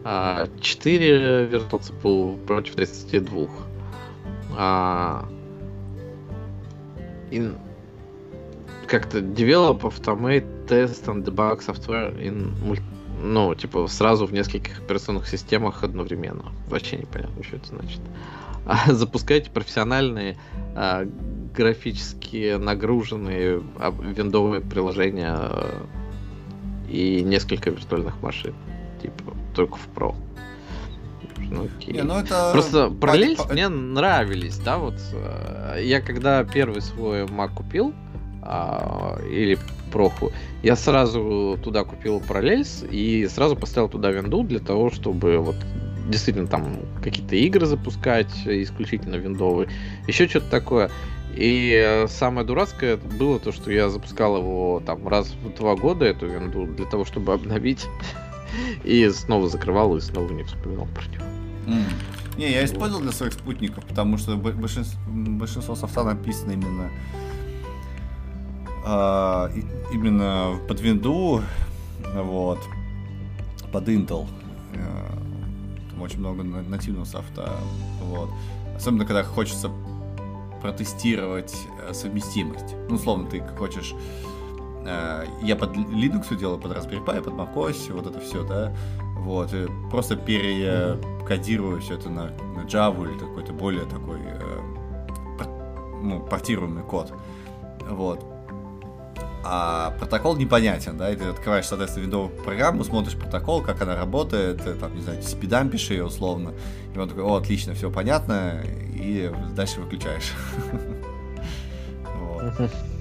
А 0.05 0.49
4 0.61 1.47
Virtual 1.47 1.81
CPU 1.81 2.47
против 2.47 2.75
32. 2.75 3.49
А, 4.57 5.29
и 7.31 7.51
как-то 8.87 9.19
develop, 9.19 9.83
automate, 9.83 10.47
test 10.67 11.07
and 11.07 11.25
debug 11.25 11.61
software 11.61 12.15
in 12.21 12.53
ну, 13.25 13.55
типа, 13.55 13.87
сразу 13.87 14.27
в 14.27 14.33
нескольких 14.33 14.79
операционных 14.81 15.27
системах 15.27 15.83
одновременно. 15.83 16.53
Вообще 16.69 16.99
непонятно, 16.99 17.43
что 17.43 17.57
это 17.57 17.69
значит. 17.69 18.01
А 18.67 18.93
запускайте 18.93 19.51
профессиональные 19.51 20.39
а, 20.75 21.07
графически 21.55 22.57
нагруженные 22.57 23.63
а, 23.79 23.91
виндовые 23.91 24.63
приложения 24.63 25.35
а, 25.35 25.87
и 26.89 27.23
несколько 27.23 27.71
виртуальных 27.71 28.23
машин. 28.23 28.55
Типа, 29.03 29.35
только 29.55 29.77
в 29.77 29.89
Pro. 29.95 30.15
Ну, 31.51 31.65
окей. 31.65 31.95
Не, 31.95 32.03
ну 32.03 32.19
это... 32.19 32.51
Просто 32.53 32.91
параллельно 32.91 33.45
мне 33.51 33.69
нравились, 33.69 34.59
да, 34.59 34.79
вот. 34.79 34.95
А, 35.15 35.79
я 35.79 36.01
когда 36.01 36.45
первый 36.45 36.83
свой 36.83 37.25
Mac 37.25 37.55
купил, 37.55 37.95
а, 38.43 39.19
или 39.31 39.59
проху, 39.93 40.33
я 40.63 40.77
сразу 40.77 41.59
туда 41.63 41.85
купил 41.85 42.21
Parallels 42.21 42.89
и 42.91 43.27
сразу 43.29 43.57
поставил 43.57 43.89
туда 43.89 44.11
винду 44.11 44.43
для 44.43 44.59
того, 44.59 44.91
чтобы 44.91 45.39
вот 45.39 45.57
действительно 46.09 46.47
там 46.47 46.77
какие-то 47.03 47.37
игры 47.37 47.67
запускать 47.67 48.33
исключительно 48.45 49.17
виндовые, 49.17 49.69
еще 50.07 50.29
что-то 50.29 50.51
такое. 50.51 50.91
И 51.37 52.05
самое 52.09 52.47
дурацкое 52.47 52.97
было 52.97 53.41
то, 53.41 53.51
что 53.51 53.73
я 53.73 53.89
запускал 53.89 54.37
его 54.37 54.83
там 54.87 55.09
раз 55.09 55.33
в 55.43 55.55
два 55.57 55.75
года, 55.75 56.05
эту 56.05 56.27
винду, 56.27 56.67
для 56.67 56.87
того, 56.87 57.05
чтобы 57.05 57.33
обновить. 57.33 57.87
И 58.85 59.09
снова 59.11 59.49
закрывал 59.49 59.97
и 59.97 60.01
снова 60.01 60.33
не 60.33 60.43
вспоминал 60.45 60.87
про 60.95 61.05
него. 61.05 61.25
Mm. 61.67 61.93
Не, 62.37 62.51
я 62.51 62.65
использовал 62.65 63.03
для 63.03 63.13
своих 63.13 63.33
спутников, 63.33 63.85
потому 63.85 64.19
что 64.19 64.37
большинство, 64.37 64.99
большинство 65.07 65.75
софта 65.77 66.03
написано 66.03 66.53
именно 66.53 66.91
а, 68.85 69.51
именно 69.93 70.59
под 70.69 70.81
винду, 70.81 71.43
вот, 72.15 72.59
под 73.73 73.89
Intel. 73.89 74.27
Э, 74.75 75.09
там 75.91 76.03
очень 76.03 76.19
много 76.19 76.43
нативного 76.43 77.05
софта, 77.05 77.51
вот. 78.03 78.29
Особенно, 78.77 79.07
когда 79.07 79.23
хочется 79.23 79.71
протестировать 80.61 81.55
э, 81.89 81.95
совместимость. 81.95 82.75
Ну, 82.89 82.97
условно, 82.97 83.29
ты 83.29 83.41
хочешь... 83.57 83.95
Э, 84.85 85.27
я 85.43 85.57
под 85.57 85.77
Linux 85.77 86.37
делаю, 86.37 86.59
под 86.59 86.73
Raspberry 86.73 87.05
Pi, 87.05 87.23
под 87.23 87.35
macOS, 87.35 87.93
вот 87.93 88.07
это 88.07 88.21
все, 88.21 88.45
да. 88.45 88.75
Вот, 89.17 89.53
и 89.55 89.67
просто 89.91 90.17
перекодирую 90.17 91.81
все 91.81 91.95
это 91.95 92.11
на, 92.11 92.25
на 92.55 92.67
Java 92.67 93.11
или 93.11 93.19
какой-то 93.19 93.53
более 93.53 93.85
такой 93.87 94.19
ну, 96.03 96.21
портируемый 96.21 96.83
код. 96.83 97.13
Вот 97.89 98.25
а 99.47 99.91
протокол 99.99 100.37
непонятен, 100.37 100.97
да, 100.97 101.11
и 101.11 101.17
ты 101.17 101.25
открываешь, 101.25 101.67
соответственно, 101.67 102.05
виндовую 102.05 102.31
программу, 102.31 102.83
смотришь 102.83 103.15
протокол, 103.15 103.63
как 103.63 103.83
она 103.83 103.95
работает, 103.95 104.63
там, 104.81 104.95
не 104.95 105.03
знаю, 105.03 105.23
спидампишь 105.23 105.91
ее 105.91 106.05
условно, 106.05 106.55
и 106.95 106.99
он 106.99 107.09
такой, 107.09 107.25
о, 107.25 107.37
отлично, 107.37 107.75
все 107.75 107.91
понятно, 107.91 108.63
и 108.95 109.31
дальше 109.55 109.81
выключаешь. 109.81 110.33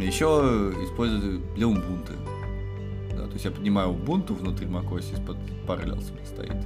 Еще 0.00 0.24
использую 0.84 1.40
для 1.54 1.66
Ubuntu. 1.66 2.12
Да, 3.16 3.26
то 3.26 3.32
есть 3.32 3.44
я 3.44 3.50
поднимаю 3.50 3.90
Ubuntu 3.90 4.34
внутри 4.34 4.66
macOS 4.66 5.12
из-под 5.14 5.36
Parallels 5.66 6.10
стоит. 6.26 6.56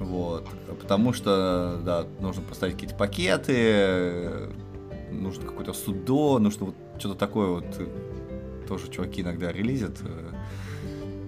Вот. 0.00 0.46
Потому 0.80 1.12
что, 1.12 1.80
да, 1.84 2.06
нужно 2.20 2.42
поставить 2.42 2.74
какие-то 2.74 2.96
пакеты, 2.96 4.50
нужно 5.10 5.44
какой-то 5.44 5.72
судо, 5.72 6.38
нужно 6.38 6.66
вот 6.66 6.74
что-то 6.98 7.14
такое 7.14 7.48
вот 7.48 7.66
э, 7.78 7.86
тоже 8.68 8.90
чуваки 8.90 9.22
иногда 9.22 9.52
релизят 9.52 9.98
э, 10.02 10.32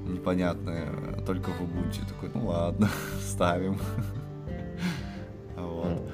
непонятное, 0.09 0.89
только 1.27 1.51
в 1.51 1.61
Ubuntu. 1.61 2.07
Такой, 2.09 2.31
ну 2.35 2.47
ладно, 2.47 2.89
ставим. 3.21 3.79
Вот. 5.57 6.08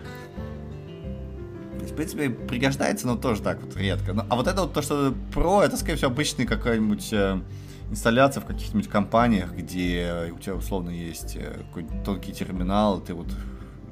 В 1.95 1.97
принципе, 1.97 2.29
пригождается, 2.29 3.07
но 3.07 3.17
тоже 3.17 3.41
так 3.41 3.63
вот 3.63 3.77
редко. 3.77 4.13
Но, 4.13 4.27
а 4.29 4.35
вот 4.35 4.49
это 4.49 4.63
вот 4.63 4.73
то, 4.73 4.83
что 4.83 5.15
про, 5.33 5.63
это, 5.63 5.77
скорее 5.77 5.97
всего, 5.97 6.11
обычный 6.11 6.45
какая-нибудь 6.45 7.13
э, 7.13 7.41
инсталляция 7.89 8.41
в 8.41 8.47
каких-нибудь 8.47 8.89
компаниях, 8.89 9.53
где 9.53 10.33
у 10.35 10.39
тебя 10.39 10.57
условно 10.57 10.91
есть 10.91 11.37
э, 11.37 11.63
какой-нибудь 11.69 12.05
тонкий 12.05 12.33
терминал, 12.33 13.01
ты 13.01 13.15
вот 13.15 13.29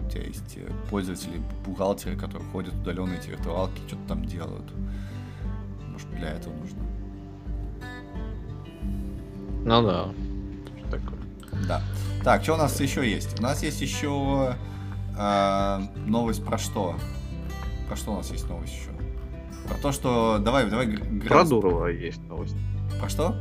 у 0.04 0.10
тебя 0.10 0.24
есть 0.24 0.56
э, 0.56 0.68
пользователи, 0.90 1.40
бухгалтеры, 1.64 2.16
которые 2.16 2.48
ходят 2.50 2.74
удаленно 2.74 3.14
эти 3.14 3.30
виртуалки, 3.30 3.80
что-то 3.86 4.08
там 4.08 4.24
делают 4.24 4.66
для 6.22 6.30
этого 6.30 6.54
нужно. 6.54 6.78
Ну 9.64 9.82
да. 9.82 10.08
Такое. 10.90 11.18
Да. 11.66 11.82
Так, 12.24 12.42
что 12.42 12.54
у 12.54 12.56
нас 12.56 12.80
еще 12.80 13.08
есть? 13.08 13.38
У 13.38 13.42
нас 13.42 13.62
есть 13.62 13.80
еще 13.80 14.56
э, 15.16 15.80
новость 16.06 16.44
про 16.44 16.58
что? 16.58 16.96
Про 17.88 17.96
что 17.96 18.12
у 18.12 18.16
нас 18.16 18.30
есть 18.30 18.48
новость 18.48 18.72
еще? 18.72 18.90
Про 19.68 19.78
то, 19.78 19.92
что... 19.92 20.38
Давай, 20.38 20.68
давай... 20.68 20.96
Про 21.28 21.44
Дурова 21.44 21.86
есть 21.86 22.22
новость. 22.28 22.56
Про 23.00 23.08
что? 23.08 23.40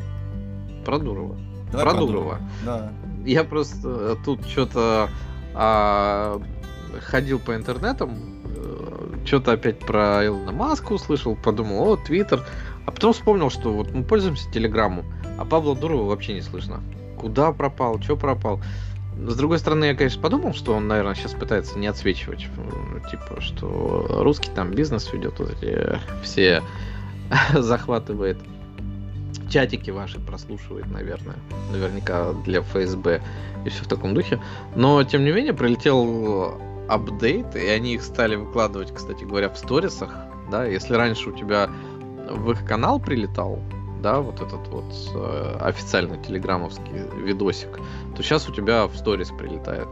Про 0.85 0.99
Дурова. 0.99 1.37
Давай 1.71 1.85
про, 1.85 1.91
про 1.91 1.99
Дурова. 1.99 2.07
Дурова. 2.07 2.39
Да. 2.65 2.91
Я 3.25 3.43
просто 3.43 3.79
э, 3.83 4.15
тут 4.25 4.45
что-то 4.45 5.09
а, 5.53 6.41
ходил 7.01 7.39
по 7.39 7.55
интернетам, 7.55 8.17
что-то 9.25 9.53
опять 9.53 9.79
про 9.79 10.25
Илона 10.25 10.51
Маска 10.51 10.93
услышал, 10.93 11.35
подумал, 11.35 11.89
о, 11.89 11.97
Твиттер. 11.97 12.43
А 12.85 12.91
потом 12.91 13.13
вспомнил, 13.13 13.49
что 13.49 13.71
вот 13.71 13.91
мы 13.91 14.03
пользуемся 14.03 14.51
Телеграммом, 14.51 15.05
а 15.37 15.45
Павла 15.45 15.75
Дурова 15.75 16.09
вообще 16.09 16.33
не 16.33 16.41
слышно. 16.41 16.81
Куда 17.17 17.51
пропал, 17.51 18.01
что 18.01 18.17
пропал. 18.17 18.59
С 19.27 19.35
другой 19.35 19.59
стороны, 19.59 19.85
я, 19.85 19.95
конечно, 19.95 20.21
подумал, 20.21 20.53
что 20.53 20.73
он, 20.73 20.87
наверное, 20.87 21.13
сейчас 21.13 21.33
пытается 21.33 21.77
не 21.77 21.87
отсвечивать. 21.87 22.47
Ну, 22.57 22.99
типа, 23.09 23.39
что 23.39 24.07
русский 24.23 24.49
там 24.53 24.71
бизнес 24.71 25.11
ведет, 25.13 25.37
вот 25.37 25.51
эти 25.61 25.99
все 26.23 26.63
захватывает. 27.53 28.37
Чатики 29.49 29.91
ваши 29.91 30.19
прослушивает, 30.19 30.89
наверное. 30.89 31.35
Наверняка 31.71 32.33
для 32.45 32.61
ФСБ 32.61 33.21
и 33.65 33.69
все 33.69 33.83
в 33.83 33.87
таком 33.87 34.15
духе. 34.15 34.39
Но, 34.75 35.03
тем 35.03 35.23
не 35.23 35.31
менее, 35.31 35.53
прилетел 35.53 36.59
апдейт, 36.89 37.55
и 37.55 37.67
они 37.67 37.95
их 37.95 38.03
стали 38.03 38.35
выкладывать, 38.35 38.93
кстати 38.93 39.23
говоря, 39.23 39.49
в 39.49 39.57
сторисах, 39.57 40.13
да, 40.49 40.65
если 40.65 40.95
раньше 40.95 41.29
у 41.29 41.31
тебя 41.31 41.69
в 42.29 42.51
их 42.51 42.65
канал 42.65 42.99
прилетал, 42.99 43.59
да, 44.01 44.19
вот 44.19 44.41
этот 44.41 44.67
вот 44.67 44.85
э, 45.15 45.57
официальный 45.59 46.21
телеграммовский 46.21 46.93
видосик, 47.23 47.79
то 48.15 48.23
сейчас 48.23 48.47
у 48.49 48.53
тебя 48.53 48.87
в 48.87 48.95
сторис 48.95 49.29
прилетает. 49.29 49.87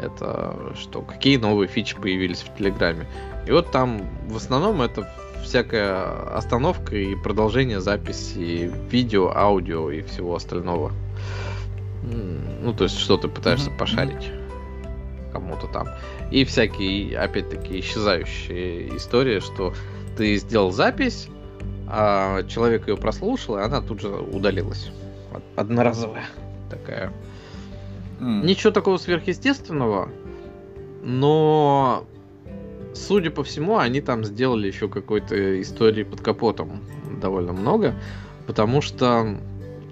Это 0.00 0.74
что, 0.76 1.02
какие 1.02 1.36
новые 1.36 1.68
фичи 1.68 1.96
появились 1.96 2.42
в 2.42 2.56
Телеграме. 2.56 3.06
И 3.46 3.52
вот 3.52 3.70
там 3.70 4.08
в 4.28 4.36
основном 4.36 4.82
это 4.82 5.08
всякая 5.44 6.36
остановка 6.36 6.96
и 6.96 7.14
продолжение 7.14 7.80
записи 7.80 8.72
видео, 8.90 9.30
аудио 9.34 9.90
и 9.90 10.02
всего 10.02 10.34
остального. 10.34 10.92
Ну, 12.02 12.72
то 12.74 12.84
есть, 12.84 12.98
что 12.98 13.16
ты 13.16 13.28
пытаешься 13.28 13.70
mm-hmm. 13.70 13.78
пошарить 13.78 14.30
кому-то 15.32 15.66
там. 15.66 15.88
И 16.30 16.44
всякие, 16.44 17.18
опять-таки, 17.18 17.80
исчезающие 17.80 18.96
истории, 18.96 19.40
что 19.40 19.74
ты 20.16 20.36
сделал 20.36 20.70
запись, 20.70 21.28
а 21.96 22.42
человек 22.44 22.88
ее 22.88 22.96
прослушал, 22.96 23.58
и 23.58 23.62
она 23.62 23.80
тут 23.80 24.00
же 24.00 24.08
удалилась. 24.08 24.90
Одноразовая 25.54 26.24
такая. 26.68 27.12
Mm. 28.18 28.44
Ничего 28.44 28.72
такого 28.72 28.96
сверхъестественного, 28.96 30.08
но 31.04 32.04
судя 32.94 33.30
по 33.30 33.44
всему, 33.44 33.78
они 33.78 34.00
там 34.00 34.24
сделали 34.24 34.66
еще 34.66 34.88
какой-то 34.88 35.60
истории 35.60 36.02
под 36.02 36.20
капотом 36.20 36.80
довольно 37.20 37.52
много, 37.52 37.94
потому 38.48 38.80
что 38.80 39.36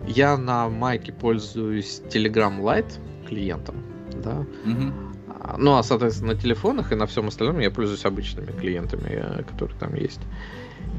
я 0.09 0.37
на 0.37 0.69
майке 0.69 1.13
пользуюсь 1.13 2.03
Telegram 2.11 2.61
Lite 2.61 2.93
клиентом, 3.29 3.77
да, 4.25 4.45
mm-hmm. 4.65 5.13
Ну, 5.59 5.77
а, 5.77 5.83
соответственно, 5.83 6.35
на 6.35 6.41
телефонах 6.41 6.93
и 6.93 6.95
на 6.95 7.07
всем 7.07 7.27
остальном 7.27 7.59
я 7.59 7.71
пользуюсь 7.71 8.05
обычными 8.05 8.53
клиентами, 8.53 9.09
э, 9.09 9.43
которые 9.43 9.77
там 9.77 9.95
есть. 9.95 10.21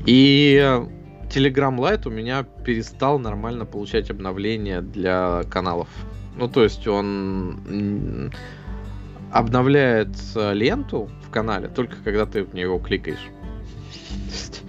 И 0.05 0.57
Telegram 1.29 1.75
Lite 1.77 2.07
у 2.07 2.11
меня 2.11 2.43
перестал 2.43 3.19
нормально 3.19 3.65
получать 3.65 4.09
обновления 4.09 4.81
для 4.81 5.43
каналов. 5.49 5.87
Ну, 6.35 6.47
то 6.47 6.63
есть 6.63 6.87
он 6.87 8.31
обновляет 9.31 10.09
ленту 10.35 11.09
в 11.25 11.29
канале 11.31 11.67
только 11.67 11.95
когда 12.03 12.25
ты 12.25 12.43
в 12.43 12.53
него 12.53 12.79
кликаешь. 12.79 13.29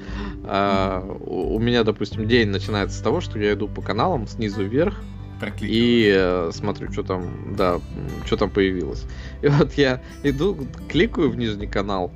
Uh, 0.44 1.22
у 1.24 1.58
меня, 1.58 1.84
допустим, 1.84 2.28
день 2.28 2.50
начинается 2.50 2.98
с 2.98 3.00
того, 3.00 3.22
что 3.22 3.38
я 3.38 3.54
иду 3.54 3.66
по 3.66 3.80
каналам 3.80 4.26
снизу 4.26 4.62
вверх, 4.62 5.02
и 5.60 6.12
э, 6.14 6.50
смотрю, 6.52 6.92
что 6.92 7.02
там, 7.02 7.54
да, 7.56 7.80
что 8.24 8.36
там 8.36 8.50
появилось. 8.50 9.04
И 9.42 9.48
вот 9.48 9.72
я 9.74 10.00
иду, 10.22 10.56
кликаю 10.88 11.30
в 11.30 11.36
нижний 11.36 11.66
канал, 11.66 12.12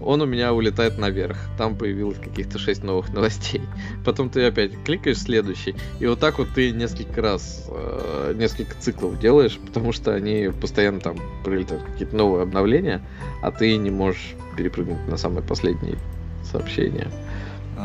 он 0.00 0.22
у 0.22 0.26
меня 0.26 0.52
улетает 0.52 0.98
наверх. 0.98 1.36
Там 1.58 1.76
появилось 1.76 2.18
каких-то 2.18 2.58
6 2.58 2.82
новых 2.82 3.12
новостей. 3.12 3.62
Потом 4.04 4.30
ты 4.30 4.46
опять 4.46 4.72
кликаешь 4.84 5.18
следующий. 5.18 5.74
И 5.98 6.06
вот 6.06 6.18
так 6.20 6.38
вот 6.38 6.48
ты 6.54 6.70
несколько 6.72 7.20
раз, 7.20 7.66
э, 7.68 8.34
несколько 8.36 8.74
циклов 8.80 9.18
делаешь, 9.18 9.58
потому 9.64 9.92
что 9.92 10.14
они 10.14 10.50
постоянно 10.60 11.00
там 11.00 11.16
прилетают 11.44 11.84
какие-то 11.84 12.16
новые 12.16 12.42
обновления, 12.42 13.02
а 13.42 13.50
ты 13.50 13.76
не 13.76 13.90
можешь 13.90 14.34
перепрыгнуть 14.56 15.06
на 15.06 15.16
самое 15.16 15.42
последнее 15.42 15.96
сообщение. 16.44 17.08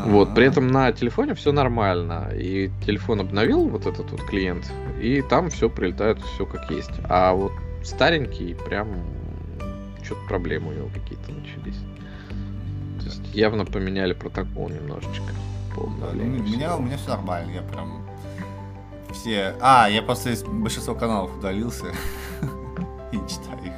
Вот, 0.04 0.34
при 0.34 0.46
этом 0.46 0.68
на 0.68 0.92
телефоне 0.92 1.34
все 1.34 1.52
нормально. 1.52 2.30
И 2.34 2.70
телефон 2.84 3.20
обновил 3.20 3.68
вот 3.68 3.86
этот 3.86 4.10
вот 4.10 4.22
клиент, 4.24 4.70
и 5.00 5.22
там 5.22 5.48
все 5.48 5.70
прилетает, 5.70 6.20
все 6.20 6.44
как 6.44 6.70
есть. 6.70 6.90
А 7.08 7.32
вот 7.32 7.52
старенький, 7.82 8.54
прям 8.54 8.88
что-то 10.02 10.20
проблемы 10.28 10.70
у 10.70 10.72
него 10.72 10.88
какие-то 10.92 11.32
явно 13.36 13.64
поменяли 13.64 14.12
протокол 14.12 14.68
немножечко. 14.68 15.32
Да, 15.76 16.08
ну, 16.14 16.22
у 16.22 16.42
меня, 16.42 16.76
у 16.76 16.80
меня 16.80 16.96
все 16.96 17.10
нормально, 17.10 17.52
я 17.52 17.62
прям 17.62 18.06
все... 19.12 19.54
А, 19.60 19.88
я 19.88 20.02
просто 20.02 20.30
из 20.30 20.42
большинства 20.42 20.94
каналов 20.94 21.36
удалился 21.36 21.86
и 23.12 23.16
читаю 23.28 23.64
их. 23.64 23.72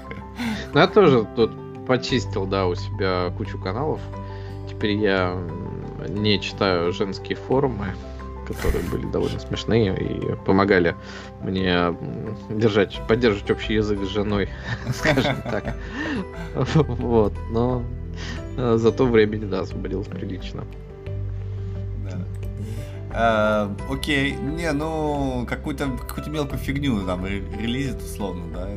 Ну, 0.72 0.80
я 0.80 0.86
тоже 0.86 1.26
тут 1.34 1.52
почистил, 1.86 2.46
да, 2.46 2.66
у 2.66 2.74
себя 2.74 3.32
кучу 3.36 3.58
каналов. 3.58 4.00
Теперь 4.68 4.92
я 4.92 5.36
не 6.08 6.40
читаю 6.40 6.92
женские 6.92 7.36
форумы, 7.36 7.86
которые 8.46 8.84
были 8.84 9.06
довольно 9.06 9.40
смешные 9.40 9.96
и 9.98 10.36
помогали 10.44 10.94
мне 11.42 11.96
держать, 12.50 13.00
поддерживать 13.08 13.50
общий 13.50 13.74
язык 13.74 14.00
с 14.02 14.08
женой, 14.08 14.48
скажем 14.94 15.42
так. 15.42 15.76
Вот, 16.54 17.34
но 17.50 17.82
зато 18.58 19.06
времени, 19.06 19.44
да, 19.44 19.60
освободилось 19.60 20.08
прилично. 20.08 20.64
Да. 22.04 22.18
А, 23.12 23.76
окей, 23.90 24.32
не, 24.32 24.72
ну, 24.72 25.46
какую-то 25.48 25.88
какую 26.08 26.30
мелкую 26.30 26.58
фигню 26.58 27.06
там 27.06 27.24
ре- 27.24 27.42
релизит 27.60 28.02
условно, 28.02 28.44
да, 28.54 28.68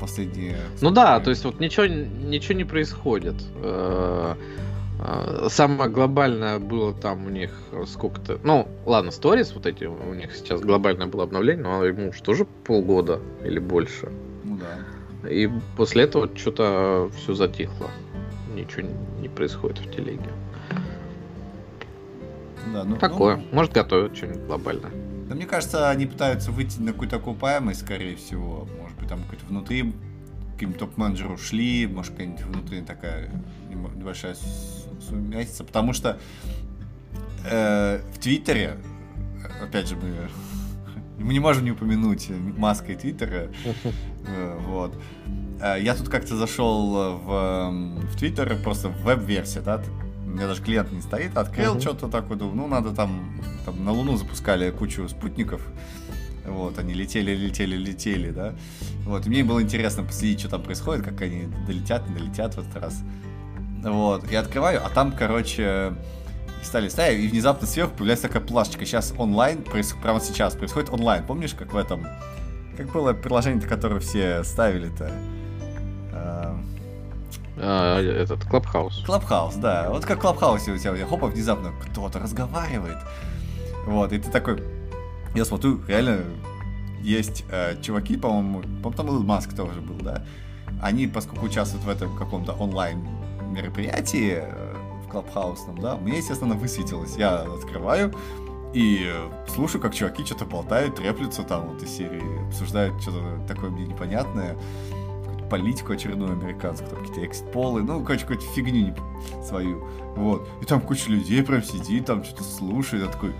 последние... 0.00 0.56
Ну 0.80 0.90
да, 0.90 1.20
то 1.20 1.30
есть 1.30 1.44
вот 1.44 1.60
ничего, 1.60 1.86
ничего 1.86 2.54
не 2.54 2.64
происходит. 2.64 3.36
Э, 3.62 4.34
э, 4.98 5.46
Самое 5.48 5.88
глобальное 5.88 6.58
было 6.58 6.92
там 6.92 7.26
у 7.26 7.30
них 7.30 7.50
сколько-то... 7.86 8.38
Ну, 8.42 8.66
ладно, 8.84 9.12
сторис 9.12 9.54
вот 9.54 9.66
эти, 9.66 9.84
у 9.84 10.14
них 10.14 10.34
сейчас 10.34 10.60
глобальное 10.60 11.06
было 11.06 11.22
обновление, 11.22 11.62
но 11.62 11.84
ему 11.84 12.08
уж 12.08 12.20
тоже 12.20 12.46
полгода 12.64 13.20
или 13.44 13.60
больше. 13.60 14.08
Ну 14.44 14.58
да. 14.58 15.28
И 15.28 15.48
после 15.76 16.02
этого 16.02 16.28
что-то 16.34 17.08
все 17.16 17.34
затихло. 17.34 17.88
Ничего 18.54 18.88
не 19.20 19.28
происходит 19.28 19.78
в 19.78 19.90
телеге. 19.90 20.30
Да, 22.72 22.84
ну, 22.84 22.96
Такое. 22.96 23.36
ну, 23.36 23.44
Может 23.52 23.72
готовят 23.72 24.16
что-нибудь 24.16 24.42
глобальное. 24.46 24.90
Да 25.28 25.34
мне 25.34 25.46
кажется, 25.46 25.90
они 25.90 26.06
пытаются 26.06 26.52
выйти 26.52 26.78
на 26.80 26.92
какую-то 26.92 27.16
окупаемость, 27.16 27.80
скорее 27.80 28.16
всего. 28.16 28.68
Может 28.80 28.98
быть, 28.98 29.08
там 29.08 29.22
какой-то 29.22 29.46
внутри 29.46 29.92
каким-то 30.54 30.80
топ-менеджеру 30.80 31.34
ушли, 31.34 31.86
может, 31.86 32.12
какая-нибудь 32.12 32.42
внутри 32.42 32.82
такая 32.82 33.30
небо- 33.68 33.90
небольшая 33.96 34.36
сумятица. 35.00 35.64
Потому 35.64 35.92
что 35.92 36.18
э, 37.50 38.00
в 38.14 38.18
Твиттере, 38.18 38.76
э, 39.42 39.64
опять 39.64 39.88
же, 39.88 39.96
мы, 39.96 40.28
мы 41.18 41.32
не 41.32 41.40
можем 41.40 41.64
не 41.64 41.72
упомянуть 41.72 42.30
маской 42.56 42.94
Твиттера, 42.94 43.50
э, 44.26 44.58
вот. 44.66 44.96
Э, 45.62 45.76
Я 45.80 45.94
тут 45.94 46.08
как-то 46.08 46.36
зашел 46.36 47.18
в, 47.18 47.30
м, 47.68 47.96
в 48.00 48.16
Твиттер, 48.16 48.56
просто 48.62 48.88
в 48.88 49.02
веб-версия, 49.02 49.60
да, 49.60 49.80
у 50.26 50.30
меня 50.30 50.46
даже 50.46 50.62
клиент 50.62 50.92
не 50.92 51.00
стоит, 51.02 51.36
открыл 51.36 51.72
Мгм. 51.72 51.80
что-то 51.80 52.08
такое, 52.08 52.36
думаю, 52.36 52.56
ну, 52.56 52.66
надо 52.66 52.90
там, 52.92 53.40
там 53.64 53.84
на 53.84 53.92
Луну 53.92 54.16
запускали 54.16 54.70
кучу 54.70 55.08
спутников, 55.08 55.60
вот, 56.46 56.78
они 56.78 56.94
летели, 56.94 57.32
летели, 57.34 57.76
летели, 57.76 58.30
да, 58.30 58.54
вот, 59.04 59.26
и 59.26 59.28
мне 59.28 59.44
было 59.44 59.62
интересно 59.62 60.02
последить, 60.02 60.40
что 60.40 60.48
там 60.48 60.62
происходит, 60.62 61.04
как 61.04 61.20
они 61.22 61.46
долетят, 61.66 62.08
не 62.08 62.14
долетят 62.16 62.54
в 62.54 62.58
этот 62.58 62.82
раз, 62.82 63.00
вот, 63.84 64.30
и 64.30 64.34
открываю, 64.34 64.80
а 64.84 64.88
там, 64.88 65.12
короче, 65.12 65.92
стали 66.62 66.88
ставить, 66.88 67.24
и 67.24 67.28
внезапно 67.28 67.66
сверху 67.66 67.92
появляется 67.94 68.28
такая 68.28 68.42
плашечка, 68.42 68.84
сейчас 68.86 69.12
онлайн, 69.18 69.58
проис- 69.58 69.94
прямо 70.02 70.18
сейчас 70.20 70.54
происходит 70.54 70.90
онлайн, 70.90 71.24
помнишь, 71.24 71.54
как 71.54 71.72
в 71.72 71.76
этом, 71.76 72.06
как 72.76 72.90
было 72.92 73.12
приложение, 73.12 73.60
которое 73.68 74.00
все 74.00 74.42
ставили-то, 74.44 75.12
А, 77.58 78.00
Этот 78.00 78.44
Клабхаус. 78.44 79.04
Клабхаус, 79.04 79.54
да. 79.56 79.90
Вот 79.90 80.04
как 80.04 80.18
в 80.18 80.20
Клабхаусе 80.20 80.72
у 80.72 80.78
тебя, 80.78 80.92
опа, 80.92 81.26
внезапно 81.26 81.72
кто-то 81.80 82.18
разговаривает. 82.18 82.98
Вот, 83.86 84.12
и 84.12 84.18
ты 84.18 84.30
такой... 84.30 84.62
Я 85.34 85.44
смотрю, 85.44 85.80
реально 85.86 86.20
есть 87.02 87.44
э, 87.50 87.80
чуваки, 87.82 88.16
по-моему, 88.16 88.60
по-моему, 88.60 88.92
там 88.92 89.08
Илон 89.08 89.26
Маск 89.26 89.54
тоже 89.54 89.80
был, 89.80 89.96
да? 89.96 90.24
Они, 90.80 91.06
поскольку 91.06 91.46
участвуют 91.46 91.84
в 91.84 91.88
этом 91.88 92.16
каком-то 92.16 92.52
онлайн 92.52 93.06
мероприятии 93.50 94.38
э, 94.42 94.74
в 95.04 95.08
Клабхаусном, 95.08 95.78
да, 95.78 95.96
мне, 95.96 96.18
естественно, 96.18 96.54
высветилось. 96.54 97.16
Я 97.16 97.42
открываю 97.42 98.14
и 98.72 99.12
слушаю, 99.48 99.80
как 99.80 99.94
чуваки 99.94 100.24
что-то 100.24 100.46
болтают, 100.46 100.96
треплются 100.96 101.42
там 101.42 101.68
вот 101.68 101.82
из 101.82 101.90
серии, 101.90 102.46
обсуждают 102.48 103.00
что-то 103.02 103.40
такое 103.46 103.70
мне 103.70 103.86
непонятное 103.86 104.56
политику 105.52 105.92
очередную 105.92 106.32
американскую, 106.32 106.88
там 106.88 107.00
какие-то 107.00 107.26
эксполы, 107.26 107.82
ну, 107.82 108.02
короче, 108.02 108.22
какую-то 108.22 108.46
фигню 108.54 108.96
свою. 109.46 109.86
Вот. 110.16 110.48
И 110.62 110.64
там 110.64 110.80
куча 110.80 111.10
людей 111.10 111.42
прям 111.42 111.62
сидит, 111.62 112.06
там 112.06 112.24
что-то 112.24 112.42
слушает, 112.42 113.04
я 113.04 113.10
такой, 113.10 113.34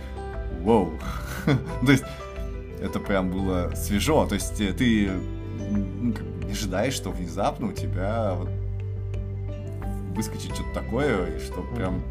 вау. 0.60 0.90
То 1.46 1.90
есть, 1.90 2.04
это 2.82 3.00
прям 3.00 3.30
было 3.30 3.72
свежо. 3.74 4.26
То 4.26 4.34
есть, 4.34 4.60
э, 4.60 4.74
ты 4.74 5.10
не 6.44 6.52
ожидаешь, 6.52 6.92
что 6.92 7.08
внезапно 7.08 7.68
у 7.68 7.72
тебя 7.72 8.34
вот 8.34 8.50
выскочит 10.14 10.54
что-то 10.54 10.74
такое, 10.74 11.34
и 11.34 11.40
что 11.40 11.62
прям 11.74 12.02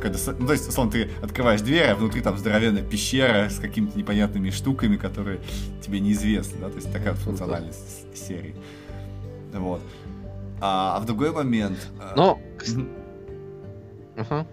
доста- 0.00 0.36
ну, 0.38 0.46
то 0.46 0.52
есть, 0.52 0.68
условно, 0.68 0.92
ты 0.92 1.10
открываешь 1.22 1.60
дверь, 1.60 1.88
а 1.90 1.94
внутри 1.96 2.20
там 2.20 2.36
здоровенная 2.38 2.82
пещера 2.82 3.48
с 3.48 3.58
какими-то 3.58 3.98
непонятными 3.98 4.50
штуками, 4.50 4.96
которые 4.96 5.40
тебе 5.84 6.00
неизвестны, 6.00 6.58
да, 6.60 6.68
то 6.68 6.76
есть 6.76 6.92
такая 6.92 7.12
вот 7.12 7.20
функциональность 7.20 8.14
с- 8.14 8.26
серии. 8.26 8.54
Вот. 9.52 9.82
А, 10.60 10.96
а 10.96 11.00
в 11.00 11.06
другой 11.06 11.32
момент... 11.32 11.78
а, 12.00 12.14
Но. 12.16 12.40
Ага. 14.16 14.46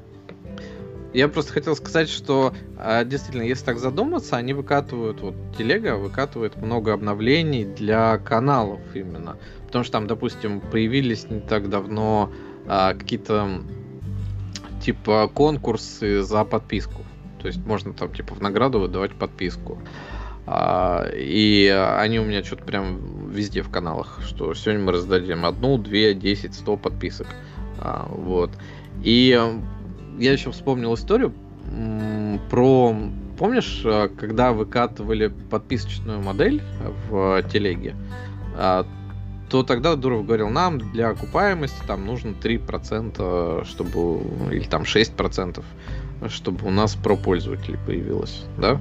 Я 1.13 1.27
просто 1.27 1.53
хотел 1.53 1.75
сказать, 1.75 2.07
что 2.07 2.53
а, 2.77 3.03
действительно, 3.03 3.41
если 3.43 3.65
так 3.65 3.79
задуматься, 3.79 4.37
они 4.37 4.53
выкатывают, 4.53 5.21
вот 5.21 5.35
телега 5.57 5.95
выкатывает 5.97 6.55
много 6.57 6.93
обновлений 6.93 7.65
для 7.65 8.17
каналов 8.19 8.79
именно. 8.93 9.37
Потому 9.65 9.83
что 9.83 9.93
там, 9.93 10.07
допустим, 10.07 10.61
появились 10.61 11.29
не 11.29 11.39
так 11.39 11.69
давно 11.69 12.31
а, 12.67 12.93
какие-то 12.93 13.61
типа 14.79 15.29
конкурсы 15.33 16.21
за 16.23 16.43
подписку. 16.43 17.03
То 17.41 17.47
есть 17.47 17.65
можно 17.65 17.93
там 17.93 18.13
типа 18.13 18.35
в 18.35 18.41
награду 18.41 18.79
выдавать 18.79 19.13
подписку. 19.13 19.79
А, 20.45 21.07
и 21.13 21.67
они 21.67 22.19
у 22.19 22.25
меня 22.25 22.43
что-то 22.43 22.63
прям 22.63 23.29
везде 23.29 23.61
в 23.61 23.69
каналах, 23.69 24.19
что 24.25 24.53
сегодня 24.53 24.83
мы 24.83 24.93
раздадим 24.93 25.45
одну, 25.45 25.77
две, 25.77 26.13
десять, 26.13 26.55
сто 26.55 26.75
подписок. 26.75 27.27
А, 27.79 28.07
вот. 28.09 28.51
И 29.03 29.39
я 30.17 30.31
еще 30.33 30.51
вспомнил 30.51 30.93
историю 30.95 31.33
про... 32.49 32.95
Помнишь, 33.37 33.83
э, 33.85 34.09
когда 34.19 34.51
выкатывали 34.51 35.27
подписочную 35.27 36.19
модель 36.19 36.61
в 37.07 37.41
телеге, 37.43 37.95
а, 38.57 38.85
то 39.49 39.63
тогда 39.63 39.95
Дуров 39.95 40.25
говорил, 40.25 40.49
нам 40.49 40.79
для 40.91 41.09
окупаемости 41.09 41.79
там 41.87 42.05
нужно 42.05 42.29
3%, 42.29 43.65
чтобы... 43.65 44.21
Или 44.53 44.65
там 44.65 44.83
6%, 44.83 45.63
чтобы 46.27 46.67
у 46.67 46.71
нас 46.71 46.95
про 46.95 47.15
пользователей 47.15 47.77
появилось, 47.85 48.45
да? 48.57 48.79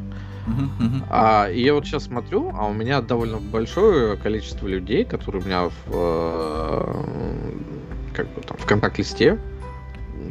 А, 1.11 1.49
и 1.51 1.63
я 1.63 1.75
вот 1.75 1.85
сейчас 1.85 2.05
смотрю, 2.05 2.53
а 2.55 2.67
у 2.67 2.73
меня 2.73 3.01
довольно 3.03 3.39
большое 3.39 4.17
количество 4.17 4.67
людей, 4.67 5.05
которые 5.05 5.43
у 5.43 5.45
меня 5.45 5.69
в, 5.69 5.73
э, 5.89 7.05
как 8.15 8.29
бы 8.35 8.41
там, 8.41 8.57
в 8.57 8.65
контакт-листе, 8.65 9.39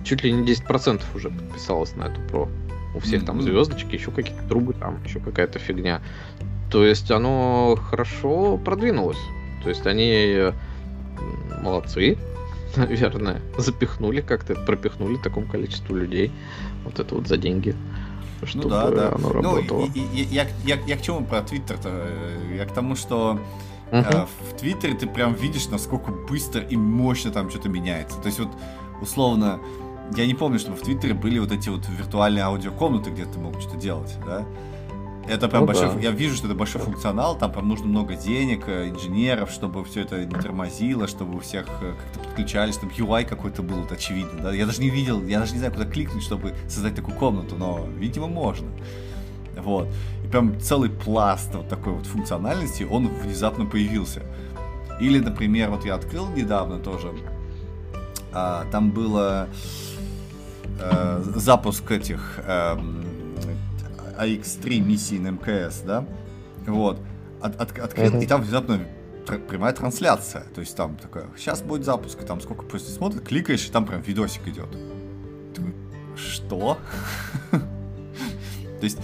чуть 0.04 0.24
ли 0.24 0.32
не 0.32 0.44
10% 0.44 1.02
уже 1.16 1.30
подписалось 1.30 1.96
на 1.96 2.06
эту 2.06 2.20
про. 2.22 2.50
У 2.96 3.00
всех 3.00 3.26
там 3.26 3.42
звездочки, 3.44 3.94
еще 3.94 4.10
какие-то 4.10 4.42
трубы, 4.48 4.74
там 4.74 4.98
еще 5.04 5.20
какая-то 5.20 5.60
фигня. 5.60 6.02
То 6.72 6.84
есть 6.84 7.12
оно 7.12 7.78
хорошо 7.90 8.58
продвинулось. 8.58 9.20
То 9.64 9.70
есть 9.70 9.86
они 9.86 10.52
молодцы, 11.62 12.18
наверное, 12.76 13.42
запихнули 13.58 14.22
как-то, 14.22 14.56
пропихнули 14.56 15.18
такому 15.18 15.48
количеству 15.48 15.96
людей 15.96 16.32
вот 16.86 17.00
это 17.00 17.16
вот 17.16 17.28
за 17.28 17.38
деньги, 17.38 17.76
чтобы 18.44 18.66
Ну 18.66 18.70
да, 18.70 18.90
да. 18.92 19.08
оно 19.16 19.18
Ну, 19.30 19.34
работало. 19.34 19.86
и- 19.86 20.00
и- 20.00 20.22
и- 20.24 20.34
я, 20.36 20.48
я, 20.66 20.78
я 20.86 20.98
к 20.98 21.02
чему 21.02 21.26
про 21.26 21.42
Твиттер-то? 21.42 21.90
Я 22.56 22.66
к 22.66 22.74
тому, 22.74 22.96
что 22.96 23.40
Мгм. 23.92 24.02
э, 24.10 24.26
в 24.52 24.58
Твиттере 24.58 24.94
ты 24.94 25.08
прям 25.08 25.34
видишь, 25.34 25.68
насколько 25.70 26.12
быстро 26.12 26.62
и 26.62 26.76
мощно 26.76 27.32
там 27.32 27.50
что-то 27.50 27.70
меняется. 27.70 28.20
То 28.20 28.28
есть 28.28 28.40
вот, 28.40 28.50
условно, 29.02 29.60
я 30.16 30.26
не 30.28 30.34
помню, 30.36 30.60
чтобы 30.60 30.78
в 30.78 30.82
Твиттере 30.82 31.14
были 31.14 31.40
вот 31.40 31.52
эти 31.52 31.70
вот 31.70 31.82
виртуальные 31.90 32.44
аудиокомнаты, 32.44 33.10
где 33.10 33.26
ты 33.26 33.40
мог 33.40 33.60
что-то 33.60 33.78
делать, 33.78 34.14
да? 34.26 34.46
Это 35.28 35.50
прям 35.50 35.62
Ну 35.62 35.68
большой, 35.68 35.94
да. 35.94 36.00
я 36.00 36.12
вижу, 36.12 36.36
что 36.36 36.48
это 36.48 36.56
большой 36.56 36.82
функционал, 36.82 37.38
там 37.38 37.52
прям 37.52 37.68
нужно 37.68 37.88
много 37.88 38.16
денег, 38.16 38.68
э, 38.68 38.90
инженеров, 38.90 39.52
чтобы 39.52 39.84
все 39.84 40.02
это 40.02 40.24
не 40.24 40.34
тормозило, 40.34 41.08
чтобы 41.08 41.38
у 41.38 41.40
всех 41.40 41.68
э, 41.82 41.94
как-то 41.94 42.20
подключались, 42.20 42.76
чтобы 42.76 42.94
UI 42.94 43.26
какой-то 43.26 43.62
был, 43.62 43.82
вот, 43.82 43.92
очевидно, 43.92 44.42
да? 44.42 44.54
Я 44.54 44.66
даже 44.66 44.82
не 44.82 44.90
видел, 44.90 45.22
я 45.26 45.40
даже 45.40 45.54
не 45.54 45.60
знаю, 45.60 45.74
куда 45.74 45.86
кликнуть, 45.86 46.24
чтобы 46.24 46.54
создать 46.70 46.96
такую 46.96 47.18
комнату, 47.18 47.56
но, 47.58 47.86
видимо, 47.98 48.28
можно. 48.28 48.70
Вот. 49.58 49.90
И 50.24 50.28
прям 50.28 50.60
целый 50.62 50.90
пласт 50.90 51.54
вот 51.54 51.68
такой 51.68 51.94
вот 51.94 52.06
функциональности, 52.06 52.84
он 52.84 53.08
внезапно 53.08 53.66
появился. 53.66 54.24
Или, 55.00 55.20
например, 55.20 55.72
вот 55.72 55.86
я 55.86 55.96
открыл 55.96 56.28
недавно 56.30 56.80
тоже, 56.80 57.12
а, 58.32 58.66
там 58.72 58.92
было 58.92 59.48
э, 60.80 61.24
запуск 61.36 61.92
этих 61.92 62.40
э, 62.40 62.78
AX3 64.20 64.80
миссий 64.80 65.20
на 65.20 65.30
МКС, 65.32 65.82
да, 65.86 66.06
вот, 66.66 67.00
от, 67.42 67.60
от, 67.62 67.80
открыл, 67.80 68.14
uh-huh. 68.14 68.24
и 68.24 68.28
там 68.28 68.42
внезапно 68.42 68.80
тр- 69.26 69.46
прямая 69.46 69.74
трансляция, 69.74 70.44
то 70.54 70.62
есть 70.62 70.76
там 70.76 70.96
такое, 70.98 71.26
сейчас 71.38 71.62
будет 71.62 71.86
запуск, 71.86 72.22
и 72.22 72.26
там 72.26 72.42
сколько 72.42 72.64
просто 72.64 72.92
смотрит, 72.92 73.24
кликаешь, 73.24 73.68
и 73.68 73.72
там 73.72 73.86
прям 73.86 74.02
видосик 74.02 74.48
идет. 74.48 74.70
Такой, 75.54 75.74
что? 76.16 76.78
То 77.52 78.84
есть 78.84 79.00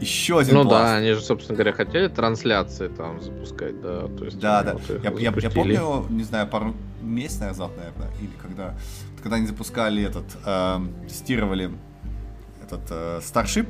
еще 0.00 0.38
один 0.38 0.54
Ну 0.54 0.64
пласт. 0.64 0.84
да, 0.84 0.96
они 0.96 1.12
же, 1.12 1.20
собственно 1.20 1.56
говоря, 1.56 1.72
хотели 1.72 2.08
трансляции 2.08 2.88
там 2.88 3.20
запускать, 3.20 3.80
да. 3.80 4.08
То 4.08 4.24
есть, 4.24 4.38
Да, 4.38 4.62
да. 4.62 4.74
вот 4.74 5.20
Я, 5.20 5.32
помню, 5.32 6.06
не 6.10 6.24
знаю, 6.24 6.46
пару 6.48 6.74
месяцев 7.02 7.42
назад, 7.42 7.70
наверное, 7.76 8.10
или 8.20 8.30
когда, 8.42 8.74
когда 9.22 9.36
они 9.36 9.46
запускали 9.46 10.02
этот, 10.02 10.24
эм, 10.44 10.92
тестировали 11.08 11.70
этот 12.62 12.82
э, 12.90 13.20
Starship, 13.22 13.68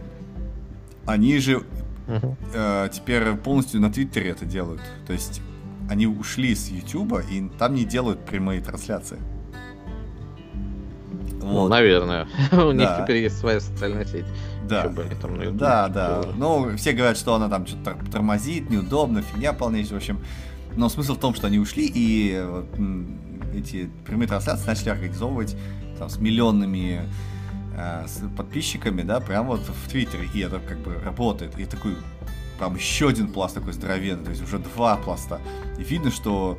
они 1.06 1.38
же 1.38 1.62
э, 2.54 2.88
теперь 2.92 3.34
полностью 3.34 3.80
на 3.80 3.92
Твиттере 3.92 4.30
это 4.30 4.44
делают. 4.44 4.80
То 5.06 5.12
есть 5.12 5.40
они 5.88 6.06
ушли 6.06 6.54
с 6.54 6.68
Ютуба 6.68 7.20
и 7.20 7.48
там 7.58 7.74
не 7.74 7.84
делают 7.84 8.24
прямые 8.24 8.60
трансляции. 8.60 9.18
Ну, 11.40 11.52
Вот. 11.62 11.68
наверное. 11.68 12.26
У 12.52 12.72
них 12.72 12.88
теперь 13.00 13.18
есть 13.18 13.38
своя 13.38 13.60
социальная 13.60 14.04
сеть. 14.04 14.26
Да. 14.68 14.82
Там 14.82 15.56
Да, 15.56 15.88
да. 15.88 16.22
Ну, 16.36 16.76
все 16.76 16.92
говорят, 16.92 17.16
что 17.16 17.34
она 17.34 17.48
там 17.48 17.66
что-то 17.66 17.96
тормозит, 18.10 18.68
неудобно, 18.68 19.22
фигня 19.22 19.52
полнейшая, 19.52 19.94
в 19.94 19.96
общем. 19.96 20.20
Но 20.74 20.88
смысл 20.88 21.14
в 21.14 21.20
том, 21.20 21.34
что 21.34 21.46
они 21.46 21.58
ушли 21.58 21.90
и 21.92 22.44
эти 23.54 23.88
прямые 24.04 24.28
трансляции 24.28 24.66
начали 24.66 24.88
организовывать 24.90 25.56
там, 25.98 26.08
с 26.10 26.18
миллионными 26.18 27.02
э, 27.76 28.06
с 28.08 28.22
подписчиками, 28.36 29.02
да, 29.02 29.20
прям 29.20 29.46
вот 29.46 29.60
в 29.60 29.88
Твиттере. 29.88 30.28
И 30.34 30.40
это 30.40 30.58
как 30.58 30.78
бы 30.78 30.94
работает. 30.94 31.58
И 31.58 31.64
такой 31.64 31.94
прям 32.58 32.74
еще 32.74 33.08
один 33.08 33.28
пласт 33.28 33.54
такой 33.54 33.72
здоровенный, 33.72 34.24
то 34.24 34.30
есть 34.30 34.42
уже 34.42 34.58
два 34.58 34.96
пласта. 34.96 35.40
И 35.78 35.82
видно, 35.82 36.10
что 36.10 36.58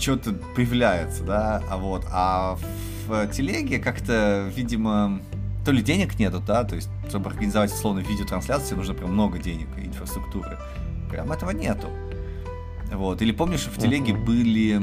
что-то 0.00 0.32
появляется, 0.56 1.22
да, 1.22 1.62
а 1.70 1.76
вот, 1.76 2.04
а 2.10 2.58
в 3.06 3.28
телеге 3.28 3.78
как-то, 3.78 4.50
видимо, 4.56 5.20
то 5.64 5.70
ли 5.70 5.82
денег 5.82 6.18
нету, 6.18 6.42
да, 6.44 6.64
то 6.64 6.74
есть, 6.74 6.88
чтобы 7.08 7.30
организовать 7.30 7.72
условно 7.72 8.00
видеотрансляцию, 8.00 8.78
нужно 8.78 8.94
прям 8.94 9.12
много 9.12 9.38
денег 9.38 9.68
и 9.78 9.86
инфраструктуры. 9.86 10.58
Прям 11.10 11.30
этого 11.30 11.50
нету. 11.50 11.88
Вот. 12.92 13.22
Или 13.22 13.32
помнишь, 13.32 13.66
в 13.66 13.78
телеге 13.78 14.14
были 14.14 14.82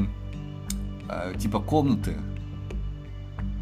э, 1.09 1.33
типа 1.37 1.59
комнаты. 1.59 2.15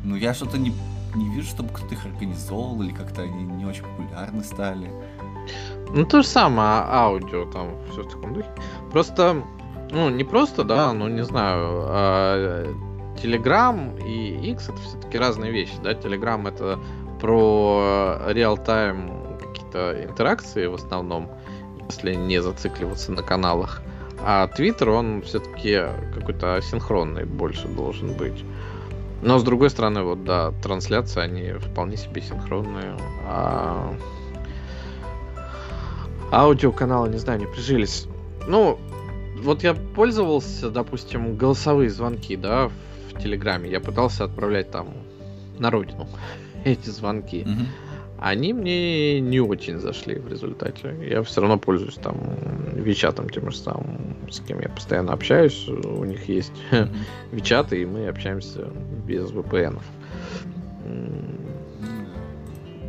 Ну, 0.03 0.15
я 0.15 0.33
что-то 0.33 0.57
не, 0.57 0.73
не 1.17 1.29
вижу, 1.29 1.47
чтобы 1.49 1.69
кто-то 1.69 1.93
их 1.93 2.05
организовывал, 2.05 2.81
или 2.81 2.91
как-то 2.91 3.23
они 3.23 3.43
не 3.43 3.65
очень 3.65 3.83
популярны 3.83 4.43
стали. 4.43 4.91
Ну, 5.93 6.05
то 6.05 6.21
же 6.21 6.27
самое, 6.27 6.69
а- 6.69 7.05
аудио 7.05 7.45
там, 7.45 7.77
все 7.91 8.03
в 8.03 8.09
таком 8.09 8.33
духе. 8.33 8.49
Просто, 8.91 9.43
ну, 9.91 10.09
не 10.09 10.23
просто, 10.23 10.63
да, 10.63 10.93
ну, 10.93 11.07
не 11.07 11.23
знаю, 11.23 11.85
а, 11.87 12.73
Telegram 13.21 13.99
и 14.05 14.51
X 14.51 14.69
это 14.69 14.77
все-таки 14.77 15.17
разные 15.17 15.51
вещи, 15.51 15.73
да. 15.83 15.93
Telegram 15.93 16.47
это 16.47 16.79
про 17.19 18.19
реал-тайм 18.27 19.37
какие-то 19.41 20.03
интеракции 20.03 20.67
в 20.67 20.75
основном, 20.75 21.29
если 21.89 22.13
не 22.13 22.41
зацикливаться 22.41 23.11
на 23.11 23.23
каналах. 23.23 23.81
А 24.19 24.47
Twitter, 24.57 24.89
он 24.89 25.21
все-таки 25.21 25.81
какой-то 26.13 26.55
асинхронный 26.55 27.25
больше 27.25 27.67
должен 27.67 28.13
быть. 28.13 28.43
Но 29.21 29.39
с 29.39 29.43
другой 29.43 29.69
стороны, 29.69 30.03
вот 30.03 30.23
да, 30.23 30.51
трансляции, 30.61 31.21
они 31.21 31.53
вполне 31.53 31.97
себе 31.97 32.21
синхронные. 32.21 32.95
А 33.25 33.95
аудиоканалы, 36.31 37.09
не 37.09 37.17
знаю, 37.17 37.39
не 37.39 37.45
прижились. 37.45 38.07
Ну, 38.47 38.79
вот 39.41 39.63
я 39.63 39.73
пользовался, 39.73 40.69
допустим, 40.69 41.35
голосовые 41.35 41.89
звонки, 41.89 42.35
да, 42.35 42.67
в 42.67 43.21
Телеграме. 43.21 43.69
Я 43.69 43.79
пытался 43.79 44.25
отправлять 44.25 44.71
там 44.71 44.89
на 45.57 45.71
родину 45.71 46.07
эти 46.65 46.89
звонки. 46.89 47.43
Мгм. 47.45 47.67
Они 48.19 48.51
мне 48.51 49.21
не 49.21 49.39
очень 49.39 49.79
зашли 49.79 50.15
в 50.15 50.27
результате. 50.27 50.95
Я 51.07 51.21
все 51.21 51.41
равно 51.41 51.59
пользуюсь 51.59 51.95
там 51.95 52.17
Вичатом 52.73 53.29
тем 53.29 53.51
же 53.51 53.57
самым, 53.57 54.15
с 54.31 54.39
кем 54.39 54.59
я 54.59 54.69
постоянно 54.69 55.13
общаюсь. 55.13 55.67
У 55.67 56.03
них 56.03 56.27
есть. 56.27 56.53
Вичаты, 57.31 57.81
и 57.81 57.85
мы 57.85 58.07
общаемся 58.07 58.67
без 59.05 59.29
VPN. 59.31 59.79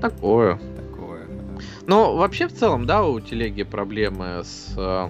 Такое. 0.01 0.59
Такое. 0.77 1.27
Но 1.87 2.17
вообще 2.17 2.49
в 2.49 2.55
целом, 2.55 2.87
да, 2.87 3.05
у 3.05 3.21
телеги 3.21 3.65
проблемы 3.65 4.43
с 4.45 4.75
э, 4.77 5.09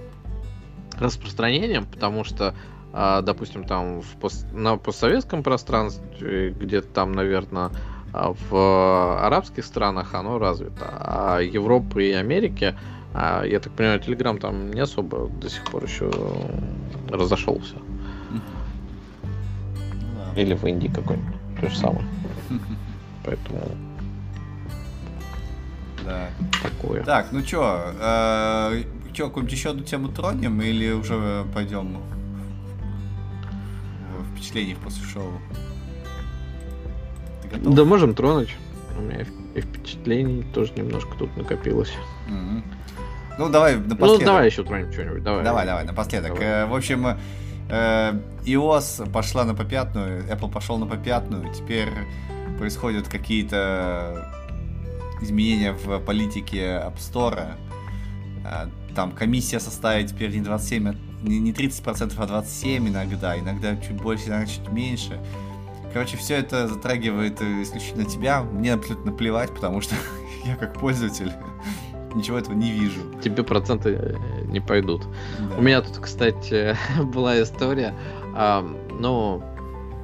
распространением, 0.99 1.87
потому 1.87 2.25
что, 2.25 2.55
а, 2.93 3.21
допустим, 3.21 3.65
там 3.65 4.01
в 4.01 4.17
пос- 4.17 4.51
на 4.53 4.77
постсоветском 4.79 5.43
пространстве, 5.43 6.51
где-то 6.51 6.89
там, 6.89 7.13
наверное, 7.13 7.71
в 8.13 9.25
арабских 9.27 9.65
странах 9.65 10.15
оно 10.15 10.39
развито, 10.39 10.87
а 10.91 11.41
Европы 11.41 12.09
и 12.09 12.13
Америки, 12.13 12.75
а, 13.15 13.45
я 13.45 13.59
так 13.61 13.73
понимаю, 13.73 14.01
Телеграм 14.01 14.39
там 14.39 14.71
не 14.73 14.81
особо 14.81 15.29
до 15.29 15.49
сих 15.51 15.65
пор 15.65 15.85
еще 15.85 16.11
разошелся. 17.11 17.75
Или 20.37 20.55
в 20.55 20.65
Индии 20.65 20.89
какой-нибудь. 20.89 21.35
То 21.61 21.69
же 21.69 21.77
самое. 21.77 22.05
Поэтому 23.25 23.61
Да. 26.05 26.29
такое. 26.63 27.03
Так, 27.05 27.33
ну 27.33 27.43
чё, 27.43 27.93
э, 28.01 28.83
чё, 29.13 29.27
какую-нибудь 29.27 29.53
еще 29.53 29.71
одну 29.71 29.83
тему 29.83 30.09
тронем 30.09 30.61
или 30.63 30.93
уже 30.93 31.45
пойдем 31.55 31.99
в 34.19 34.33
впечатлениях 34.33 34.79
после 34.79 35.05
шоу? 35.05 35.33
Готов? 37.53 37.75
Да 37.75 37.85
можем 37.85 38.15
тронуть. 38.15 38.55
У 38.99 39.03
меня 39.03 39.25
и 39.55 39.61
впечатлений 39.61 40.43
тоже 40.55 40.73
немножко 40.77 41.17
тут 41.19 41.37
накопилось. 41.37 41.93
Мгм. 42.29 42.63
Ну, 43.39 43.49
давай 43.49 43.77
Ну, 43.77 43.89
напоследок. 43.91 44.27
давай 44.27 44.47
еще 44.47 44.65
тронем 44.65 44.93
что-нибудь. 44.93 45.23
Давай, 45.23 45.45
Давай, 45.45 45.67
давай, 45.67 45.85
напоследок. 45.85 46.33
Давай. 46.35 46.45
Э, 46.47 46.67
в 46.67 46.75
общем, 46.75 47.07
э, 47.71 48.13
iOS 48.45 49.11
пошла 49.13 49.45
на 49.45 49.55
попятную, 49.55 50.25
Apple 50.25 50.51
пошел 50.51 50.79
на 50.79 50.87
попятную, 50.87 51.53
теперь 51.55 51.89
происходят 52.59 53.07
какие-то 53.09 54.33
изменения 55.23 55.73
в 55.73 56.01
политике 56.01 56.83
App 56.85 56.97
Store. 56.99 57.55
Э, 58.45 58.67
Там 58.95 59.13
комиссия 59.13 59.61
составит 59.61 60.09
теперь 60.09 60.31
не 60.35 60.41
27, 60.41 60.89
а- 60.89 60.95
не 61.23 61.53
30%, 61.53 62.19
а 62.19 62.27
27 62.27 62.89
иногда, 62.89 63.39
иногда 63.39 63.77
чуть 63.77 63.93
больше, 64.03 64.29
иногда 64.29 64.47
чуть 64.47 64.69
меньше. 64.73 65.21
Короче, 65.93 66.17
все 66.17 66.35
это 66.37 66.69
затрагивает 66.69 67.41
э, 67.41 67.63
исключительно 67.63 68.05
тебя. 68.05 68.43
Мне 68.43 68.75
абсолютно 68.75 69.13
плевать, 69.13 69.55
потому 69.55 69.81
что 69.81 69.95
я 70.45 70.57
как 70.57 70.75
пользователь 70.75 71.33
ничего 72.15 72.39
этого 72.39 72.55
не 72.55 72.71
вижу. 72.71 73.01
Тебе 73.23 73.43
проценты 73.43 73.91
э, 73.91 74.15
не 74.47 74.61
пойдут. 74.61 75.07
Да. 75.39 75.57
У 75.57 75.63
меня 75.63 75.81
тут, 75.81 75.99
кстати, 75.99 76.77
была 77.03 77.41
история. 77.43 77.95
А, 78.35 78.63
ну, 78.99 79.43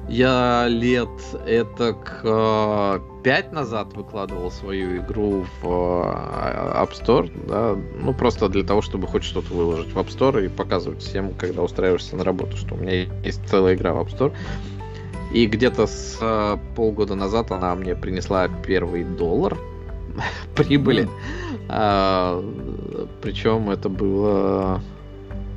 я 0.07 0.67
лет 0.67 1.09
это 1.47 1.93
к 1.93 3.01
5 3.23 3.51
назад 3.53 3.93
выкладывал 3.93 4.51
свою 4.51 4.97
игру 4.97 5.45
в 5.61 5.65
э, 5.65 6.83
App 6.83 6.91
Store, 6.91 7.31
да, 7.47 7.75
ну 7.99 8.13
просто 8.13 8.47
для 8.49 8.63
того, 8.63 8.83
чтобы 8.83 9.07
хоть 9.07 9.23
что-то 9.23 9.51
выложить 9.51 9.91
в 9.93 9.97
App 9.97 10.07
Store 10.07 10.45
и 10.45 10.47
показывать 10.47 11.01
всем, 11.01 11.33
когда 11.33 11.63
устраиваешься 11.63 12.15
на 12.15 12.23
работу, 12.23 12.55
что 12.55 12.75
у 12.75 12.77
меня 12.77 13.07
есть 13.23 13.41
целая 13.47 13.73
игра 13.73 13.93
в 13.93 13.97
App 13.97 14.15
Store. 14.15 14.33
И 15.35 15.47
где-то 15.47 15.85
с 15.85 16.17
э, 16.21 16.57
полгода 16.77 17.13
назад 17.13 17.51
она 17.51 17.75
мне 17.75 17.93
принесла 17.93 18.47
первый 18.47 19.03
доллар 19.03 19.57
прибыли. 20.55 21.09
А, 21.67 22.41
причем 23.21 23.69
это 23.69 23.89
было... 23.89 24.81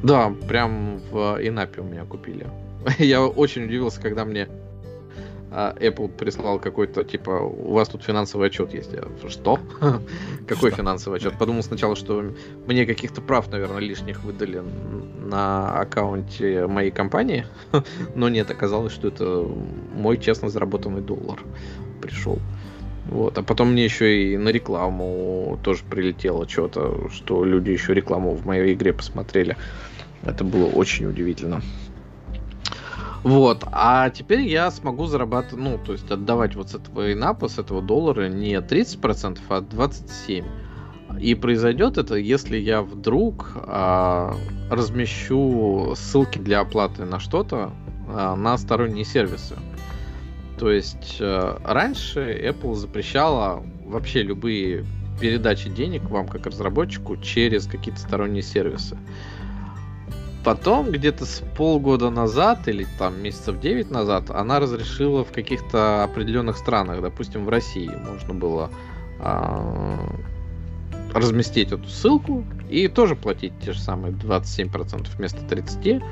Да, 0.03 0.33
прям 0.49 0.99
в 1.12 1.39
Инапе 1.41 1.83
у 1.83 1.85
меня 1.85 2.05
купили. 2.05 2.49
Я 2.99 3.24
очень 3.24 3.66
удивился, 3.66 4.01
когда 4.01 4.24
мне 4.24 4.49
а, 5.51 5.74
Apple 5.78 6.09
прислал 6.09 6.59
какой-то, 6.59 7.05
типа, 7.05 7.30
у 7.30 7.72
вас 7.72 7.88
тут 7.88 8.03
финансовый 8.03 8.49
отчет 8.49 8.74
есть. 8.74 8.92
Я, 8.92 9.05
что? 9.28 9.59
Какой 10.46 10.70
финансовый 10.70 11.16
отчет? 11.16 11.38
Подумал 11.38 11.62
сначала, 11.62 11.96
что 11.96 12.32
мне 12.66 12.86
каких-то 12.86 13.20
прав, 13.20 13.51
наверное, 13.51 13.80
лишних 13.80 14.24
выдали 14.24 14.62
на 15.24 15.80
аккаунте 15.80 16.66
моей 16.66 16.90
компании. 16.90 17.46
Но 18.14 18.28
нет, 18.28 18.51
оказалось, 18.51 18.92
что 18.92 19.09
это 19.09 19.46
мой 19.94 20.18
честно 20.18 20.51
заработанный 20.51 21.01
доллар 21.01 21.42
пришел. 22.03 22.38
Вот, 23.07 23.38
а 23.38 23.42
потом 23.42 23.72
мне 23.72 23.84
еще 23.84 24.32
и 24.32 24.36
на 24.36 24.51
рекламу 24.51 25.59
тоже 25.62 25.82
прилетело 25.88 26.46
что-то, 26.46 27.09
что 27.11 27.42
люди 27.42 27.70
еще 27.70 27.94
рекламу 27.94 28.34
в 28.34 28.44
моей 28.44 28.74
игре 28.74 28.92
посмотрели. 28.92 29.57
Это 30.24 30.44
было 30.44 30.66
очень 30.66 31.07
удивительно. 31.07 31.62
Вот, 33.25 33.64
а 33.73 34.11
теперь 34.11 34.43
я 34.43 34.71
смогу 34.71 35.07
зарабатывать, 35.07 35.64
ну, 35.64 35.79
то 35.79 35.93
есть 35.93 36.11
отдавать 36.11 36.55
вот 36.55 36.71
с 36.71 36.75
этого 36.75 37.12
инапа, 37.12 37.49
с 37.49 37.59
этого 37.59 37.83
доллара 37.83 38.29
не 38.29 38.55
30%, 38.55 39.39
а 39.49 39.61
27%. 39.61 40.45
И 41.21 41.35
произойдет 41.35 41.97
это, 41.99 42.16
если 42.16 42.59
я 42.59 42.83
вдруг 42.83 43.53
а, 43.57 44.37
размещу 44.71 45.95
ссылки 45.97 46.39
для 46.39 46.61
оплаты 46.61 47.07
на 47.07 47.19
что-то 47.19 47.73
а, 48.09 48.37
на 48.37 48.57
сторонние 48.59 49.05
сервисы. 49.05 49.57
То 50.59 50.71
есть 50.71 51.16
а, 51.21 51.61
раньше 51.64 52.21
Apple 52.21 52.75
запрещала 52.75 53.64
вообще 53.87 54.23
любые 54.23 54.85
передачи 55.21 55.69
денег 55.69 56.09
вам 56.11 56.29
как 56.29 56.47
разработчику 56.47 57.16
через 57.16 57.66
какие-то 57.66 58.01
сторонние 58.01 58.43
сервисы. 58.43 58.97
Потом, 60.45 60.91
где-то 60.91 61.26
с 61.26 61.43
полгода 61.57 62.11
назад 62.11 62.68
или 62.68 62.86
там 62.99 63.20
месяцев 63.20 63.61
9 63.61 63.91
назад, 63.91 64.30
она 64.30 64.61
разрешила 64.61 65.24
в 65.24 65.32
каких-то 65.32 66.05
определенных 66.05 66.57
странах, 66.57 67.03
допустим, 67.03 67.45
в 67.45 67.49
России, 67.49 67.91
можно 67.91 68.34
было 68.34 68.70
а, 69.20 69.99
разместить 71.12 71.72
эту 71.72 71.89
ссылку 71.89 72.45
и 72.70 72.89
тоже 72.89 73.16
платить 73.16 73.53
те 73.64 73.72
же 73.72 73.80
самые 73.80 74.12
27% 74.12 75.09
вместо 75.16 75.39
30%. 75.39 76.03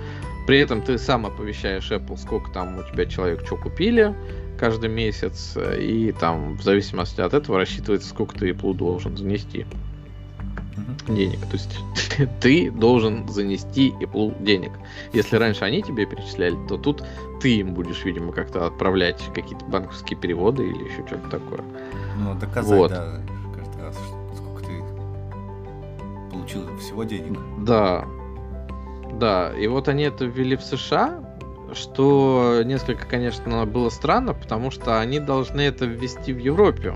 При 0.47 0.59
этом 0.59 0.83
ты 0.83 0.99
сам 0.99 1.27
оповещаешь 1.27 1.91
Apple, 1.91 2.17
сколько 2.17 2.51
там 2.53 2.79
у 2.79 2.83
тебя 2.83 3.07
человек 3.07 3.45
что 3.45 3.57
купили 3.57 4.15
каждый 4.59 4.89
месяц, 4.89 5.57
и 5.79 6.15
там 6.19 6.57
в 6.57 6.63
зависимости 6.63 7.21
от 7.21 7.35
этого 7.35 7.59
рассчитывается, 7.59 8.09
сколько 8.09 8.39
ты 8.39 8.51
Apple 8.51 8.75
должен 8.75 9.17
занести 9.17 9.67
денег. 11.09 11.41
То 11.41 11.53
есть 11.53 11.79
ты 12.41 12.71
должен 12.71 13.29
занести 13.29 13.93
Apple 14.01 14.43
денег. 14.43 14.73
Если 15.13 15.37
раньше 15.37 15.65
они 15.65 15.83
тебе 15.83 16.07
перечисляли, 16.07 16.57
то 16.69 16.77
тут 16.77 17.05
ты 17.41 17.57
им 17.57 17.75
будешь, 17.75 18.05
видимо, 18.05 18.33
как-то 18.33 18.67
отправлять 18.67 19.23
какие-то 19.35 19.65
банковские 19.67 20.19
переводы 20.19 20.65
или 20.65 20.85
еще 20.85 21.07
что-то 21.07 21.29
такое. 21.29 21.63
Ну, 22.19 22.35
доказать, 22.35 22.79
вот. 22.79 22.91
да, 22.91 23.21
каждый 23.55 23.83
раз, 23.83 23.99
сколько 24.37 24.63
ты 24.65 26.31
получил 26.31 26.77
всего 26.79 27.05
денег. 27.05 27.39
Да. 27.65 28.07
Да, 29.13 29.53
и 29.57 29.67
вот 29.67 29.89
они 29.89 30.05
это 30.05 30.27
ввели 30.27 30.57
в 30.57 30.63
США, 30.63 31.23
что 31.73 32.63
несколько, 32.65 33.07
конечно, 33.07 33.65
было 33.67 33.89
странно, 33.89 34.35
потому 34.35 34.71
что 34.71 35.01
они 35.01 35.21
должны 35.21 35.63
это 35.63 35.87
ввести 35.87 36.33
в 36.33 36.39
Европе. 36.39 36.95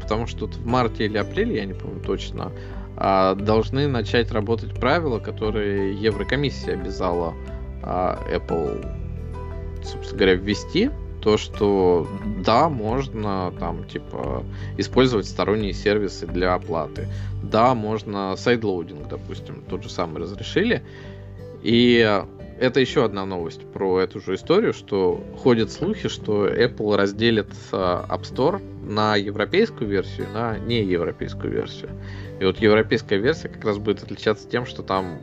Потому 0.00 0.26
что 0.28 0.40
тут 0.40 0.56
в 0.56 0.66
марте 0.66 1.06
или 1.06 1.18
апреле, 1.18 1.56
я 1.56 1.64
не 1.64 1.74
помню 1.74 2.00
точно, 2.00 2.44
а, 2.44 2.52
должны 2.96 3.88
начать 3.88 4.30
работать 4.32 4.74
правила, 4.74 5.18
которые 5.18 5.94
Еврокомиссия 5.94 6.74
обязала 6.74 7.34
а, 7.82 8.18
Apple, 8.30 8.86
собственно 9.84 10.18
говоря, 10.18 10.34
ввести. 10.34 10.90
То, 11.20 11.36
что 11.38 12.06
да, 12.44 12.68
можно 12.68 13.52
там 13.58 13.84
типа 13.84 14.44
использовать 14.78 15.26
сторонние 15.26 15.72
сервисы 15.72 16.26
для 16.26 16.54
оплаты. 16.54 17.08
Да, 17.42 17.74
можно 17.74 18.36
sideloading, 18.36 19.08
допустим, 19.08 19.62
тот 19.68 19.82
же 19.82 19.90
самый 19.90 20.22
разрешили. 20.22 20.82
И 21.62 22.22
это 22.58 22.80
еще 22.80 23.04
одна 23.04 23.26
новость 23.26 23.70
про 23.72 24.00
эту 24.00 24.20
же 24.20 24.34
историю, 24.34 24.72
что 24.72 25.22
ходят 25.42 25.70
слухи, 25.70 26.08
что 26.08 26.48
Apple 26.48 26.96
разделит 26.96 27.48
а, 27.72 28.06
App 28.08 28.22
Store 28.22 28.62
на 28.84 29.16
европейскую 29.16 29.88
версию 29.88 30.26
и 30.28 30.32
на 30.32 30.58
неевропейскую 30.58 31.52
версию. 31.52 31.90
И 32.40 32.44
вот 32.44 32.58
европейская 32.58 33.18
версия 33.18 33.48
как 33.48 33.64
раз 33.64 33.78
будет 33.78 34.02
отличаться 34.02 34.48
тем, 34.48 34.64
что 34.64 34.82
там 34.82 35.18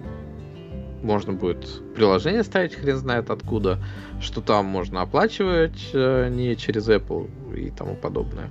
можно 1.02 1.34
будет 1.34 1.68
приложение 1.96 2.44
ставить 2.44 2.76
хрен 2.76 2.98
знает 2.98 3.30
откуда, 3.30 3.80
что 4.22 4.42
там 4.42 4.66
можно 4.66 5.02
оплачивать 5.02 5.90
э, 5.94 6.30
не 6.30 6.56
через 6.56 6.88
Apple 6.88 7.30
и 7.56 7.72
тому 7.72 7.96
подобное. 7.96 8.50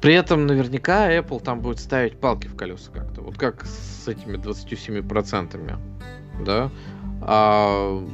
При 0.00 0.14
этом 0.14 0.46
наверняка 0.46 1.12
Apple 1.12 1.42
там 1.42 1.60
будет 1.60 1.80
ставить 1.80 2.18
палки 2.20 2.46
в 2.46 2.54
колеса 2.54 2.90
как-то. 2.92 3.22
Вот 3.22 3.36
как 3.36 3.64
с 3.64 4.06
этими 4.06 4.36
27%. 4.36 5.78
Да? 6.44 6.70
А, 7.20 8.04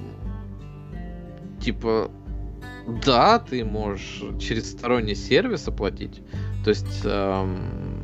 типа, 1.60 2.10
да, 3.04 3.38
ты 3.38 3.64
можешь 3.64 4.22
через 4.38 4.70
сторонний 4.70 5.14
сервис 5.14 5.66
оплатить. 5.68 6.22
То 6.64 6.70
есть 6.70 7.02
эм, 7.04 8.02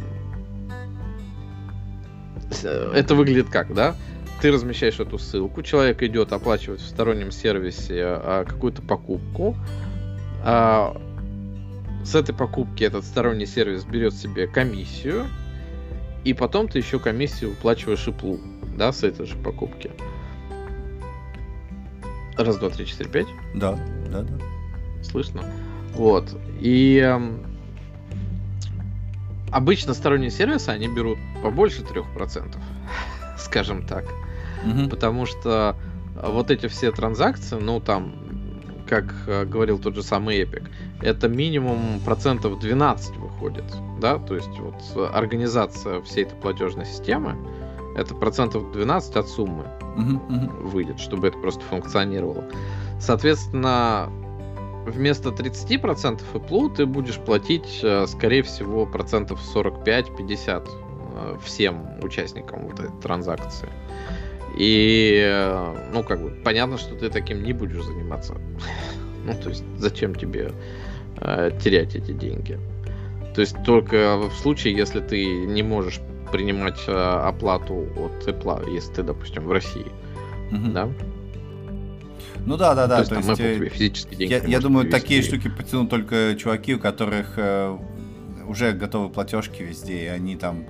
это 2.64 3.14
выглядит 3.14 3.48
как, 3.48 3.74
да? 3.74 3.94
Ты 4.40 4.50
размещаешь 4.50 4.98
эту 4.98 5.18
ссылку, 5.18 5.62
человек 5.62 6.02
идет 6.02 6.32
оплачивать 6.32 6.80
в 6.80 6.88
стороннем 6.88 7.30
сервисе 7.30 8.02
а, 8.04 8.44
какую-то 8.44 8.80
покупку. 8.82 9.56
А, 10.42 10.96
с 12.04 12.14
этой 12.14 12.34
покупки 12.34 12.82
этот 12.82 13.04
сторонний 13.04 13.46
сервис 13.46 13.84
берет 13.84 14.14
себе 14.14 14.46
комиссию, 14.46 15.26
и 16.24 16.32
потом 16.32 16.68
ты 16.68 16.78
еще 16.78 16.98
комиссию 16.98 17.50
выплачиваешь 17.50 18.06
Apple, 18.08 18.40
да, 18.76 18.92
с 18.92 19.02
этой 19.02 19.26
же 19.26 19.36
покупки. 19.36 19.90
Раз, 22.42 22.56
два, 22.56 22.70
три, 22.70 22.86
четыре, 22.86 23.10
пять. 23.10 23.26
Да, 23.54 23.78
да, 24.10 24.22
да. 24.22 24.34
Слышно. 25.02 25.42
Вот. 25.92 26.34
И 26.60 26.96
эм, 26.96 27.42
обычно 29.50 29.94
сторонние 29.94 30.30
сервисы, 30.30 30.70
они 30.70 30.88
берут 30.88 31.18
побольше 31.42 31.82
3%, 31.82 32.56
скажем 33.38 33.86
так. 33.86 34.04
Угу. 34.64 34.88
Потому 34.88 35.26
что 35.26 35.76
вот 36.14 36.50
эти 36.50 36.66
все 36.66 36.92
транзакции, 36.92 37.56
ну 37.56 37.80
там, 37.80 38.14
как 38.88 39.14
э, 39.26 39.44
говорил 39.44 39.78
тот 39.78 39.94
же 39.94 40.02
самый 40.02 40.40
Epic, 40.40 40.66
это 41.02 41.28
минимум 41.28 42.00
процентов 42.04 42.58
12 42.58 43.16
выходит, 43.16 43.64
да, 44.00 44.18
то 44.18 44.34
есть 44.34 44.50
вот 44.58 45.14
организация 45.14 46.02
всей 46.02 46.24
этой 46.24 46.36
платежной 46.36 46.84
системы, 46.86 47.36
это 47.96 48.14
процентов 48.14 48.70
12 48.72 49.16
от 49.16 49.28
суммы 49.28 49.66
выйдет, 50.62 51.00
чтобы 51.00 51.28
это 51.28 51.38
просто 51.38 51.62
функционировало. 51.64 52.44
Соответственно, 53.00 54.10
вместо 54.86 55.30
30% 55.30 56.20
Apple 56.32 56.74
ты 56.74 56.86
будешь 56.86 57.18
платить, 57.18 57.80
э, 57.82 58.06
скорее 58.06 58.42
всего, 58.42 58.86
процентов 58.86 59.40
45-50 59.54 60.68
э, 60.68 61.36
всем 61.44 61.86
участникам 62.02 62.68
вот 62.68 62.80
этой 62.80 63.00
транзакции. 63.00 63.68
И, 64.58 65.20
э, 65.22 65.90
ну, 65.92 66.02
как 66.02 66.22
бы, 66.22 66.30
понятно, 66.44 66.78
что 66.78 66.94
ты 66.94 67.08
таким 67.08 67.42
не 67.42 67.52
будешь 67.52 67.82
заниматься. 67.82 68.36
ну, 69.24 69.34
то 69.34 69.50
есть, 69.50 69.64
зачем 69.78 70.14
тебе 70.14 70.52
терять 71.62 71.96
эти 71.96 72.12
деньги? 72.12 72.58
То 73.34 73.42
есть, 73.42 73.54
только 73.64 74.16
в 74.16 74.32
случае, 74.32 74.74
если 74.74 75.00
ты 75.00 75.44
не 75.44 75.62
можешь 75.62 76.00
принимать 76.30 76.80
э, 76.86 76.92
оплату 76.92 77.86
от 77.96 78.26
Apple, 78.26 78.72
если 78.72 78.94
ты, 78.94 79.02
допустим, 79.02 79.44
в 79.44 79.52
России. 79.52 79.86
Mm-hmm. 80.50 80.72
Да? 80.72 80.88
Ну 82.46 82.56
да, 82.56 82.74
да, 82.74 82.86
да. 82.86 83.02
То, 83.02 83.10
то 83.10 83.16
есть, 83.16 83.28
есть 83.28 83.40
тебе 83.40 83.68
физически 83.68 84.14
деньги 84.14 84.32
я, 84.32 84.38
я 84.44 84.60
думаю, 84.60 84.84
привести. 84.84 85.00
такие 85.00 85.22
штуки 85.22 85.48
потянут 85.48 85.90
только 85.90 86.34
чуваки, 86.36 86.74
у 86.74 86.78
которых 86.78 87.34
э, 87.36 87.76
уже 88.46 88.72
готовы 88.72 89.08
платежки 89.10 89.62
везде, 89.62 90.04
и 90.04 90.06
они 90.06 90.36
там 90.36 90.64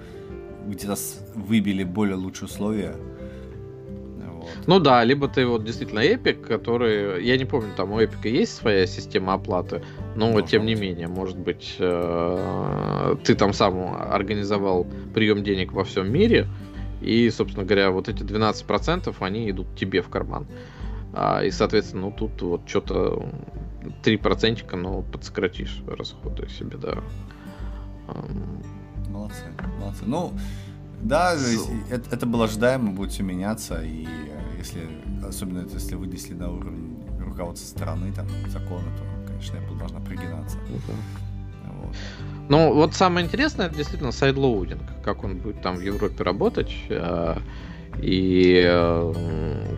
где-то 0.67 0.97
выбили 1.35 1.85
более 1.85 2.17
лучшие 2.17 2.49
условия. 2.49 2.95
Ну 4.67 4.79
да, 4.79 5.05
либо 5.05 5.29
ты 5.29 5.47
вот 5.47 5.65
действительно 5.65 6.01
Epic, 6.01 6.47
который, 6.47 7.25
я 7.25 7.37
не 7.37 7.45
помню, 7.45 7.71
там 7.77 7.93
у 7.93 8.01
Epic 8.01 8.29
есть 8.29 8.55
своя 8.55 8.87
система 8.87 9.35
оплаты, 9.35 9.83
но 10.17 10.31
Должен 10.33 10.49
тем 10.49 10.67
не 10.67 10.75
менее, 10.75 11.09
может 11.09 11.39
быть, 11.39 11.77
э, 11.79 13.17
ты 13.25 13.35
там 13.35 13.53
сам 13.53 13.97
организовал 14.01 14.87
прием 15.15 15.43
денег 15.43 15.73
во 15.73 15.85
всем 15.85 16.13
мире, 16.13 16.47
и, 17.01 17.31
собственно 17.31 17.65
говоря, 17.65 17.91
вот 17.91 18.09
эти 18.09 18.23
12% 18.23 19.15
они 19.21 19.51
идут 19.51 19.67
тебе 19.77 20.03
в 20.03 20.09
карман. 20.09 20.47
А, 21.13 21.43
и, 21.43 21.51
соответственно, 21.51 22.03
ну 22.03 22.13
тут 22.13 22.41
вот 22.43 22.69
что-то 22.69 23.29
3% 24.05 24.77
ну, 24.77 25.03
подсократишь 25.03 25.83
расходы 25.87 26.49
себе, 26.49 26.77
да. 26.77 26.99
Молодцы, 29.09 29.43
молодцы. 29.79 30.05
Ну, 30.07 30.33
да, 31.01 31.35
это, 31.91 32.15
это 32.15 32.27
было 32.27 32.45
ожидаемо, 32.45 32.93
будет 32.93 33.13
все 33.13 33.23
меняться, 33.23 33.83
и 33.83 34.05
э, 34.05 34.40
если, 34.61 34.81
особенно 35.27 35.67
если 35.73 35.95
вынесли 35.95 36.35
на 36.35 36.51
уровень 36.51 37.03
руководства 37.19 37.67
страны, 37.67 38.13
там, 38.13 38.27
закона, 38.49 38.85
то, 38.97 39.27
конечно, 39.27 39.57
Apple 39.57 39.79
должна 39.79 40.01
прогинаться. 40.01 40.57
Okay. 40.59 40.95
Вот. 41.67 41.97
Ну, 42.49 42.75
вот 42.75 42.95
самое 42.95 43.27
интересное, 43.27 43.67
это 43.67 43.77
действительно 43.77 44.13
sideloading, 44.13 44.83
как 45.05 45.25
он 45.25 45.39
будет 45.39 45.63
там 45.63 45.77
в 45.77 45.81
Европе 45.81 46.23
работать, 46.25 46.75
э, 46.89 47.37
и 48.03 48.63
э, 48.67 49.77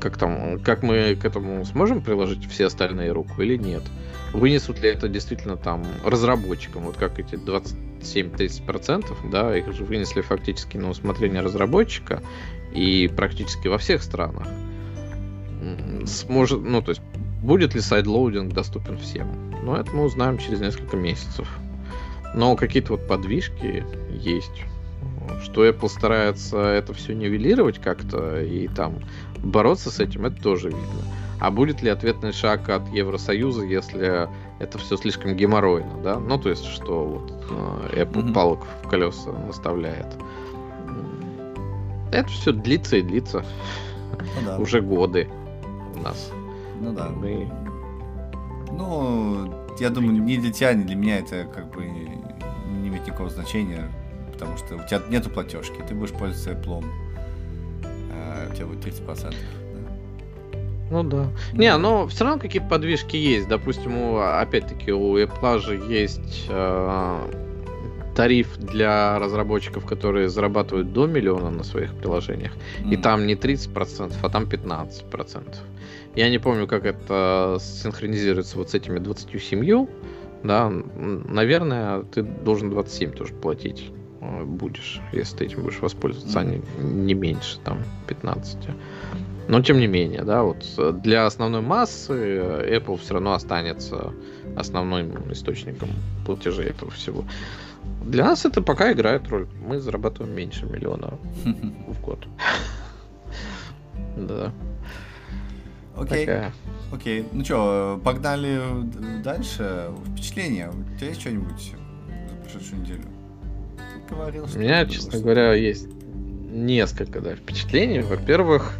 как 0.00 0.16
там, 0.16 0.60
как 0.60 0.82
мы 0.82 1.16
к 1.16 1.24
этому 1.24 1.64
сможем 1.64 2.00
приложить 2.00 2.48
все 2.48 2.66
остальные 2.66 3.12
руку 3.12 3.42
или 3.42 3.56
нет? 3.56 3.82
Вынесут 4.32 4.80
ли 4.82 4.88
это 4.88 5.08
действительно 5.08 5.56
там 5.56 5.84
разработчикам, 6.04 6.84
вот 6.84 6.96
как 6.96 7.18
эти 7.18 7.34
27-30%, 7.34 9.30
да, 9.30 9.56
их 9.56 9.72
же 9.72 9.84
вынесли 9.84 10.20
фактически 10.20 10.76
на 10.76 10.90
усмотрение 10.90 11.40
разработчика 11.40 12.22
и 12.76 13.08
практически 13.08 13.68
во 13.68 13.78
всех 13.78 14.02
странах. 14.02 14.46
сможет, 16.04 16.62
ну, 16.62 16.82
то 16.82 16.90
есть, 16.90 17.02
будет 17.42 17.74
ли 17.74 17.80
sideloading 17.80 18.52
доступен 18.52 18.98
всем? 18.98 19.28
Ну, 19.64 19.74
это 19.74 19.90
мы 19.92 20.04
узнаем 20.04 20.38
через 20.38 20.60
несколько 20.60 20.96
месяцев. 20.96 21.48
Но 22.34 22.54
какие-то 22.54 22.92
вот 22.92 23.06
подвижки 23.06 23.84
есть. 24.12 24.62
Что 25.42 25.66
Apple 25.66 25.88
старается 25.88 26.58
это 26.58 26.92
все 26.92 27.14
нивелировать 27.14 27.80
как-то 27.80 28.40
и 28.40 28.68
там 28.68 29.00
бороться 29.38 29.90
с 29.90 29.98
этим, 29.98 30.26
это 30.26 30.40
тоже 30.40 30.68
видно. 30.68 31.02
А 31.40 31.50
будет 31.50 31.82
ли 31.82 31.90
ответный 31.90 32.32
шаг 32.32 32.68
от 32.68 32.88
Евросоюза, 32.88 33.64
если 33.64 34.28
это 34.58 34.78
все 34.78 34.96
слишком 34.96 35.36
геморройно, 35.36 36.00
да? 36.02 36.18
Ну, 36.18 36.38
то 36.38 36.48
есть, 36.48 36.64
что 36.64 37.04
вот 37.04 37.44
э, 37.50 38.02
Apple 38.02 38.24
mm-hmm. 38.24 38.32
палок 38.32 38.66
в 38.82 38.88
колеса 38.88 39.32
наставляет. 39.46 40.06
Это 42.12 42.28
все 42.28 42.52
длится 42.52 42.96
и 42.96 43.02
длится. 43.02 43.44
Ну, 44.12 44.46
да. 44.46 44.58
Уже 44.58 44.80
годы 44.80 45.28
у 45.94 46.00
нас. 46.00 46.30
Ну 46.80 46.92
да. 46.92 47.08
Мы... 47.08 47.48
Ну, 48.70 49.52
я 49.78 49.90
думаю, 49.90 50.22
ни 50.22 50.36
для 50.36 50.52
тебя, 50.52 50.74
ни 50.74 50.84
для 50.84 50.96
меня 50.96 51.18
это 51.18 51.44
как 51.44 51.70
бы 51.70 51.84
не 51.84 52.88
имеет 52.88 53.06
никакого 53.06 53.30
значения, 53.30 53.90
потому 54.32 54.56
что 54.56 54.76
у 54.76 54.86
тебя 54.86 55.02
нету 55.08 55.30
платежки, 55.30 55.82
ты 55.88 55.94
будешь 55.94 56.12
пользоваться 56.12 56.52
Apple, 56.52 56.84
а 58.12 58.48
у 58.50 58.54
тебя 58.54 58.66
будет 58.66 58.84
30%. 58.84 59.34
Ну 60.90 61.02
да. 61.02 61.26
Не, 61.52 61.76
но 61.76 62.06
все 62.06 62.24
равно 62.24 62.40
какие-то 62.40 62.68
подвижки 62.68 63.16
есть. 63.16 63.48
Допустим, 63.48 63.96
у, 63.98 64.18
опять-таки 64.18 64.92
у 64.92 65.18
Apple 65.18 65.58
же 65.58 65.74
есть 65.76 66.46
э, 66.48 67.45
тариф 68.16 68.56
для 68.56 69.18
разработчиков, 69.18 69.84
которые 69.84 70.28
зарабатывают 70.28 70.92
до 70.92 71.06
миллиона 71.06 71.50
на 71.50 71.62
своих 71.62 71.94
приложениях. 71.94 72.52
Mm. 72.78 72.94
И 72.94 72.96
там 72.96 73.26
не 73.26 73.34
30%, 73.34 74.14
а 74.22 74.28
там 74.28 74.44
15%. 74.44 75.56
Я 76.16 76.30
не 76.30 76.38
помню, 76.38 76.66
как 76.66 76.86
это 76.86 77.58
синхронизируется 77.60 78.56
вот 78.56 78.70
с 78.70 78.74
этими 78.74 78.98
27. 78.98 79.86
Да, 80.42 80.70
наверное, 80.70 82.02
ты 82.02 82.22
должен 82.22 82.70
27 82.70 83.12
тоже 83.12 83.34
платить 83.34 83.90
э, 84.20 84.44
будешь, 84.44 85.00
если 85.12 85.36
ты 85.36 85.44
этим 85.44 85.62
будешь 85.62 85.80
воспользоваться, 85.80 86.38
mm. 86.38 86.42
а 86.42 86.44
не, 86.44 87.04
не 87.04 87.14
меньше, 87.14 87.58
там, 87.64 87.82
15. 88.06 88.68
Но 89.48 89.62
тем 89.62 89.78
не 89.78 89.86
менее, 89.86 90.22
да, 90.22 90.42
вот 90.42 90.64
э, 90.78 90.92
для 91.04 91.26
основной 91.26 91.60
массы 91.60 92.12
Apple 92.12 92.98
все 92.98 93.14
равно 93.14 93.34
останется 93.34 94.12
основным 94.56 95.30
источником 95.30 95.90
платежей 96.24 96.66
этого 96.66 96.90
всего. 96.90 97.24
Для 98.06 98.24
нас 98.24 98.44
это 98.44 98.62
пока 98.62 98.92
играет 98.92 99.28
роль. 99.28 99.48
Мы 99.66 99.80
зарабатываем 99.80 100.34
меньше 100.34 100.64
миллиона 100.66 101.18
в 101.88 102.00
год. 102.00 102.26
Да. 104.16 104.52
Окей. 105.96 106.28
Окей. 106.92 107.26
Ну 107.32 107.44
что, 107.44 108.00
погнали 108.04 108.60
дальше. 109.24 109.90
Впечатления. 110.12 110.70
У 110.70 110.98
тебя 110.98 111.08
есть 111.08 111.20
что-нибудь 111.20 111.72
за 112.28 112.36
прошедшую 112.36 112.82
неделю? 112.82 113.02
Ты 114.08 114.14
говорил, 114.14 114.46
что 114.46 114.58
У 114.58 114.60
меня, 114.60 114.86
честно 114.86 115.18
говоря, 115.18 115.54
есть 115.54 115.88
несколько 116.48 117.20
да, 117.20 117.34
впечатлений. 117.34 118.00
Во-первых, 118.00 118.72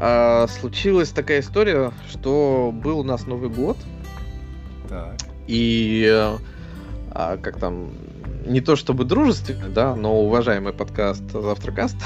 а, 0.00 0.46
случилась 0.46 1.10
такая 1.10 1.40
история, 1.40 1.92
что 2.08 2.72
был 2.72 3.00
у 3.00 3.04
нас 3.04 3.26
Новый 3.26 3.50
год. 3.50 3.76
Так. 4.88 5.16
И 5.48 6.08
а, 7.10 7.36
как 7.36 7.58
там, 7.58 7.90
не 8.46 8.60
то 8.60 8.76
чтобы 8.76 9.04
дружественный, 9.04 9.70
да, 9.70 9.94
но 9.94 10.20
уважаемый 10.20 10.72
подкаст 10.72 11.22
Завтракаст 11.32 11.96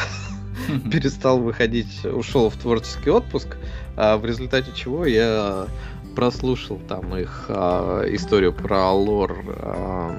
перестал 0.93 1.39
выходить, 1.41 2.05
ушел 2.05 2.51
в 2.51 2.57
творческий 2.57 3.11
отпуск, 3.11 3.57
а 3.97 4.16
в 4.16 4.24
результате 4.24 4.70
чего 4.74 5.05
я 5.05 5.66
прослушал 6.14 6.80
там 6.89 7.16
их 7.16 7.47
а, 7.49 8.03
историю 8.12 8.53
про 8.53 8.91
лор 8.93 9.36
а, 9.61 10.12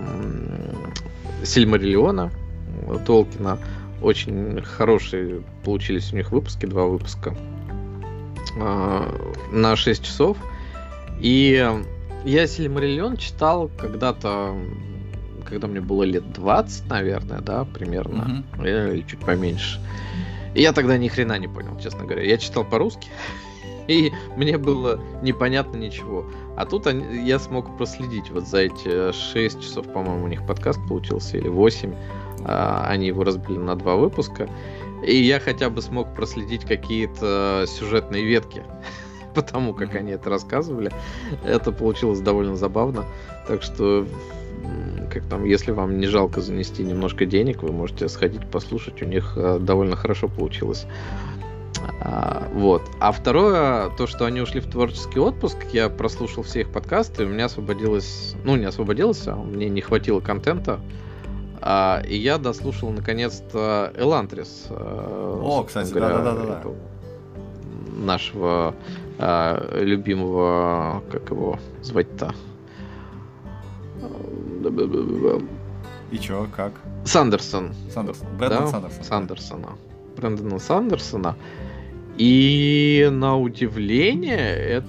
Сильмариллиона 1.44 2.32
Толкина. 3.06 3.60
Очень 4.02 4.62
хорошие 4.62 5.44
получились 5.66 6.14
у 6.14 6.16
них 6.16 6.32
выпуски, 6.32 6.66
два 6.66 6.86
выпуска 6.86 7.36
на 9.52 9.76
6 9.76 10.04
часов. 10.04 10.38
И 11.20 11.70
я 12.26 12.48
Сильмариллион 12.48 13.18
читал 13.18 13.70
когда-то, 13.78 14.56
когда 15.50 15.68
мне 15.68 15.82
было 15.82 16.04
лет 16.04 16.32
20, 16.34 16.90
наверное, 16.90 17.42
да, 17.42 17.66
примерно, 17.66 18.44
mm-hmm. 18.58 18.94
или 18.96 19.02
чуть 19.02 19.20
поменьше. 19.20 19.80
И 20.56 20.62
я 20.62 20.74
тогда 20.74 20.98
ни 20.98 21.08
хрена 21.08 21.38
не 21.38 21.48
понял, 21.48 21.78
честно 21.80 22.06
говоря. 22.06 22.24
Я 22.24 22.38
читал 22.38 22.64
по-русски, 22.64 23.10
и 23.88 24.12
мне 24.36 24.58
было 24.58 25.00
непонятно 25.22 25.78
ничего. 25.78 26.26
А 26.58 26.66
тут 26.66 26.88
они, 26.88 27.26
я 27.28 27.40
смог 27.40 27.78
проследить 27.78 28.30
вот 28.32 28.48
за 28.48 28.60
эти 28.60 29.12
6 29.12 29.62
часов, 29.62 29.92
по-моему, 29.92 30.26
у 30.26 30.28
них 30.28 30.46
подкаст 30.46 30.80
получился, 30.88 31.38
или 31.38 31.48
8. 31.48 31.94
А, 32.46 32.86
они 32.88 33.08
его 33.08 33.24
разбили 33.24 33.58
на 33.58 33.76
два 33.76 33.96
выпуска. 33.96 34.50
И 35.06 35.16
я 35.16 35.40
хотя 35.40 35.70
бы 35.70 35.82
смог 35.82 36.14
проследить 36.14 36.66
какие-то 36.66 37.66
сюжетные 37.68 38.26
ветки 38.26 38.64
потому 39.34 39.74
как 39.74 39.96
они 39.96 40.12
это 40.12 40.30
рассказывали. 40.30 40.92
Это 41.46 41.72
получилось 41.72 42.20
довольно 42.20 42.56
забавно. 42.56 43.06
Так 43.48 43.64
что, 43.64 44.06
как 45.10 45.26
там, 45.26 45.44
если 45.44 45.72
вам 45.72 46.00
не 46.00 46.08
жалко 46.08 46.42
занести 46.42 46.84
немножко 46.84 47.26
денег, 47.26 47.64
вы 47.64 47.72
можете 47.72 48.08
сходить 48.10 48.50
послушать. 48.50 49.02
У 49.02 49.06
них 49.06 49.34
э, 49.36 49.60
довольно 49.60 49.96
хорошо 49.96 50.28
получилось. 50.28 50.86
А, 52.02 52.48
вот. 52.54 52.84
А 53.00 53.12
второе, 53.12 53.90
то, 53.98 54.08
что 54.08 54.26
они 54.26 54.42
ушли 54.42 54.60
в 54.60 54.70
творческий 54.70 55.20
отпуск, 55.20 55.58
я 55.74 55.90
прослушал 55.90 56.44
все 56.44 56.62
их 56.62 56.72
подкасты, 56.72 57.24
и 57.24 57.26
у 57.26 57.30
меня 57.30 57.46
освободилось, 57.46 58.36
ну 58.44 58.56
не 58.56 58.66
освободилось, 58.66 59.28
а 59.28 59.36
мне 59.36 59.70
не 59.70 59.82
хватило 59.82 60.20
контента. 60.20 60.80
А, 61.62 62.02
и 62.08 62.16
я 62.16 62.38
дослушал 62.38 62.90
наконец-то 62.92 63.94
Элантрис. 63.98 64.68
Э, 64.70 65.40
О, 65.44 65.64
кстати, 65.64 65.94
да-да-да. 65.94 66.64
Нашего 67.98 68.76
а, 69.18 69.78
любимого, 69.78 71.04
как 71.12 71.32
его 71.32 71.60
звать-то? 71.82 72.34
И 76.12 76.18
чё, 76.18 76.48
как? 76.56 76.74
Сандерсон. 77.06 77.74
Сандерсон. 77.94 78.28
Брэндон 78.38 78.64
да? 78.64 78.68
Сандерсон. 78.68 79.04
Сандерсона. 79.04 79.70
Брэндона 80.16 80.60
Сандерсона. 80.60 81.36
И 82.18 83.08
на 83.12 83.38
удивление, 83.38 84.56
это 84.56 84.88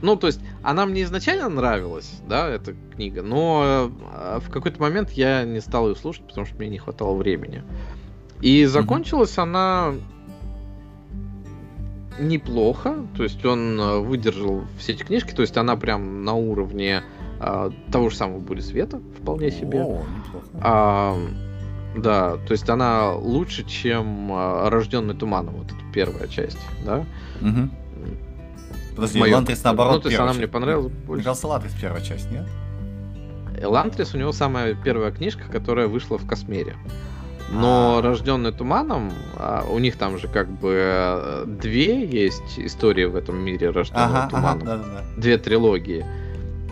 ну, 0.00 0.16
то 0.16 0.28
есть, 0.28 0.40
она 0.62 0.86
мне 0.86 1.02
изначально 1.02 1.48
нравилась, 1.48 2.20
да, 2.28 2.48
эта 2.48 2.74
книга, 2.94 3.22
но 3.22 3.90
э, 4.12 4.38
в 4.40 4.50
какой-то 4.50 4.80
момент 4.80 5.10
я 5.10 5.44
не 5.44 5.60
стал 5.60 5.88
ее 5.88 5.96
слушать, 5.96 6.22
потому 6.28 6.46
что 6.46 6.56
мне 6.56 6.68
не 6.68 6.78
хватало 6.78 7.16
времени. 7.16 7.64
И 8.40 8.64
закончилась 8.66 9.36
mm-hmm. 9.36 9.42
она 9.42 9.94
неплохо, 12.20 12.94
то 13.16 13.24
есть 13.24 13.44
он 13.44 13.80
э, 13.80 13.98
выдержал 13.98 14.62
все 14.78 14.92
эти 14.92 15.02
книжки, 15.02 15.32
то 15.34 15.42
есть 15.42 15.56
она 15.56 15.74
прям 15.74 16.24
на 16.24 16.34
уровне 16.34 17.02
а, 17.40 17.70
того 17.92 18.10
же 18.10 18.16
самого 18.16 18.38
Бури 18.38 18.60
Света, 18.60 19.00
вполне 19.20 19.50
себе. 19.50 19.80
О, 19.80 20.02
а, 20.60 21.16
да, 21.96 22.36
то 22.36 22.52
есть 22.52 22.68
она 22.68 23.14
лучше, 23.14 23.64
чем 23.64 24.30
а, 24.32 24.70
Рожденный 24.70 25.14
туманом, 25.14 25.56
вот 25.56 25.66
эта 25.66 25.80
первая 25.92 26.28
часть, 26.28 26.58
да. 26.84 27.04
Угу. 27.40 27.68
Подожди, 28.96 29.20
моем... 29.20 29.34
Элантрис 29.34 29.62
наоборот 29.62 29.94
Ну, 29.94 30.00
то 30.00 30.08
есть 30.08 30.20
она 30.20 30.32
мне 30.32 30.48
понравилась 30.48 30.92
больше. 30.92 31.28
Мне 31.28 31.38
Элантрис 31.44 31.72
первая 31.80 32.02
часть, 32.02 32.30
нет? 32.30 32.46
Элантрис 33.60 34.14
у 34.14 34.18
него 34.18 34.32
самая 34.32 34.74
первая 34.74 35.12
книжка, 35.12 35.44
которая 35.50 35.86
вышла 35.86 36.18
в 36.18 36.26
Космере. 36.26 36.76
Но 37.50 37.98
а. 37.98 38.02
рожденный 38.02 38.52
туманом, 38.52 39.12
а, 39.36 39.64
у 39.70 39.78
них 39.78 39.96
там 39.96 40.18
же 40.18 40.28
как 40.28 40.50
бы 40.50 40.74
э, 40.74 41.44
две 41.46 42.04
есть 42.04 42.58
истории 42.58 43.04
в 43.04 43.16
этом 43.16 43.38
мире 43.38 43.70
рожденного 43.70 44.24
ага, 44.24 44.30
туманом. 44.30 44.68
Ага, 44.68 44.76
да, 44.76 45.00
да. 45.00 45.20
Две 45.20 45.38
трилогии. 45.38 46.04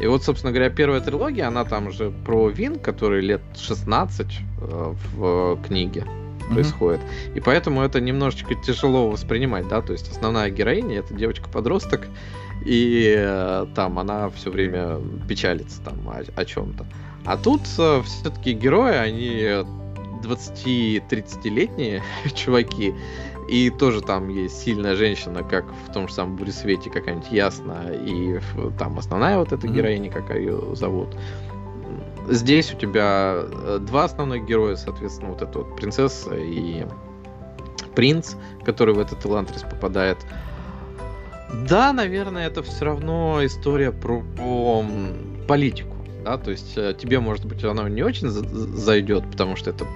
И 0.01 0.07
вот, 0.07 0.22
собственно 0.22 0.53
говоря, 0.53 0.70
первая 0.70 1.01
трилогия, 1.01 1.49
она 1.49 1.64
там 1.64 1.90
же 1.90 2.12
про 2.24 2.49
Вин, 2.49 2.78
который 2.78 3.22
лет 3.22 3.40
16 3.57 4.26
э, 4.61 4.94
в 5.14 5.59
книге 5.66 6.05
происходит. 6.51 7.01
Mm-hmm. 7.01 7.36
И 7.36 7.40
поэтому 7.40 7.82
это 7.82 8.01
немножечко 8.01 8.55
тяжело 8.55 9.09
воспринимать, 9.09 9.68
да, 9.68 9.80
то 9.80 9.92
есть 9.92 10.11
основная 10.11 10.51
героиня 10.51 10.99
это 10.99 11.14
девочка-подросток, 11.14 12.07
и 12.64 13.14
э, 13.16 13.66
там 13.74 13.99
она 13.99 14.30
все 14.30 14.51
время 14.51 15.01
печалится 15.28 15.80
там 15.82 16.09
о, 16.09 16.22
о 16.34 16.44
чем-то. 16.44 16.86
А 17.24 17.36
тут 17.36 17.62
э, 17.78 18.03
все-таки 18.05 18.53
герои, 18.53 18.94
они 18.94 19.64
20-30-летние 20.22 22.03
чуваки, 22.34 22.94
и 23.49 23.70
тоже 23.70 24.01
там 24.01 24.28
есть 24.28 24.59
сильная 24.62 24.97
женщина, 24.97 25.42
как 25.42 25.64
в 25.88 25.92
том 25.92 26.09
же 26.09 26.14
самом 26.14 26.36
Бурисвете 26.36 26.90
какая-нибудь 26.90 27.30
Ясна, 27.30 27.92
и 27.92 28.40
там 28.78 28.99
основная 28.99 29.38
вот 29.38 29.53
эта 29.53 29.68
героиня, 29.68 30.11
как 30.11 30.34
ее 30.34 30.74
зовут. 30.74 31.16
Здесь 32.28 32.72
у 32.74 32.76
тебя 32.76 33.36
э, 33.36 33.78
два 33.80 34.05
основных 34.05 34.47
героя, 34.47 34.74
соответственно, 34.74 35.30
вот 35.30 35.42
эта 35.42 35.59
вот 35.59 35.76
принцесса 35.76 36.34
и 36.34 36.84
принц, 37.94 38.34
который 38.64 38.94
в 38.94 38.99
этот 38.99 39.24
Элантрис 39.24 39.62
попадает. 39.62 40.18
Да, 41.68 41.92
наверное, 41.92 42.49
это 42.49 42.62
все 42.64 42.84
равно 42.84 43.44
история 43.44 43.92
про, 43.92 44.22
про 44.36 44.84
политику. 45.47 45.97
Да, 46.24 46.38
то 46.38 46.51
есть 46.51 46.76
э, 46.76 46.94
тебе, 46.99 47.20
может 47.20 47.47
быть, 47.47 47.62
она 47.62 47.88
не 47.88 48.03
очень 48.03 48.28
зайдет, 48.28 49.30
потому 49.30 49.55
что 49.55 49.70
это 49.70 49.86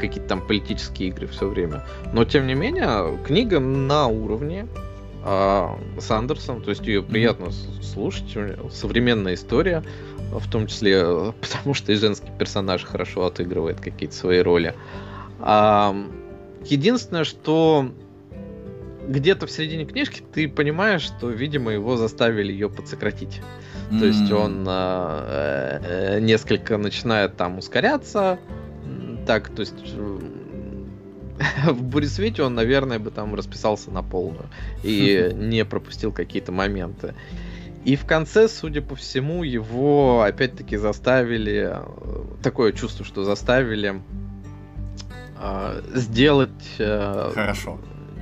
какие-то 0.00 0.28
там 0.28 0.46
политические 0.46 1.10
игры 1.10 1.26
все 1.26 1.48
время. 1.48 1.84
Но 2.12 2.24
тем 2.24 2.46
не 2.46 2.54
менее, 2.54 3.18
книга 3.24 3.60
на 3.60 4.06
уровне 4.06 4.66
а, 5.22 5.78
с 5.98 6.10
Андерсом, 6.10 6.62
то 6.62 6.70
есть 6.70 6.86
ее 6.86 7.02
приятно 7.02 7.50
слушать, 7.82 8.36
современная 8.72 9.34
история, 9.34 9.82
в 10.32 10.50
том 10.50 10.66
числе 10.66 11.04
потому 11.40 11.74
что 11.74 11.92
и 11.92 11.96
женский 11.96 12.30
персонаж 12.38 12.84
хорошо 12.84 13.26
отыгрывает 13.26 13.80
какие-то 13.80 14.14
свои 14.14 14.40
роли. 14.40 14.74
А, 15.40 15.94
единственное, 16.64 17.24
что 17.24 17.90
где-то 19.08 19.46
в 19.46 19.50
середине 19.50 19.84
книжки 19.84 20.22
ты 20.32 20.48
понимаешь, 20.48 21.02
что, 21.02 21.28
видимо, 21.28 21.72
его 21.72 21.96
заставили 21.96 22.52
ее 22.52 22.70
подсократить. 22.70 23.40
Mm-hmm. 23.90 23.98
То 23.98 24.06
есть 24.06 24.32
он 24.32 24.64
э, 24.68 25.80
э, 25.82 26.20
несколько 26.20 26.78
начинает 26.78 27.36
там 27.36 27.58
ускоряться. 27.58 28.38
Так, 29.30 29.48
то 29.48 29.60
есть 29.60 29.76
в 31.64 31.82
Буресвете 31.84 32.42
он, 32.42 32.56
наверное, 32.56 32.98
бы 32.98 33.12
там 33.12 33.36
расписался 33.36 33.92
на 33.92 34.02
полную 34.02 34.46
и 34.82 35.30
не 35.34 35.64
пропустил 35.64 36.10
какие-то 36.10 36.50
моменты. 36.50 37.14
И 37.84 37.94
в 37.94 38.06
конце, 38.06 38.48
судя 38.48 38.82
по 38.82 38.96
всему, 38.96 39.44
его 39.44 40.22
опять-таки 40.22 40.76
заставили, 40.76 41.70
э, 41.74 41.84
такое 42.42 42.72
чувство, 42.72 43.04
что 43.04 43.22
заставили 43.22 44.02
э, 45.40 45.82
сделать... 45.94 46.74
Э, 46.80 47.30
Хорошо. 47.32 47.78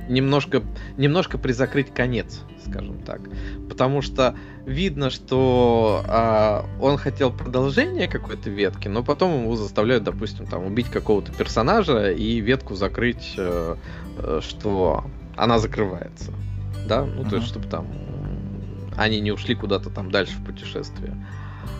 Немножко, 0.09 0.63
немножко 0.97 1.37
призакрыть 1.37 1.93
конец, 1.93 2.41
скажем 2.65 3.03
так. 3.03 3.21
Потому 3.69 4.01
что 4.01 4.35
видно, 4.65 5.11
что 5.11 6.03
э, 6.05 6.81
он 6.81 6.97
хотел 6.97 7.31
продолжение 7.31 8.07
какой-то 8.07 8.49
ветки, 8.49 8.87
но 8.87 9.03
потом 9.03 9.43
его 9.43 9.55
заставляют, 9.55 10.03
допустим, 10.03 10.47
там 10.47 10.65
убить 10.65 10.87
какого-то 10.87 11.31
персонажа 11.31 12.11
и 12.11 12.39
ветку 12.39 12.73
закрыть, 12.73 13.35
э, 13.37 13.75
э, 14.17 14.41
что 14.41 15.05
она 15.37 15.59
закрывается. 15.59 16.33
Да, 16.87 17.05
ну 17.05 17.21
uh-huh. 17.21 17.29
то 17.29 17.35
есть, 17.35 17.47
чтобы 17.47 17.67
там 17.67 17.87
они 18.97 19.19
не 19.21 19.31
ушли 19.31 19.53
куда-то 19.53 19.89
там 19.91 20.11
дальше 20.11 20.33
в 20.33 20.43
путешествие 20.43 21.15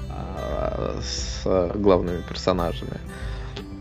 э, 0.09 1.01
с 1.01 1.71
главными 1.75 2.21
персонажами. 2.21 2.99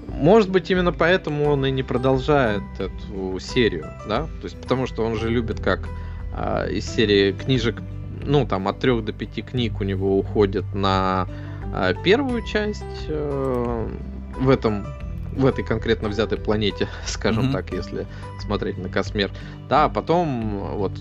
Может 0.09 0.51
быть, 0.51 0.71
именно 0.71 0.93
поэтому 0.93 1.45
он 1.51 1.65
и 1.67 1.71
не 1.71 1.83
продолжает 1.83 2.63
эту 2.79 3.39
серию, 3.39 3.87
да? 4.09 4.23
То 4.41 4.45
есть, 4.45 4.61
потому 4.61 4.87
что 4.87 5.05
он 5.05 5.17
же 5.17 5.29
любит 5.29 5.61
как 5.61 5.89
э, 6.35 6.73
из 6.73 6.87
серии 6.87 7.33
книжек 7.33 7.77
ну, 8.25 8.47
там, 8.47 8.69
от 8.69 8.79
трех 8.79 9.05
до 9.05 9.13
пяти 9.13 9.43
книг 9.43 9.81
у 9.81 9.85
него 9.85 10.19
уходит 10.19 10.65
на 10.75 11.29
э, 11.75 11.95
первую 12.03 12.43
часть 12.43 12.85
э, 13.07 13.89
в 14.39 14.51
этом 14.51 14.87
в 15.37 15.47
этой 15.47 15.65
конкретно 15.65 16.09
взятой 16.09 16.39
планете, 16.39 16.89
скажем 17.07 17.51
mm-hmm. 17.51 17.53
так, 17.53 17.73
если 17.73 18.07
смотреть 18.41 18.79
на 18.79 18.89
Космер. 18.89 19.31
Да, 19.69 19.85
а 19.85 19.89
потом 19.89 20.77
вот 20.77 20.93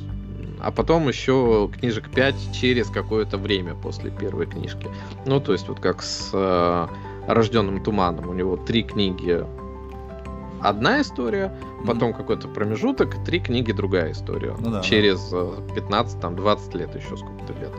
а 0.59 0.71
потом 0.71 1.07
еще 1.07 1.69
книжек 1.79 2.09
5 2.09 2.35
через 2.53 2.87
какое-то 2.89 3.37
время 3.37 3.75
после 3.75 4.09
первой 4.09 4.47
книжки. 4.47 4.87
Ну, 5.25 5.39
то 5.39 5.53
есть 5.53 5.67
вот 5.67 5.79
как 5.79 6.01
с 6.01 6.31
э, 6.33 6.87
Рожденным 7.27 7.83
туманом. 7.83 8.29
У 8.29 8.33
него 8.33 8.57
три 8.57 8.83
книги 8.83 9.45
одна 10.61 11.01
история, 11.01 11.53
потом 11.85 12.11
mm-hmm. 12.11 12.17
какой-то 12.17 12.47
промежуток, 12.47 13.23
три 13.25 13.39
книги 13.39 13.71
другая 13.71 14.11
история. 14.11 14.55
Ну, 14.59 14.71
да, 14.71 14.81
Через 14.81 15.29
да. 15.29 15.49
15, 15.75 16.19
там, 16.19 16.35
20 16.35 16.75
лет, 16.75 16.95
еще 16.95 17.15
сколько-то 17.17 17.53
лет. 17.53 17.71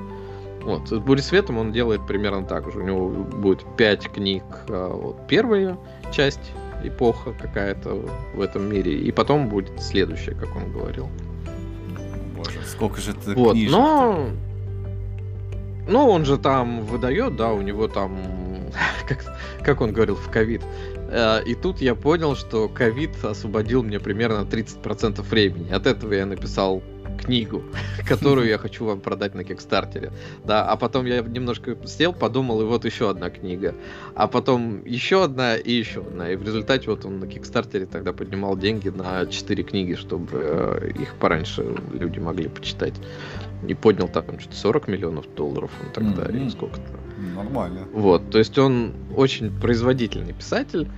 Вот. 0.62 0.88
С 0.88 0.98
Буресветом 0.98 1.58
он 1.58 1.72
делает 1.72 2.06
примерно 2.06 2.44
так 2.44 2.70
же. 2.70 2.80
У 2.80 2.82
него 2.82 3.08
будет 3.08 3.64
пять 3.76 4.08
книг, 4.08 4.44
а, 4.68 4.92
вот, 4.92 5.26
первая 5.26 5.78
часть, 6.12 6.52
эпоха 6.84 7.32
какая-то 7.32 8.04
в 8.34 8.40
этом 8.40 8.70
мире, 8.70 8.98
и 8.98 9.10
потом 9.10 9.48
будет 9.48 9.80
следующая, 9.80 10.34
как 10.34 10.54
он 10.54 10.72
говорил. 10.72 11.08
Боже, 12.36 12.60
сколько 12.66 13.00
же 13.00 13.12
это 13.12 13.32
вот, 13.34 13.52
книжек? 13.52 13.72
Но... 13.72 14.26
Ну, 15.88 16.06
он 16.10 16.26
же 16.26 16.36
там 16.36 16.82
выдает, 16.82 17.36
да, 17.36 17.52
у 17.52 17.62
него 17.62 17.88
там, 17.88 18.12
как, 19.08 19.24
как 19.62 19.80
он 19.80 19.92
говорил, 19.92 20.16
в 20.16 20.30
ковид, 20.30 20.62
Э, 21.08 21.42
и 21.44 21.54
тут 21.54 21.80
я 21.80 21.94
понял, 21.94 22.36
что 22.36 22.68
ковид 22.68 23.24
освободил 23.24 23.82
мне 23.82 23.98
примерно 23.98 24.42
30% 24.42 25.22
времени. 25.22 25.72
От 25.72 25.86
этого 25.86 26.12
я 26.12 26.26
написал 26.26 26.82
книгу, 27.18 27.64
которую 28.08 28.46
я 28.46 28.58
хочу 28.58 28.84
вам 28.84 29.00
продать 29.00 29.34
на 29.34 29.42
Кикстартере. 29.42 30.12
Да, 30.44 30.64
а 30.64 30.76
потом 30.76 31.06
я 31.06 31.20
немножко 31.20 31.76
сел, 31.86 32.12
подумал, 32.12 32.60
и 32.60 32.64
вот 32.64 32.84
еще 32.84 33.10
одна 33.10 33.30
книга. 33.30 33.74
А 34.14 34.28
потом 34.28 34.84
еще 34.84 35.24
одна 35.24 35.56
и 35.56 35.72
еще 35.72 36.00
одна. 36.00 36.30
И 36.30 36.36
в 36.36 36.44
результате 36.44 36.90
вот 36.90 37.04
он 37.04 37.20
на 37.20 37.26
Кикстартере 37.26 37.86
тогда 37.86 38.12
поднимал 38.12 38.56
деньги 38.56 38.90
на 38.90 39.26
4 39.26 39.62
книги, 39.64 39.94
чтобы 39.94 40.28
э, 40.32 40.90
их 41.00 41.14
пораньше 41.14 41.64
люди 41.92 42.18
могли 42.18 42.48
почитать. 42.48 42.94
И 43.66 43.74
поднял 43.74 44.08
там 44.08 44.38
что-то 44.38 44.56
40 44.56 44.88
миллионов 44.88 45.34
долларов 45.34 45.70
он 45.82 45.90
тогда, 45.92 46.22
mm-hmm. 46.22 46.36
или 46.36 46.48
сколько-то. 46.48 47.07
Нормально. 47.34 47.86
Вот, 47.92 48.30
то 48.30 48.38
есть 48.38 48.58
он 48.58 48.92
очень 49.16 49.50
производительный 49.50 50.32
писатель. 50.32 50.88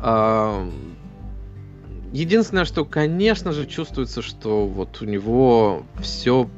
А, 0.00 0.68
единственное, 2.12 2.64
что, 2.64 2.84
конечно 2.84 3.52
же, 3.52 3.66
чувствуется, 3.66 4.22
что 4.22 4.66
вот 4.66 5.00
у 5.02 5.04
него 5.04 5.84
все 6.00 6.48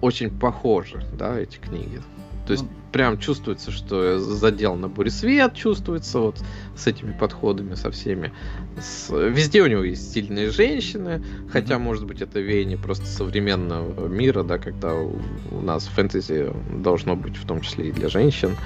очень 0.00 0.30
похоже, 0.30 1.02
да, 1.18 1.38
эти 1.38 1.58
книги. 1.58 2.02
То 2.46 2.52
есть 2.52 2.64
ну, 2.64 2.70
прям 2.92 3.18
чувствуется, 3.18 3.70
что 3.70 4.18
задел 4.18 4.76
на 4.76 4.90
свет, 5.10 5.54
чувствуется 5.54 6.18
вот 6.18 6.42
с 6.76 6.86
этими 6.86 7.12
подходами, 7.12 7.74
со 7.74 7.90
всеми. 7.90 8.32
С... 8.78 9.10
Везде 9.10 9.62
у 9.62 9.66
него 9.66 9.82
есть 9.82 10.12
сильные 10.12 10.50
женщины, 10.50 11.24
хотя, 11.50 11.78
может 11.78 12.06
быть, 12.06 12.20
это 12.20 12.40
веяние 12.40 12.76
просто 12.76 13.06
современного 13.06 14.08
мира, 14.08 14.42
да, 14.42 14.58
когда 14.58 14.94
у, 14.94 15.18
у 15.50 15.60
нас 15.60 15.86
фэнтези 15.86 16.52
должно 16.82 17.16
быть 17.16 17.36
в 17.36 17.46
том 17.46 17.62
числе 17.62 17.88
и 17.88 17.92
для 17.92 18.08
женщин. 18.08 18.56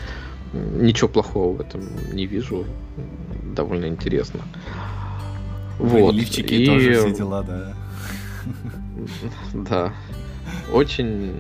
Ничего 0.53 1.09
плохого 1.09 1.57
в 1.57 1.61
этом 1.61 1.83
не 2.13 2.27
вижу. 2.27 2.65
Довольно 3.55 3.87
интересно. 3.87 4.41
Вот. 5.79 6.15
Лифчики 6.15 6.55
и... 6.55 6.67
тоже 6.67 6.95
все 6.95 7.15
дела, 7.15 7.43
да. 7.43 7.75
Да. 9.53 9.93
Очень 10.73 11.33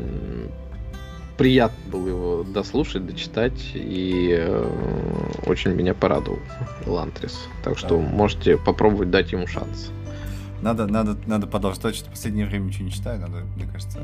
приятно 1.38 1.78
было 1.90 2.08
его 2.08 2.42
дослушать, 2.42 3.06
дочитать, 3.06 3.70
и 3.72 4.36
э, 4.36 5.32
очень 5.46 5.70
меня 5.70 5.94
порадовал 5.94 6.40
Лантрис. 6.84 7.46
Так 7.62 7.78
что 7.78 7.96
да. 7.96 8.02
можете 8.02 8.58
попробовать 8.58 9.10
дать 9.10 9.30
ему 9.32 9.46
шанс. 9.46 9.90
Надо, 10.60 10.88
надо, 10.88 11.16
надо 11.26 11.46
продолжать. 11.46 11.94
Что 11.94 12.06
в 12.06 12.10
последнее 12.10 12.46
время 12.46 12.64
ничего 12.64 12.86
не 12.86 12.90
читаю, 12.90 13.20
надо, 13.20 13.44
мне 13.54 13.66
кажется, 13.66 14.00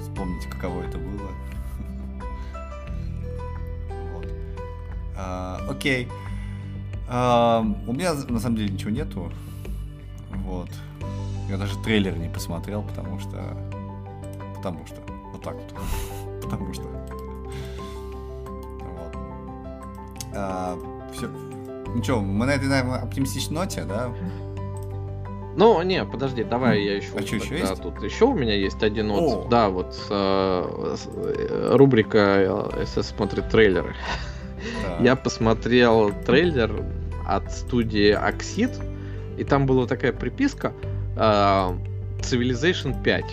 вспомнить, 0.00 0.44
каково 0.46 0.82
это 0.82 0.98
было. 0.98 1.30
а, 5.16 5.60
окей. 5.70 6.08
А, 7.08 7.64
у 7.86 7.92
меня 7.92 8.14
на 8.14 8.40
самом 8.40 8.56
деле 8.56 8.70
ничего 8.70 8.90
нету. 8.90 9.32
Вот. 10.30 10.70
Я 11.48 11.56
даже 11.56 11.78
трейлер 11.82 12.16
не 12.16 12.28
посмотрел, 12.28 12.82
потому 12.82 13.20
что... 13.20 13.56
Потому 14.56 14.84
что. 14.86 14.96
Вот 15.32 15.42
так 15.42 15.54
вот 15.54 15.72
потому 16.48 16.72
что... 16.72 16.82
Вот. 18.80 19.16
А, 20.34 20.78
все. 21.12 21.28
Ну 21.28 22.02
что, 22.02 22.20
мы 22.20 22.46
на 22.46 22.52
этой, 22.52 22.68
наверное, 22.68 23.00
оптимистичной 23.00 23.54
ноте, 23.54 23.84
да? 23.84 24.12
Ну, 25.56 25.82
не, 25.82 26.04
подожди, 26.04 26.44
давай 26.44 26.82
я 26.82 26.96
еще. 26.96 27.08
А 27.16 27.22
что, 27.22 27.36
еще 27.36 27.58
есть? 27.58 27.82
Тут 27.82 28.02
еще 28.02 28.26
у 28.26 28.34
меня 28.34 28.54
есть 28.54 28.82
один 28.82 29.10
отзыв. 29.10 29.48
Да, 29.48 29.70
вот 29.70 29.98
э, 30.08 30.96
э, 31.06 31.70
рубрика 31.74 32.70
СС 32.86 33.08
смотрит 33.08 33.48
трейлеры. 33.48 33.94
Да. 34.84 35.04
Я 35.04 35.16
посмотрел 35.16 36.12
трейлер 36.26 36.84
от 37.26 37.50
студии 37.52 38.14
Oxid, 38.14 38.70
и 39.36 39.44
там 39.44 39.66
была 39.66 39.86
такая 39.86 40.12
приписка 40.12 40.72
э, 41.16 41.20
Civilization 42.20 43.02
5 43.02 43.24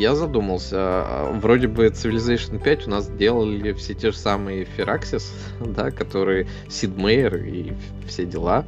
я 0.00 0.14
задумался. 0.14 0.76
А, 0.78 1.32
вроде 1.40 1.68
бы 1.68 1.86
Civilization 1.86 2.62
5 2.62 2.86
у 2.86 2.90
нас 2.90 3.08
делали 3.08 3.72
все 3.74 3.94
те 3.94 4.10
же 4.10 4.16
самые 4.16 4.66
Firaxis, 4.76 5.24
да, 5.60 5.90
которые 5.90 6.48
Сид 6.68 6.96
Мейер 6.96 7.36
и 7.36 7.72
все 8.06 8.24
дела. 8.24 8.64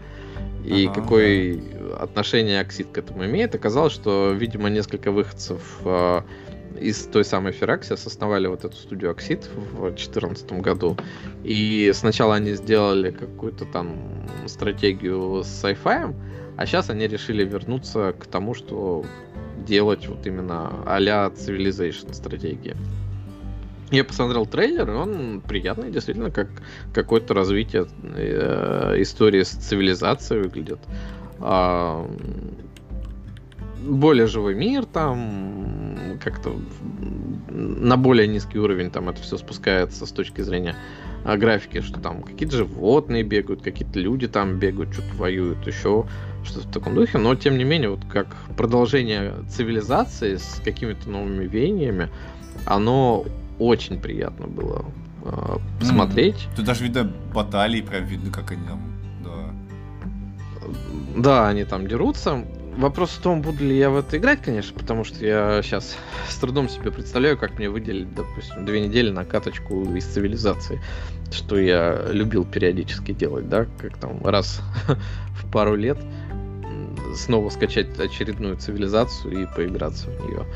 И 0.64 0.86
ага, 0.86 1.00
какое 1.00 1.56
да. 1.56 1.96
отношение 1.96 2.60
Оксид 2.60 2.88
к 2.92 2.98
этому 2.98 3.24
имеет? 3.24 3.54
Оказалось, 3.54 3.92
что, 3.92 4.32
видимо, 4.32 4.68
несколько 4.70 5.10
выходцев 5.10 5.60
э, 5.84 6.20
из 6.78 7.06
той 7.06 7.24
самой 7.24 7.52
Firaxis 7.52 8.06
основали 8.06 8.46
вот 8.46 8.64
эту 8.64 8.76
студию 8.76 9.10
Оксид 9.10 9.48
в 9.72 9.80
2014 9.80 10.52
году. 10.52 10.96
И 11.42 11.90
сначала 11.94 12.36
они 12.36 12.52
сделали 12.52 13.10
какую-то 13.10 13.64
там 13.64 14.28
стратегию 14.46 15.42
с 15.42 15.64
sci-fi, 15.64 16.14
а 16.56 16.66
сейчас 16.66 16.90
они 16.90 17.08
решили 17.08 17.44
вернуться 17.44 18.14
к 18.16 18.26
тому, 18.26 18.54
что 18.54 19.04
делать 19.64 20.06
вот 20.06 20.26
именно 20.26 20.82
а-ля 20.86 21.30
Civilization 21.34 22.12
стратегии. 22.12 22.76
Я 23.90 24.04
посмотрел 24.04 24.46
трейлер, 24.46 24.88
и 24.88 24.94
он 24.94 25.42
приятный, 25.46 25.90
действительно, 25.90 26.30
как 26.30 26.48
какое-то 26.94 27.34
развитие 27.34 27.86
э, 28.02 28.94
истории 28.98 29.42
с 29.42 29.50
цивилизацией 29.50 30.42
выглядит. 30.42 30.78
А, 31.40 32.08
более 33.86 34.26
живой 34.26 34.54
мир 34.54 34.86
там, 34.86 36.18
как-то 36.22 36.56
на 37.50 37.96
более 37.96 38.26
низкий 38.28 38.58
уровень 38.58 38.90
там 38.90 39.08
это 39.08 39.20
все 39.20 39.36
спускается 39.36 40.06
с 40.06 40.10
точки 40.10 40.40
зрения 40.40 40.74
а, 41.24 41.36
графики, 41.36 41.80
что 41.80 42.00
там 42.00 42.22
какие-то 42.22 42.56
животные 42.56 43.22
бегают, 43.22 43.62
какие-то 43.62 43.98
люди 43.98 44.26
там 44.26 44.58
бегают, 44.58 44.94
что-то 44.94 45.14
воюют, 45.16 45.66
еще 45.66 46.06
что-то 46.44 46.68
в 46.68 46.72
таком 46.72 46.94
духе. 46.94 47.18
Но 47.18 47.34
тем 47.34 47.58
не 47.58 47.64
менее, 47.64 47.90
вот 47.90 48.04
как 48.10 48.26
продолжение 48.56 49.34
цивилизации 49.48 50.36
с 50.36 50.60
какими-то 50.64 51.08
новыми 51.08 51.46
веяниями, 51.46 52.08
оно 52.64 53.24
очень 53.58 54.00
приятно 54.00 54.46
было 54.46 54.84
э, 55.24 55.56
посмотреть. 55.78 56.34
Mm-hmm. 56.36 56.56
Тут 56.56 56.64
даже 56.64 56.84
видно 56.84 57.12
баталии, 57.34 57.80
прям 57.80 58.04
видно, 58.04 58.30
как 58.30 58.52
они 58.52 58.66
там, 58.66 58.80
да. 59.24 59.32
Да, 61.16 61.48
они 61.48 61.64
там 61.64 61.86
дерутся. 61.86 62.44
Вопрос 62.76 63.10
в 63.10 63.22
том, 63.22 63.42
буду 63.42 63.64
ли 63.64 63.76
я 63.76 63.90
в 63.90 63.96
это 63.96 64.16
играть, 64.16 64.40
конечно, 64.42 64.78
потому 64.78 65.04
что 65.04 65.24
я 65.24 65.60
сейчас 65.62 65.96
с 66.28 66.36
трудом 66.36 66.68
себе 66.68 66.90
представляю, 66.90 67.36
как 67.36 67.58
мне 67.58 67.68
выделить, 67.68 68.14
допустим, 68.14 68.64
две 68.64 68.80
недели 68.80 69.10
на 69.10 69.24
каточку 69.24 69.82
из 69.94 70.06
цивилизации, 70.06 70.80
что 71.30 71.58
я 71.58 72.06
любил 72.10 72.44
периодически 72.46 73.12
делать, 73.12 73.48
да, 73.48 73.66
как 73.78 73.98
там 73.98 74.24
раз 74.24 74.62
в 75.42 75.50
пару 75.52 75.74
лет 75.74 75.98
снова 77.14 77.50
скачать 77.50 77.98
очередную 77.98 78.56
цивилизацию 78.56 79.42
и 79.42 79.46
поиграться 79.46 80.08
в 80.08 80.26
нее. 80.26 80.46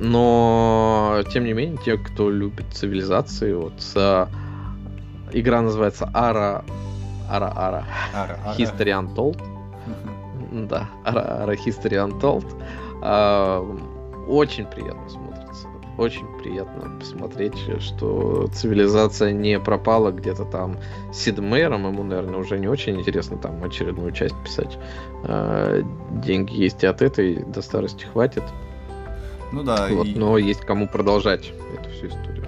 Но, 0.00 1.22
тем 1.32 1.44
не 1.44 1.54
менее, 1.54 1.78
те, 1.84 1.98
кто 1.98 2.30
любит 2.30 2.66
цивилизации, 2.72 3.52
вот 3.52 3.82
а, 3.96 4.28
игра 5.32 5.60
называется 5.60 6.08
Ара 6.14 6.64
Ара 7.28 7.52
Ара 7.56 7.84
History 8.56 8.90
Untold. 8.90 9.42
Да, 10.66 10.88
History 11.04 12.08
Untold. 12.08 12.46
А, 13.02 13.60
очень 14.26 14.66
приятно 14.66 15.08
смотрится. 15.08 15.68
Очень 15.96 16.26
приятно 16.38 16.96
посмотреть, 16.98 17.56
что 17.80 18.48
цивилизация 18.52 19.32
не 19.32 19.58
пропала 19.58 20.12
где-то 20.12 20.44
там 20.44 20.76
с 21.12 21.18
Сидмейром. 21.18 21.86
Ему, 21.86 22.04
наверное, 22.04 22.38
уже 22.38 22.58
не 22.58 22.68
очень 22.68 23.00
интересно 23.00 23.36
там 23.36 23.62
очередную 23.64 24.12
часть 24.12 24.36
писать. 24.44 24.78
А, 25.24 25.82
деньги 26.22 26.54
есть 26.54 26.82
и 26.84 26.86
от 26.86 27.02
этой 27.02 27.42
до 27.44 27.62
старости 27.62 28.04
хватит. 28.04 28.44
Ну 29.52 29.62
да. 29.62 29.88
Вот, 29.90 30.06
и... 30.06 30.14
Но 30.14 30.38
есть 30.38 30.60
кому 30.60 30.86
продолжать 30.86 31.52
эту 31.78 31.90
всю 31.90 32.06
историю. 32.08 32.44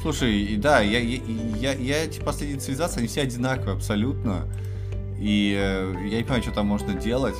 Слушай, 0.00 0.34
и 0.34 0.56
да, 0.56 0.80
я, 0.80 0.98
я, 0.98 1.18
я, 1.56 1.72
я 1.72 2.04
эти 2.04 2.20
последние 2.20 2.60
цивилизации, 2.60 2.98
они 2.98 3.08
все 3.08 3.22
одинаковые 3.22 3.74
абсолютно. 3.74 4.46
И 5.18 5.56
э, 5.58 5.94
я 6.10 6.18
не 6.18 6.22
понимаю, 6.22 6.42
что 6.42 6.52
там 6.52 6.66
можно 6.66 6.92
делать. 6.92 7.36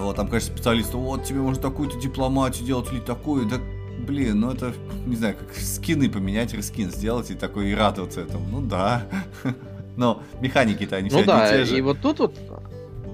Вот, 0.00 0.16
там, 0.16 0.28
конечно, 0.28 0.54
специалисты, 0.54 0.96
вот, 0.96 1.24
тебе 1.24 1.40
можно 1.40 1.62
такую-то 1.62 1.98
дипломатию 1.98 2.66
делать 2.66 2.92
или 2.92 3.00
такую, 3.00 3.46
да, 3.46 3.58
блин, 4.00 4.40
ну 4.40 4.52
это, 4.52 4.72
не 5.06 5.16
знаю, 5.16 5.36
как 5.36 5.54
скины 5.54 6.10
поменять, 6.10 6.54
рескин 6.54 6.90
сделать 6.90 7.30
и 7.30 7.34
такой, 7.34 7.70
и 7.70 7.74
радоваться 7.74 8.22
этому. 8.22 8.46
Ну 8.48 8.60
да. 8.66 9.06
Но 9.96 10.22
механики-то 10.40 10.96
они 10.96 11.10
ну, 11.10 11.18
все 11.18 11.26
да, 11.26 11.48
те 11.48 11.64
же. 11.64 11.78
и 11.78 11.80
вот 11.80 11.98
тут 12.00 12.20
вот 12.20 12.34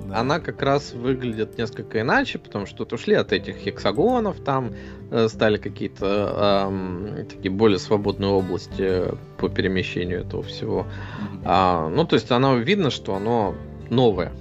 да. 0.09 0.21
она 0.21 0.39
как 0.41 0.63
раз 0.63 0.93
выглядит 0.93 1.59
несколько 1.59 2.01
иначе, 2.01 2.39
потому 2.39 2.67
что 2.67 2.79
тут 2.79 2.93
ушли 2.93 3.15
от 3.15 3.33
этих 3.33 3.57
хексагонов, 3.57 4.37
там 4.41 4.73
э, 5.11 5.29
стали 5.29 5.57
какие-то 5.57 6.69
э, 6.71 7.25
такие 7.25 7.51
более 7.51 7.79
свободные 7.79 8.31
области 8.31 9.05
по 9.39 9.49
перемещению 9.49 10.21
этого 10.21 10.43
всего. 10.43 10.81
Mm-hmm. 10.83 11.43
А, 11.45 11.89
ну, 11.89 12.05
то 12.05 12.15
есть 12.15 12.31
оно 12.31 12.57
видно, 12.57 12.91
что 12.91 13.17
оно 13.17 13.55
новое. 13.91 14.33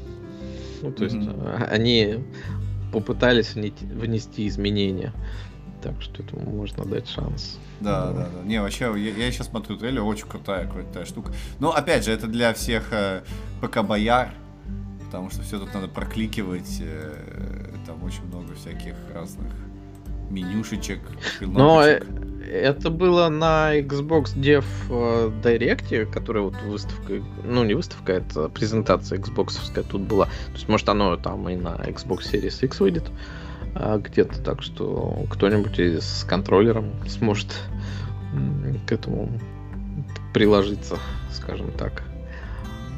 Ну, 0.86 0.91
то 0.91 1.03
есть 1.03 1.16
mm-hmm. 1.16 1.66
они 1.66 2.24
попытались 2.91 3.56
внести 3.56 4.48
изменения. 4.48 5.14
Так 5.82 6.02
что 6.02 6.24
этому 6.24 6.49
можно 6.49 6.86
дать 6.86 7.07
шанс. 7.07 7.60
Да, 7.80 8.12
да, 8.12 8.30
да. 8.34 8.44
Не, 8.44 8.62
вообще, 8.62 8.86
я, 8.98 9.26
я 9.26 9.32
сейчас 9.32 9.48
смотрю 9.48 9.78
трейлер, 9.78 10.03
очень 10.03 10.28
крутая, 10.28 10.68
крутая 10.68 11.06
штука. 11.06 11.32
Но 11.60 11.72
опять 11.76 12.06
же, 12.06 12.12
это 12.12 12.28
для 12.28 12.53
всех 12.53 12.91
э, 12.91 13.22
ПК-бояр, 13.62 14.34
потому 15.06 15.30
что 15.30 15.41
все 15.41 15.60
тут 15.60 15.74
надо 15.74 15.88
прокликивать, 15.88 16.82
э, 16.82 17.68
там 17.86 18.03
очень 18.03 18.24
много 18.26 18.56
всяких 18.56 18.95
разных 19.14 19.52
менюшечек, 20.30 21.02
Но 21.41 21.84
э, 21.86 22.02
это 22.48 22.90
было 22.90 23.30
на 23.30 23.78
Xbox 23.80 24.36
Dev 24.36 24.66
э, 24.90 25.32
Direct, 25.44 26.06
которая 26.08 26.44
вот 26.44 26.56
выставка, 26.64 27.22
ну 27.44 27.64
не 27.64 27.74
выставка, 27.74 28.14
это 28.14 28.50
презентация 28.50 29.20
Xbox 29.20 29.60
тут 29.90 30.02
была. 30.02 30.26
То 30.26 30.54
есть, 30.54 30.68
может, 30.68 30.90
оно 30.90 31.18
там 31.18 31.48
и 31.50 31.56
на 31.56 31.76
Xbox 31.76 32.32
Series 32.32 32.64
X 32.64 32.80
выйдет 32.80 33.06
а, 33.76 33.98
где-то, 33.98 34.42
так 34.42 34.62
что 34.62 35.26
кто-нибудь 35.30 35.80
с 35.80 36.24
контроллером 36.24 36.92
сможет 37.08 37.54
к 38.88 38.92
этому 38.92 39.30
приложиться, 40.34 40.98
скажем 41.32 41.72
так. 41.72 42.04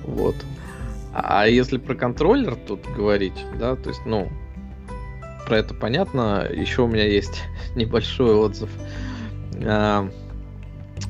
Вот. 0.04 0.36
А 1.14 1.48
если 1.48 1.78
про 1.78 1.96
контроллер 1.96 2.56
тут 2.56 2.86
говорить, 2.96 3.46
да, 3.60 3.76
то 3.76 3.90
есть, 3.90 4.02
ну, 4.06 4.30
про 5.48 5.60
это 5.60 5.74
понятно. 5.74 6.48
Еще 6.52 6.84
у 6.84 6.88
меня 6.88 7.06
есть 7.06 7.44
небольшой 7.76 8.36
отзыв. 8.36 8.70
А, 9.66 10.10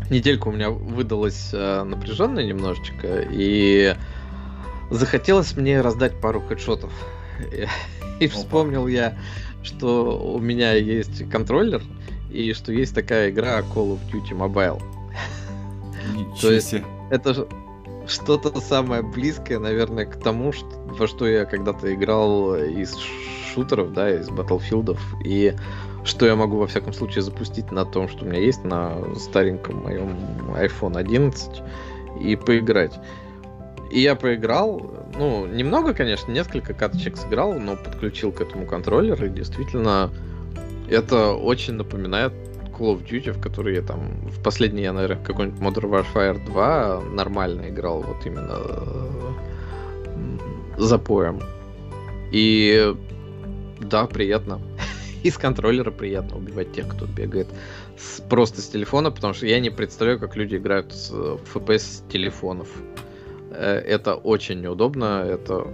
неделька 0.10 0.48
у 0.48 0.52
меня 0.52 0.70
выдалась 0.70 1.52
а, 1.54 1.84
напряженная 1.84 2.46
немножечко, 2.46 3.26
и 3.30 3.96
захотелось 4.90 5.56
мне 5.56 5.82
раздать 5.82 6.20
пару 6.20 6.42
хедшотов. 6.42 6.92
И, 8.20 8.28
вспомнил 8.28 8.88
я, 8.88 9.18
что 9.64 10.20
у 10.20 10.40
меня 10.40 10.74
есть 10.74 11.30
контроллер, 11.30 11.82
и 12.32 12.54
что 12.54 12.72
есть 12.72 12.96
такая 12.96 13.30
игра 13.30 13.60
Call 13.60 13.98
of 13.98 14.00
Duty 14.12 14.32
Mobile. 14.32 14.82
То 16.42 16.52
есть, 16.52 16.76
это 17.10 17.48
что-то 18.08 18.60
самое 18.62 19.02
близкое, 19.02 19.60
наверное, 19.60 20.06
к 20.06 20.20
тому, 20.22 20.54
что, 20.54 20.68
во 20.86 21.08
что 21.08 21.28
я 21.28 21.46
когда-то 21.46 21.94
играл 21.94 22.56
из 22.56 22.96
шутеров, 23.54 23.94
да, 23.94 24.14
из 24.16 24.30
батлфилдов, 24.30 25.00
и 25.24 25.54
что 26.04 26.26
я 26.26 26.36
могу, 26.36 26.58
во 26.58 26.68
всяком 26.68 26.94
случае, 26.94 27.22
запустить 27.22 27.72
на 27.72 27.86
том, 27.86 28.08
что 28.08 28.26
у 28.26 28.28
меня 28.28 28.40
есть 28.40 28.64
на 28.64 28.98
стареньком 29.16 29.84
моем 29.84 30.16
iPhone 30.56 30.98
11 30.98 31.62
и 32.22 32.36
поиграть. 32.36 32.94
И 33.92 34.02
я 34.02 34.16
поиграл, 34.16 34.94
ну, 35.18 35.46
немного, 35.46 35.94
конечно, 35.94 36.32
несколько 36.32 36.74
каточек 36.74 37.18
сыграл, 37.18 37.54
но 37.54 37.76
подключил 37.76 38.32
к 38.32 38.42
этому 38.42 38.66
контроллер, 38.66 39.24
и 39.24 39.30
действительно 39.30 40.12
это 40.90 41.34
очень 41.34 41.74
напоминает 41.76 42.34
Call 42.78 42.98
of 42.98 43.08
Duty, 43.08 43.32
в 43.32 43.42
который 43.42 43.76
я 43.76 43.82
там 43.82 44.00
в 44.30 44.44
последний, 44.44 44.84
я, 44.84 44.94
наверное, 44.94 45.24
какой-нибудь 45.24 45.60
Modern 45.60 46.06
Warfare 46.14 46.46
2 46.46 47.02
нормально 47.14 47.70
играл, 47.70 48.02
вот 48.02 48.26
именно 48.26 48.60
запоем. 50.78 51.40
И 52.32 52.94
да, 53.80 54.06
приятно. 54.06 54.60
Из 55.28 55.38
контроллера 55.38 55.92
приятно 55.92 56.38
убивать 56.38 56.72
тех, 56.72 56.88
кто 56.88 57.06
бегает 57.06 57.48
с, 57.98 58.22
просто 58.22 58.62
с 58.62 58.70
телефона, 58.70 59.12
потому 59.12 59.34
что 59.34 59.46
я 59.46 59.60
не 59.60 59.70
представляю, 59.70 60.20
как 60.20 60.38
люди 60.38 60.56
играют 60.56 60.94
с 60.94 61.12
FPS 61.12 61.76
э, 61.76 61.80
с 61.80 62.04
телефонов. 62.10 62.70
Э, 63.52 63.74
это 63.80 64.16
очень 64.16 64.62
неудобно, 64.62 65.26
это 65.28 65.68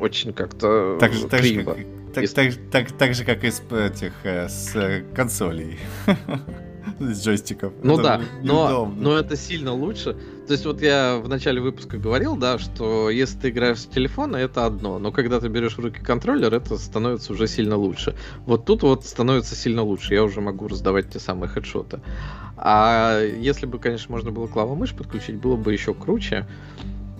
очень 0.00 0.32
как-то 0.32 0.96
так 0.98 1.12
же, 1.12 1.28
так 1.28 1.44
же, 1.44 1.62
как, 1.62 1.76
так, 2.14 2.30
так, 2.30 2.54
так, 2.70 2.92
так 2.92 3.14
же, 3.14 3.24
как 3.26 3.44
и 3.44 3.50
с 3.50 3.60
этих 3.70 4.14
э, 4.22 4.48
с 4.48 5.04
консолей. 5.14 5.78
с 6.98 7.24
джойстиков. 7.24 7.72
Ну 7.82 7.94
это 7.94 8.02
да, 8.02 8.20
но, 8.42 8.92
но 8.96 9.16
это 9.16 9.36
сильно 9.36 9.72
лучше. 9.72 10.16
То 10.46 10.52
есть 10.52 10.66
вот 10.66 10.82
я 10.82 11.16
в 11.16 11.28
начале 11.28 11.60
выпуска 11.60 11.96
говорил, 11.96 12.36
да, 12.36 12.58
что 12.58 13.08
если 13.08 13.38
ты 13.38 13.48
играешь 13.50 13.80
с 13.80 13.86
телефона, 13.86 14.36
это 14.36 14.66
одно, 14.66 14.98
но 14.98 15.10
когда 15.10 15.40
ты 15.40 15.48
берешь 15.48 15.76
в 15.76 15.80
руки 15.80 16.00
контроллер, 16.00 16.52
это 16.52 16.76
становится 16.76 17.32
уже 17.32 17.46
сильно 17.46 17.76
лучше. 17.76 18.14
Вот 18.44 18.66
тут 18.66 18.82
вот 18.82 19.06
становится 19.06 19.54
сильно 19.54 19.82
лучше, 19.82 20.14
я 20.14 20.22
уже 20.22 20.40
могу 20.40 20.68
раздавать 20.68 21.10
те 21.10 21.18
самые 21.18 21.48
хедшоты. 21.48 22.00
А 22.56 23.20
если 23.22 23.66
бы, 23.66 23.78
конечно, 23.78 24.12
можно 24.12 24.30
было 24.30 24.46
клавомышь 24.46 24.94
подключить, 24.94 25.36
было 25.36 25.56
бы 25.56 25.72
еще 25.72 25.94
круче. 25.94 26.46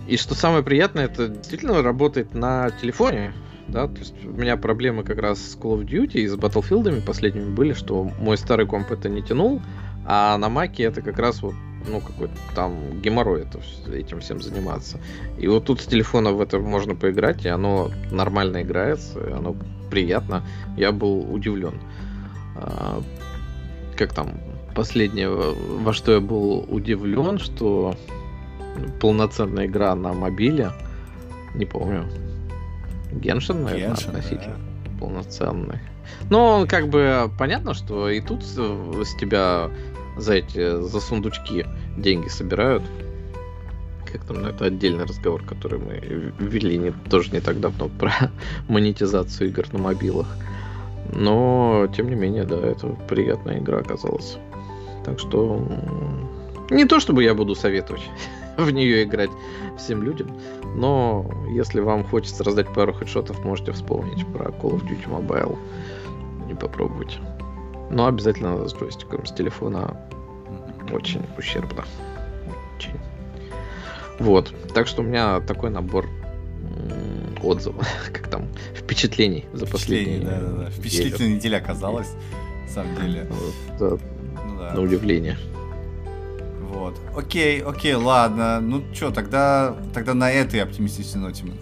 И 0.06 0.18
что 0.18 0.34
самое 0.34 0.62
приятное, 0.62 1.06
это 1.06 1.28
действительно 1.28 1.82
работает 1.82 2.34
на 2.34 2.70
телефоне 2.70 3.32
да, 3.68 3.88
то 3.88 3.98
есть 3.98 4.14
у 4.24 4.30
меня 4.30 4.56
проблемы 4.56 5.04
как 5.04 5.18
раз 5.18 5.38
с 5.38 5.56
Call 5.56 5.80
of 5.80 5.86
Duty 5.86 6.20
и 6.20 6.26
с 6.26 6.34
Battlefield'ами 6.34 7.00
последними 7.00 7.54
были, 7.54 7.72
что 7.72 8.04
мой 8.20 8.36
старый 8.36 8.66
комп 8.66 8.90
это 8.92 9.08
не 9.08 9.22
тянул, 9.22 9.62
а 10.06 10.36
на 10.38 10.48
Маке 10.48 10.84
это 10.84 11.00
как 11.00 11.18
раз 11.18 11.42
вот 11.42 11.54
ну, 11.88 12.00
какой-то 12.00 12.34
там 12.54 13.00
геморрой 13.00 13.42
это, 13.42 13.60
этим 13.94 14.20
всем 14.20 14.40
заниматься. 14.40 14.98
И 15.38 15.46
вот 15.46 15.64
тут 15.64 15.80
с 15.80 15.86
телефона 15.86 16.32
в 16.32 16.40
это 16.40 16.58
можно 16.58 16.94
поиграть, 16.94 17.44
и 17.44 17.48
оно 17.48 17.90
нормально 18.10 18.62
играется, 18.62 19.20
и 19.20 19.32
оно 19.32 19.54
приятно. 19.90 20.42
Я 20.76 20.92
был 20.92 21.20
удивлен. 21.32 21.74
А, 22.56 23.02
как 23.96 24.12
там, 24.12 24.40
последнее, 24.74 25.28
во 25.28 25.92
что 25.92 26.12
я 26.12 26.20
был 26.20 26.64
удивлен, 26.68 27.38
что 27.38 27.94
полноценная 29.00 29.66
игра 29.66 29.94
на 29.94 30.12
мобиле, 30.12 30.70
не 31.54 31.66
помню, 31.66 32.04
Геншин, 33.20 33.64
наверное, 33.64 33.94
Genshin, 33.94 34.08
относительно 34.08 34.56
да. 34.56 35.00
полноценный. 35.00 35.78
Но 36.30 36.66
как 36.68 36.88
бы 36.88 37.30
понятно, 37.38 37.74
что 37.74 38.08
и 38.08 38.20
тут 38.20 38.42
с 38.44 39.14
тебя 39.18 39.70
за 40.16 40.34
эти 40.34 40.80
за 40.80 41.00
сундучки 41.00 41.66
деньги 41.96 42.28
собирают. 42.28 42.82
Как 44.10 44.24
там, 44.24 44.42
ну, 44.42 44.48
это 44.48 44.66
отдельный 44.66 45.04
разговор, 45.04 45.42
который 45.44 45.78
мы 45.78 45.94
вели 46.38 46.78
не, 46.78 46.92
тоже 47.10 47.32
не 47.32 47.40
так 47.40 47.58
давно 47.58 47.88
про 47.88 48.12
монетизацию 48.68 49.48
игр 49.48 49.66
на 49.72 49.78
мобилах. 49.80 50.28
Но, 51.12 51.88
тем 51.94 52.08
не 52.08 52.14
менее, 52.14 52.44
да, 52.44 52.56
это 52.56 52.88
приятная 53.08 53.58
игра 53.58 53.78
оказалась. 53.78 54.38
Так 55.04 55.18
что 55.18 55.66
не 56.70 56.84
то 56.86 57.00
чтобы 57.00 57.24
я 57.24 57.34
буду 57.34 57.54
советовать 57.54 58.02
в 58.56 58.70
нее 58.70 59.02
играть 59.02 59.30
всем 59.78 60.02
людям, 60.02 60.28
но 60.74 61.30
если 61.50 61.80
вам 61.80 62.04
хочется 62.04 62.42
раздать 62.44 62.72
пару 62.72 62.92
хедшотов, 62.92 63.44
можете 63.44 63.72
вспомнить 63.72 64.26
про 64.26 64.46
Call 64.50 64.80
of 64.80 64.84
Duty 64.84 65.08
Mobile 65.08 65.58
и 66.50 66.54
попробовать. 66.54 67.18
Но 67.90 68.06
обязательно 68.06 68.66
с 68.66 68.74
джойстиком, 68.74 69.24
с 69.24 69.32
телефона 69.32 69.96
очень 70.90 71.22
ущербно. 71.38 71.84
Очень. 72.76 72.98
Вот. 74.18 74.52
Так 74.74 74.86
что 74.86 75.02
у 75.02 75.04
меня 75.04 75.40
такой 75.40 75.70
набор 75.70 76.08
отзывов, 77.42 77.86
как 78.12 78.28
там, 78.28 78.48
впечатлений 78.74 79.44
за 79.52 79.66
последние. 79.66 80.20
Да, 80.20 80.40
да, 80.40 80.48
да. 80.64 80.70
Впечатлительная 80.70 81.36
неделя 81.36 81.56
оказалась, 81.58 82.10
на 82.66 82.68
самом 82.68 82.96
деле. 82.96 83.28
Вот, 83.78 84.00
ну, 84.44 84.58
да. 84.58 84.72
На 84.74 84.80
удивление. 84.80 85.36
Вот. 86.74 87.00
Окей, 87.16 87.62
окей, 87.62 87.94
ладно. 87.94 88.60
Ну 88.60 88.82
что, 88.92 89.12
тогда, 89.12 89.76
тогда 89.94 90.12
на 90.12 90.30
этой 90.30 90.60
оптимистичной 90.60 91.20
ноте 91.20 91.44
мы 91.44 91.54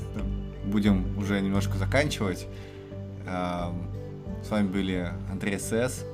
будем 0.64 1.18
уже 1.18 1.38
немножко 1.40 1.76
заканчивать. 1.76 2.46
С 3.26 4.50
вами 4.50 4.68
были 4.68 5.12
Андрей 5.30 5.58
СС, 5.58 6.06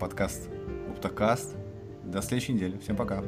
подкаст 0.00 0.48
Уптокаст. 0.88 1.54
До 2.04 2.22
следующей 2.22 2.54
недели. 2.54 2.78
Всем 2.78 2.96
пока. 2.96 3.22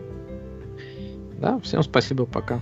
Да, 1.38 1.60
всем 1.60 1.82
спасибо, 1.82 2.24
пока. 2.24 2.60